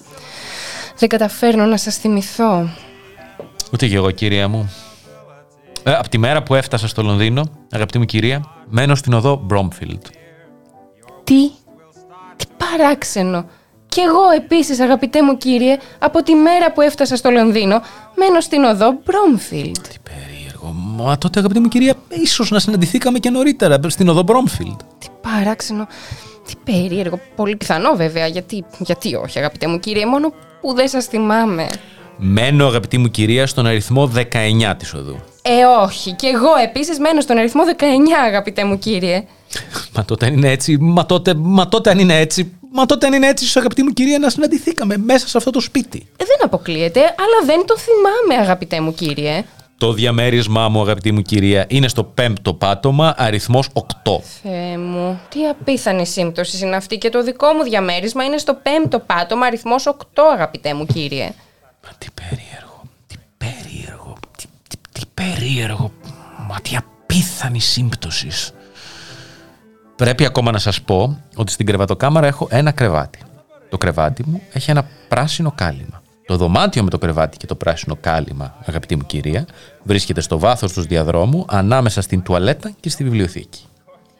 [0.98, 2.70] δεν καταφέρνω να σας θυμηθώ.
[3.74, 4.74] Ούτε και εγώ, κυρία μου.
[5.84, 10.02] Ε, από τη μέρα που έφτασα στο Λονδίνο, αγαπητή μου κυρία, μένω στην οδό Μπρόμφιλντ.
[11.24, 11.52] Τι,
[12.42, 13.46] τι παράξενο.
[13.88, 17.82] Κι εγώ επίσης, αγαπητέ μου κύριε, από τη μέρα που έφτασα στο Λονδίνο,
[18.16, 19.78] μένω στην οδό Μπρόμφιλντ.
[19.78, 20.72] Τι περίεργο.
[20.74, 24.80] Μα τότε, αγαπητή μου κυρία, ίσως να συναντηθήκαμε και νωρίτερα στην οδό Μπρόμφιλντ.
[25.00, 25.88] Τι παράξενο.
[26.48, 27.20] Τι περίεργο.
[27.36, 28.28] Πολύ πιθανό βέβαια.
[28.28, 31.68] Γιατί, γιατί όχι, αγαπητέ μου κύριε, μόνο που δεν σας θυμάμαι.
[32.24, 35.20] Μένω, αγαπητή μου κυρία, στον αριθμό 19 της οδού.
[35.42, 36.12] Ε, όχι.
[36.12, 37.84] Κι εγώ επίσης μένω στον αριθμό 19,
[38.26, 39.24] αγαπητέ μου κύριε.
[39.96, 43.14] Μα τότε αν είναι έτσι, μα τότε, μα τότε αν είναι έτσι, μα τότε αν
[43.14, 46.08] είναι έτσι, ίσως, αγαπητή μου κυρία, να συναντηθήκαμε μέσα σε αυτό το σπίτι.
[46.18, 49.44] Ε, δεν αποκλείεται, αλλά δεν το θυμάμαι, αγαπητέ μου κύριε.
[49.78, 53.82] Το διαμέρισμά μου, αγαπητή μου κυρία, είναι στο πέμπτο πάτωμα, αριθμός 8.
[54.42, 59.00] Θεέ μου, τι απίθανη σύμπτωση είναι αυτή και το δικό μου διαμέρισμα είναι στο πέμπτο
[59.00, 59.94] πάτωμα, αριθμός 8,
[60.34, 61.32] αγαπητέ μου κύριε.
[61.84, 65.92] Μα τι περίεργο, τι περίεργο, τι, τι, τι περίεργο,
[66.48, 68.52] μα τι απίθανη σύμπτωσης.
[69.96, 73.20] Πρέπει ακόμα να σας πω ότι στην κρεβατοκάμαρα έχω ένα κρεβάτι.
[73.70, 76.02] Το κρεβάτι μου έχει ένα πράσινο κάλυμα.
[76.26, 79.46] Το δωμάτιο με το κρεβάτι και το πράσινο κάλυμα, αγαπητή μου κυρία,
[79.84, 83.66] βρίσκεται στο βάθος του διαδρόμου ανάμεσα στην τουαλέτα και στη βιβλιοθήκη.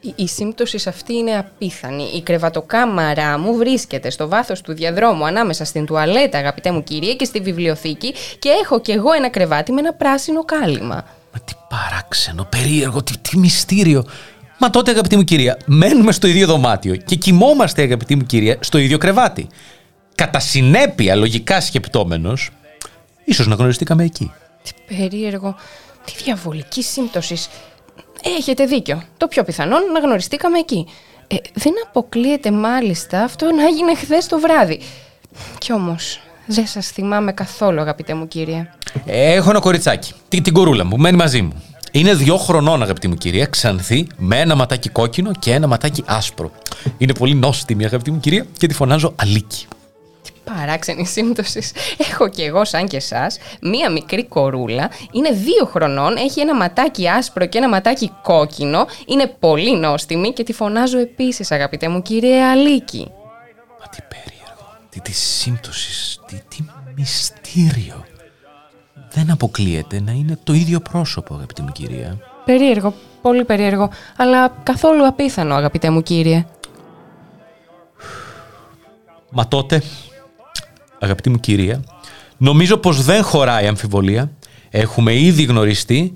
[0.04, 2.10] Η, η σύμπτωση σε αυτή είναι απίθανη.
[2.14, 7.24] Η κρεβατοκάμαρά μου βρίσκεται στο βάθος του διαδρόμου ανάμεσα στην τουαλέτα, αγαπητέ μου κυρία, και
[7.24, 11.04] στη βιβλιοθήκη και έχω κι εγώ ένα κρεβάτι με ένα πράσινο κάλυμα.
[11.32, 14.04] Μα τι παράξενο, περίεργο, τι, τι μυστήριο.
[14.58, 18.78] Μα τότε, αγαπητή μου κυρία, μένουμε στο ίδιο δωμάτιο και κοιμόμαστε, αγαπητή μου κυρία, στο
[18.78, 19.46] ίδιο κρεβάτι.
[20.14, 22.50] Κατά συνέπεια, λογικά σκεπτόμενος,
[23.24, 24.32] ίσως να γνωριστήκαμε εκεί.
[24.62, 25.56] Τι περίεργο.
[26.04, 27.48] Τι διαβολική σύμπτωσης.
[28.22, 29.02] Έχετε δίκιο.
[29.16, 30.86] Το πιο πιθανόν να γνωριστήκαμε εκεί.
[31.26, 34.80] Ε, δεν αποκλείεται μάλιστα αυτό να έγινε χθες το βράδυ.
[35.58, 38.70] Κι όμως, δεν σας θυμάμαι καθόλου, αγαπητέ μου κύριε.
[39.04, 41.62] Έχω ένα κοριτσάκι, την, την κορούλα μου, που μένει μαζί μου.
[41.92, 46.50] Είναι δύο χρονών, αγαπητή μου κυρία, ξανθή, με ένα ματάκι κόκκινο και ένα ματάκι άσπρο.
[46.98, 49.66] Είναι πολύ νόστιμη, αγαπητή μου κυρία, και τη φωνάζω Αλίκη.
[50.44, 51.72] Τι παράξενη σύμπτωσης.
[52.10, 54.90] Έχω κι εγώ, σαν και εσάς, μία μικρή κορούλα.
[55.12, 58.86] Είναι δύο χρονών, έχει ένα ματάκι άσπρο και ένα ματάκι κόκκινο.
[59.06, 63.10] Είναι πολύ νόστιμη και τη φωνάζω επίσης, αγαπητέ μου κύριε Αλίκη.
[63.80, 66.64] Μα τι περίεργο, τι, τι σύμπτωσης, τι, τι
[66.96, 68.04] μυστήριο.
[69.10, 72.18] Δεν αποκλείεται να είναι το ίδιο πρόσωπο, αγαπητή μου κυρία.
[72.44, 76.46] Περίεργο, πολύ περίεργο, αλλά καθόλου απίθανο, αγαπητέ μου κύριε.
[79.30, 79.82] Μα τότε,
[81.02, 81.84] αγαπητή μου κυρία,
[82.36, 84.30] νομίζω πως δεν χωράει αμφιβολία.
[84.70, 86.12] Έχουμε ήδη γνωριστεί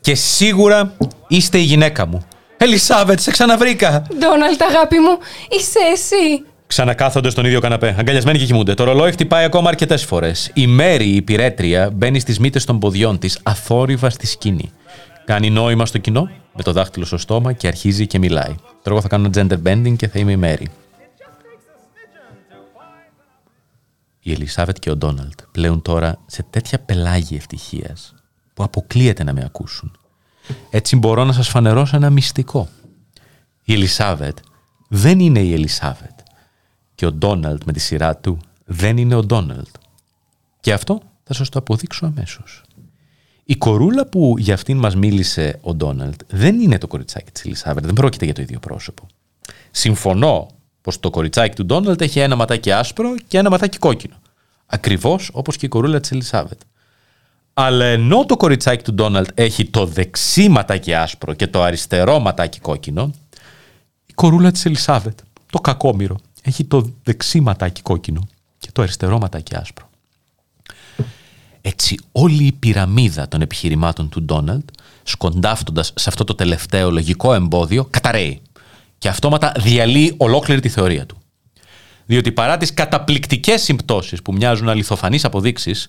[0.00, 0.96] και σίγουρα
[1.28, 2.24] είστε η γυναίκα μου.
[2.56, 4.06] Ελισάβετ, σε ξαναβρήκα!
[4.18, 5.18] Ντόναλτ, αγάπη μου,
[5.58, 6.44] είσαι εσύ.
[6.66, 8.74] Ξανακάθονται στον ίδιο καναπέ, αγκαλιασμένοι και κοιμούνται.
[8.74, 10.50] Το ρολόι χτυπάει ακόμα αρκετές φορές.
[10.54, 14.70] Η Μέρη, η πυρέτρια, μπαίνει στις μύτες των ποδιών της, αθόρυβα στη σκηνή.
[15.24, 18.54] Κάνει νόημα στο κοινό, με το δάχτυλο στο στόμα και αρχίζει και μιλάει.
[18.56, 20.68] Τώρα εγώ θα κάνω gender bending και θα είμαι η Μέρη.
[24.22, 28.14] Η Ελισάβετ και ο Ντόναλτ πλέουν τώρα σε τέτοια πελάγη ευτυχίας
[28.54, 29.98] που αποκλείεται να με ακούσουν.
[30.70, 32.68] Έτσι μπορώ να σας φανερώσω ένα μυστικό.
[33.64, 34.38] Η Ελισάβετ
[34.88, 36.18] δεν είναι η Ελισάβετ
[36.94, 39.74] και ο Ντόναλτ με τη σειρά του δεν είναι ο Ντόναλτ.
[40.60, 42.62] Και αυτό θα σας το αποδείξω αμέσως.
[43.44, 47.84] Η κορούλα που για αυτήν μας μίλησε ο Ντόναλτ δεν είναι το κοριτσάκι της Ελισάβετ,
[47.84, 49.06] δεν πρόκειται για το ίδιο πρόσωπο.
[49.70, 50.48] Συμφωνώ
[50.82, 54.14] πως το κοριτσάκι του Ντόναλτ έχει ένα ματάκι άσπρο και ένα ματάκι κόκκινο.
[54.66, 56.60] Ακριβώς όπως και η κορούλα της Ελισάβετ.
[57.54, 62.60] Αλλά ενώ το κοριτσάκι του Ντόναλτ έχει το δεξί ματάκι άσπρο και το αριστερό ματάκι
[62.60, 63.10] κόκκινο,
[64.06, 65.18] η κορούλα της Ελισάβετ,
[65.50, 68.28] το κακόμοιρο, έχει το δεξί ματάκι κόκκινο
[68.58, 69.88] και το αριστερό ματάκι άσπρο.
[71.60, 74.68] Έτσι όλη η πυραμίδα των επιχειρημάτων του Ντόναλτ,
[75.02, 78.42] σκοντάφτοντας σε αυτό το τελευταίο λογικό εμπόδιο, καταραίει
[79.00, 81.18] και αυτόματα διαλύει ολόκληρη τη θεωρία του.
[82.06, 85.88] Διότι παρά τις καταπληκτικές συμπτώσεις που μοιάζουν αληθοφανείς αποδείξεις,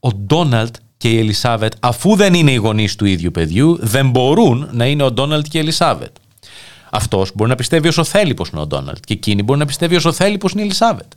[0.00, 4.68] ο Ντόναλτ και η Ελισάβετ, αφού δεν είναι οι γονείς του ίδιου παιδιού, δεν μπορούν
[4.72, 6.16] να είναι ο Ντόναλτ και η Ελισάβετ.
[6.90, 9.96] Αυτός μπορεί να πιστεύει όσο θέλει πως είναι ο Ντόναλτ και εκείνη μπορεί να πιστεύει
[9.96, 11.12] όσο θέλει πως είναι η Ελισάβετ.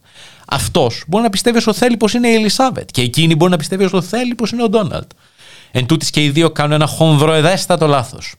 [0.47, 3.83] Αυτός μπορεί να πιστεύει όσο θέλει πως είναι η Ελισάβετ και εκείνη μπορεί να πιστεύει
[3.83, 5.11] όσο θέλει πως είναι ο Ντόναλτ.
[5.71, 8.35] Εν τούτης και οι δύο κάνουν ένα χονδροεδέστατο λάθος.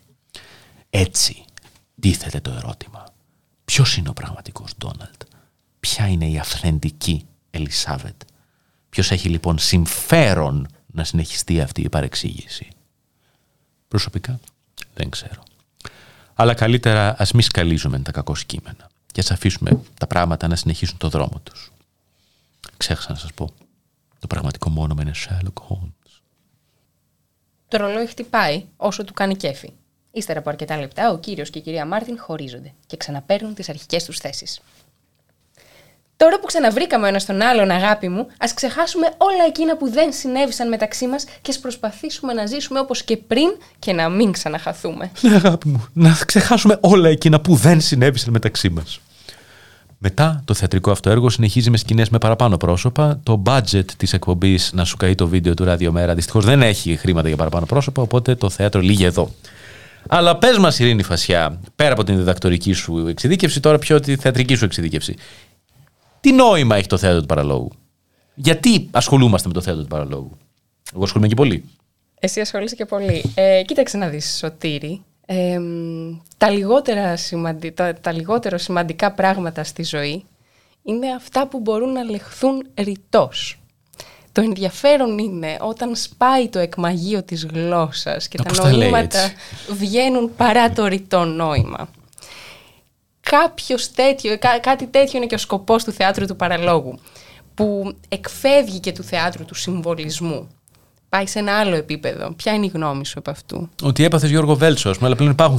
[0.91, 1.45] Έτσι
[2.01, 3.05] τίθεται το ερώτημα.
[3.64, 5.23] Ποιος είναι ο πραγματικός Ντόναλτ,
[5.81, 8.23] Ποια είναι η αυθεντική Ελισάβετ;
[8.89, 12.68] Ποιος έχει λοιπόν συμφέρον να συνεχιστεί αυτή η παρεξήγηση;
[13.89, 14.40] Προσωπικά
[14.94, 15.43] δεν ξέρω.
[16.35, 20.97] Αλλά καλύτερα ας μη σκαλίζουμε τα κακό κείμενα και ας αφήσουμε τα πράγματα να συνεχίσουν
[20.98, 21.73] το δρόμο τους.
[22.77, 23.51] Ξέχασα να σας πω.
[24.18, 26.20] Το πραγματικό μου όνομα είναι Sherlock Holmes.
[27.68, 29.73] Το ρολόι χτυπάει όσο του κάνει κέφι.
[30.17, 34.05] Ύστερα από αρκετά λεπτά, ο κύριος και η κυρία Μάρτιν χωρίζονται και ξαναπαίρνουν τις αρχικές
[34.05, 34.61] τους θέσεις.
[36.17, 40.13] Τώρα που ξαναβρήκαμε ο ένας τον άλλον, αγάπη μου, ας ξεχάσουμε όλα εκείνα που δεν
[40.13, 43.49] συνέβησαν μεταξύ μας και ας προσπαθήσουμε να ζήσουμε όπως και πριν
[43.79, 45.11] και να μην ξαναχαθούμε.
[45.21, 49.01] Ναι, αγάπη μου, να ξεχάσουμε όλα εκείνα που δεν συνέβησαν μεταξύ μας.
[49.99, 53.21] Μετά το θεατρικό αυτό έργο συνεχίζει με σκηνές με παραπάνω πρόσωπα.
[53.23, 57.29] Το budget της εκπομπής να σου καεί το βίντεο του Ραδιομέρα δυστυχώς δεν έχει χρήματα
[57.29, 59.31] για παραπάνω πρόσωπα, οπότε το θέατρο λύγει εδώ.
[60.09, 64.55] Αλλά πες μας, Ειρήνη Φασιά, πέρα από την διδακτορική σου εξειδίκευση, τώρα πιο τη θεατρική
[64.55, 65.15] σου εξειδίκευση.
[66.20, 67.70] Τι νόημα έχει το θέατρο του παραλόγου;
[68.35, 70.37] Γιατί ασχολούμαστε με το θέατρο του παραλόγου;
[70.95, 71.65] Εγώ ασχολούμαι και πολύ.
[72.20, 73.33] Εσύ ασχολείσαι και πολύ.
[73.35, 75.03] Ε, κοίταξε να δεις, Σωτήρη.
[75.27, 75.59] Ε,
[76.37, 77.70] τα, λιγότερα σημαντι...
[77.70, 80.24] τα, τα λιγότερο σημαντικά πράγματα στη ζωή
[80.83, 83.59] είναι αυτά που μπορούν να λεχθούν ρητός.
[84.37, 88.91] Το ενδιαφέρον είναι όταν σπάει το εκμαγείο της γλώσσας και Α, πώς τα τα λέει
[88.91, 89.35] νοήματα έτσι.
[89.73, 91.89] βγαίνουν παρά το ρητό νόημα.
[93.21, 96.99] κάποιος τέτοιο, κά- κάτι τέτοιο είναι και ο σκοπός του θεάτρου του παραλόγου,
[97.55, 100.49] που εκφεύγει και του θεάτρου του συμβολισμού.
[101.09, 102.33] Πάει σε ένα άλλο επίπεδο.
[102.33, 105.59] Ποια είναι η γνώμη σου από αυτού; Ότι έπαθες Γιώργο Βέλτσο, αλλά πλέον υπάρχουν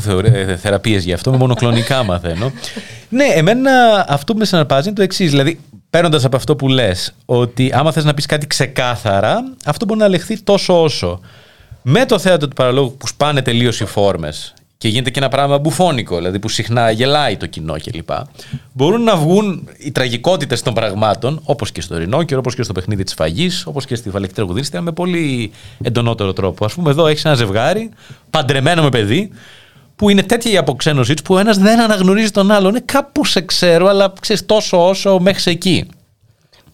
[0.57, 2.51] θεραπείες γι' αυτό, με μονοκλονικά μαθαίνω.
[3.09, 5.29] ναι, εμένα αυτό που με συναρπάζει είναι το εξής.
[5.29, 5.59] Δηλαδή,
[5.97, 10.07] παίρνοντας από αυτό που λες, ότι άμα θες να πεις κάτι ξεκάθαρα, αυτό μπορεί να
[10.07, 11.19] λεχθεί τόσο όσο.
[11.81, 15.57] Με το θέατρο του παραλόγου που σπάνε τελείως οι φόρμες και γίνεται και ένα πράγμα
[15.57, 18.09] μπουφώνικο, δηλαδή που συχνά γελάει το κοινό κλπ.
[18.73, 23.03] Μπορούν να βγουν οι τραγικότητες των πραγμάτων, όπως και στο Ρινόκερο, όπως και στο παιχνίδι
[23.03, 25.51] της φαγής, όπως και στη Βαλεκτή Τραγουδίστρια, με πολύ
[25.83, 26.65] εντονότερο τρόπο.
[26.65, 27.89] Α πούμε, εδώ έχεις ένα ζευγάρι,
[28.29, 29.31] παντρεμένο με παιδί,
[29.97, 32.69] που είναι τέτοια η αποξένωσή του που ο ένας δεν αναγνωρίζει τον άλλον.
[32.69, 35.85] Είναι κάπου σε ξέρω, αλλά ξέρεις τόσο όσο μέχρι εκεί.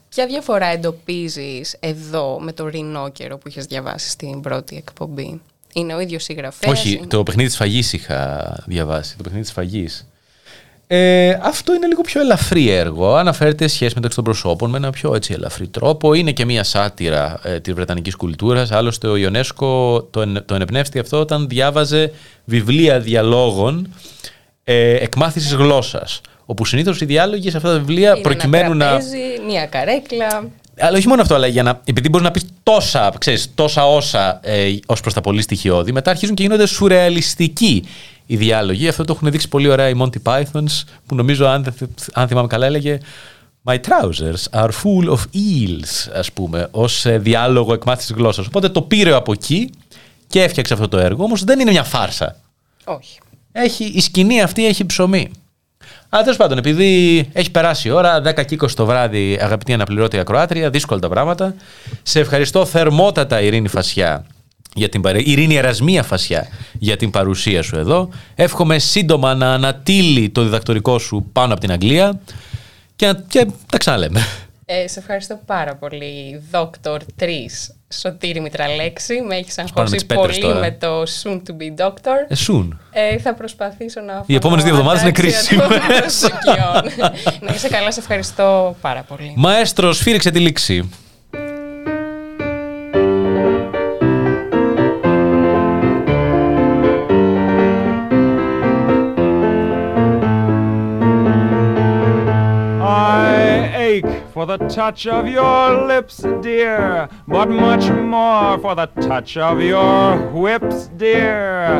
[0.09, 5.41] Ποια διαφορά εντοπίζεις εδώ με το Ρινόκερο που είχες διαβάσει στην πρώτη εκπομπή;
[5.73, 6.79] Είναι ο ίδιος συγγραφέας.
[6.79, 7.05] Όχι, είναι...
[7.07, 9.17] το παιχνίδι της φαγής είχα διαβάσει.
[9.17, 10.07] Το παιχνίδι της φαγής.
[10.87, 13.15] Ε, αυτό είναι λίγο πιο ελαφρύ έργο.
[13.15, 16.13] Αναφέρεται σχέση μεταξύ των προσώπων με ένα πιο έτσι ελαφρύ τρόπο.
[16.13, 18.71] Είναι και μια σάτυρα ε, της βρετανικής κουλτούρας.
[18.71, 22.11] Άλλωστε, ο Ιονέσκο το, εν, το ενεπνεύστη αυτό όταν διάβαζε
[22.45, 23.93] βιβλία διαλόγων
[24.63, 26.21] ε, εκμάθησης γλώσσας.
[26.45, 28.89] Όπου συνήθως οι διάλογοι σε αυτά τα βιβλία Είναι προκειμένου ένα να.
[28.89, 30.49] τραπέζι, μια καρέκλα.
[30.79, 34.39] Αλλά όχι μόνο αυτό, αλλά για να, επειδή μπορείς να πεις τόσα, ξέρεις, τόσα όσα
[34.43, 37.83] ε, ως προς τα πολύ στοιχειώδη, μετά αρχίζουν και γίνονται σουρεαλιστικοί
[38.25, 38.87] οι διάλογοι.
[38.87, 42.47] Αυτό το έχουν δείξει πολύ ωραία οι Monty Pythons, που νομίζω, αν, δεν- αν θυμάμαι
[42.47, 42.97] καλά, έλεγε
[43.65, 48.45] My trousers are full of eels, ας πούμε, ως ε, διάλογο εκμάθησης γλώσσας.
[48.45, 49.69] Οπότε το πήρε από εκεί
[50.27, 52.35] και έφτιαξε αυτό το έργο, όμως δεν είναι μια φάρσα.
[52.83, 53.19] Όχι.
[53.51, 55.31] Έχει, η σκηνή αυτή έχει ψωμί.
[56.09, 60.17] Αλλά τέλος πάντων, επειδή έχει περάσει η ώρα, 10 και 20 το βράδυ, αγαπητή αναπληρώτη
[60.19, 61.55] ακροάτρια, δύσκολα τα πράγματα.
[62.03, 64.25] Σε ευχαριστώ θερμότατα, Ειρήνη Φασιά,
[64.75, 65.19] για την παρε...
[65.21, 66.47] Ειρήνη Ερασμία Φασιά,
[66.79, 68.09] για την παρουσία σου εδώ.
[68.35, 72.19] Εύχομαι σύντομα να ανατείλει το διδακτορικό σου πάνω από την Αγγλία
[72.95, 74.19] και, να- και τα ξαναλέμε.
[74.65, 77.25] Ε, σε ευχαριστώ πάρα πολύ, Δόκτωρ 3
[77.99, 79.21] Σωτήρη Μητραλέξη.
[79.21, 80.59] Με έχεις πάρουμε αγχώσει τις πέτρες πολύ τώρα.
[80.59, 82.17] με το soon to be doctor.
[82.27, 82.67] Ε, soon.
[82.91, 84.23] Ε, θα προσπαθήσω να.
[84.25, 85.99] Οι επόμενες δύο εβδομάδες είναι ατάξια των κρίσιμες.
[85.99, 87.09] προσδοκιών.
[87.47, 89.33] να είσαι καλά, σε ευχαριστώ πάρα πολύ.
[89.35, 90.89] Μαέστρος, σφύριξε τη λήξη.
[104.45, 110.17] For the touch of your lips, dear, but much more for the touch of your
[110.31, 111.79] whips, dear.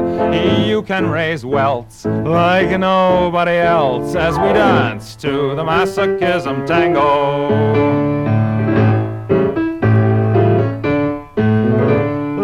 [0.66, 7.50] You can raise welts like nobody else as we dance to the masochism tango.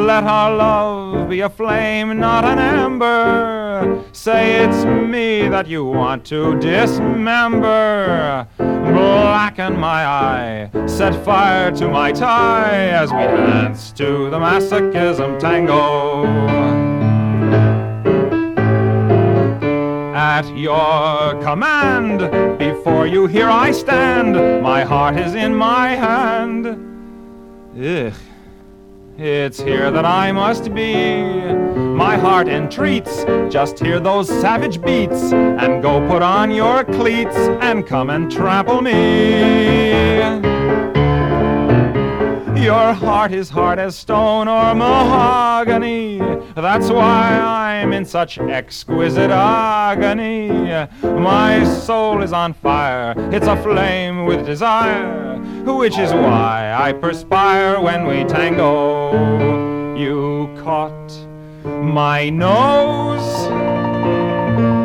[0.05, 0.98] Let our love
[1.29, 4.03] be a flame, not an ember.
[4.13, 8.47] Say it's me that you want to dismember.
[8.57, 16.25] Blacken my eye, set fire to my tie as we dance to the masochism tango.
[20.15, 24.63] At your command, before you here I stand.
[24.63, 26.65] My heart is in my hand.
[27.77, 28.13] Ugh.
[29.21, 31.13] It's here that I must be.
[31.75, 33.25] My heart entreats.
[33.51, 38.81] Just hear those savage beats and go put on your cleats and come and trample
[38.81, 40.19] me.
[42.63, 46.19] Your heart is hard as stone or mahogany.
[46.61, 50.49] That's why I'm in such exquisite agony.
[51.01, 58.05] My soul is on fire, it's aflame with desire, which is why I perspire when
[58.05, 59.95] we tango.
[59.95, 61.11] You caught
[61.63, 63.47] my nose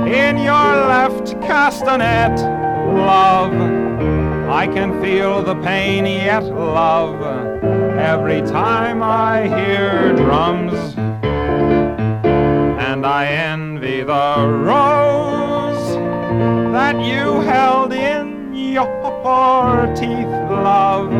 [0.07, 2.39] in your left castanet,
[2.95, 3.53] love.
[4.49, 7.21] I can feel the pain yet, love,
[7.99, 10.95] every time I hear drums.
[13.05, 15.97] And I envy the rose
[16.73, 18.87] that you held in your
[19.95, 21.11] teeth, love,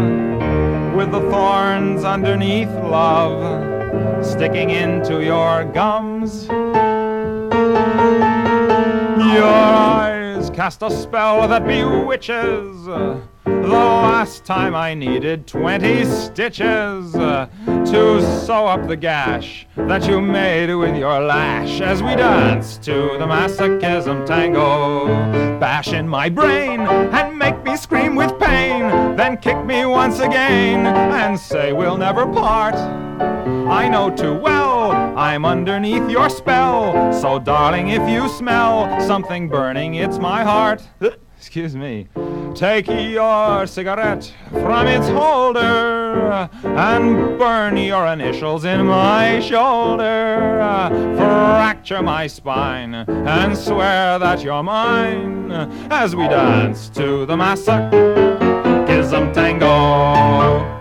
[0.95, 6.47] with the thorns underneath, love, sticking into your gums.
[6.47, 6.75] Your
[9.45, 12.89] eyes cast a spell that bewitches.
[13.45, 17.15] The last time I needed 20 stitches.
[17.15, 17.49] Uh,
[17.95, 22.93] to sew up the gash that you made with your lash as we dance to
[23.19, 25.07] the masochism tango.
[25.61, 30.87] Bash in my brain and make me scream with pain, then kick me once again
[30.87, 32.75] and say we'll never part.
[32.75, 37.13] I know too well I'm underneath your spell.
[37.13, 40.83] So, darling, if you smell something burning, it's my heart.
[41.47, 42.09] Excuse me.
[42.55, 50.59] Take your cigarette from its holder and burn your initials in my shoulder.
[51.17, 55.53] Fracture my spine and swear that you're mine
[55.91, 60.74] as we dance to the masochism tango.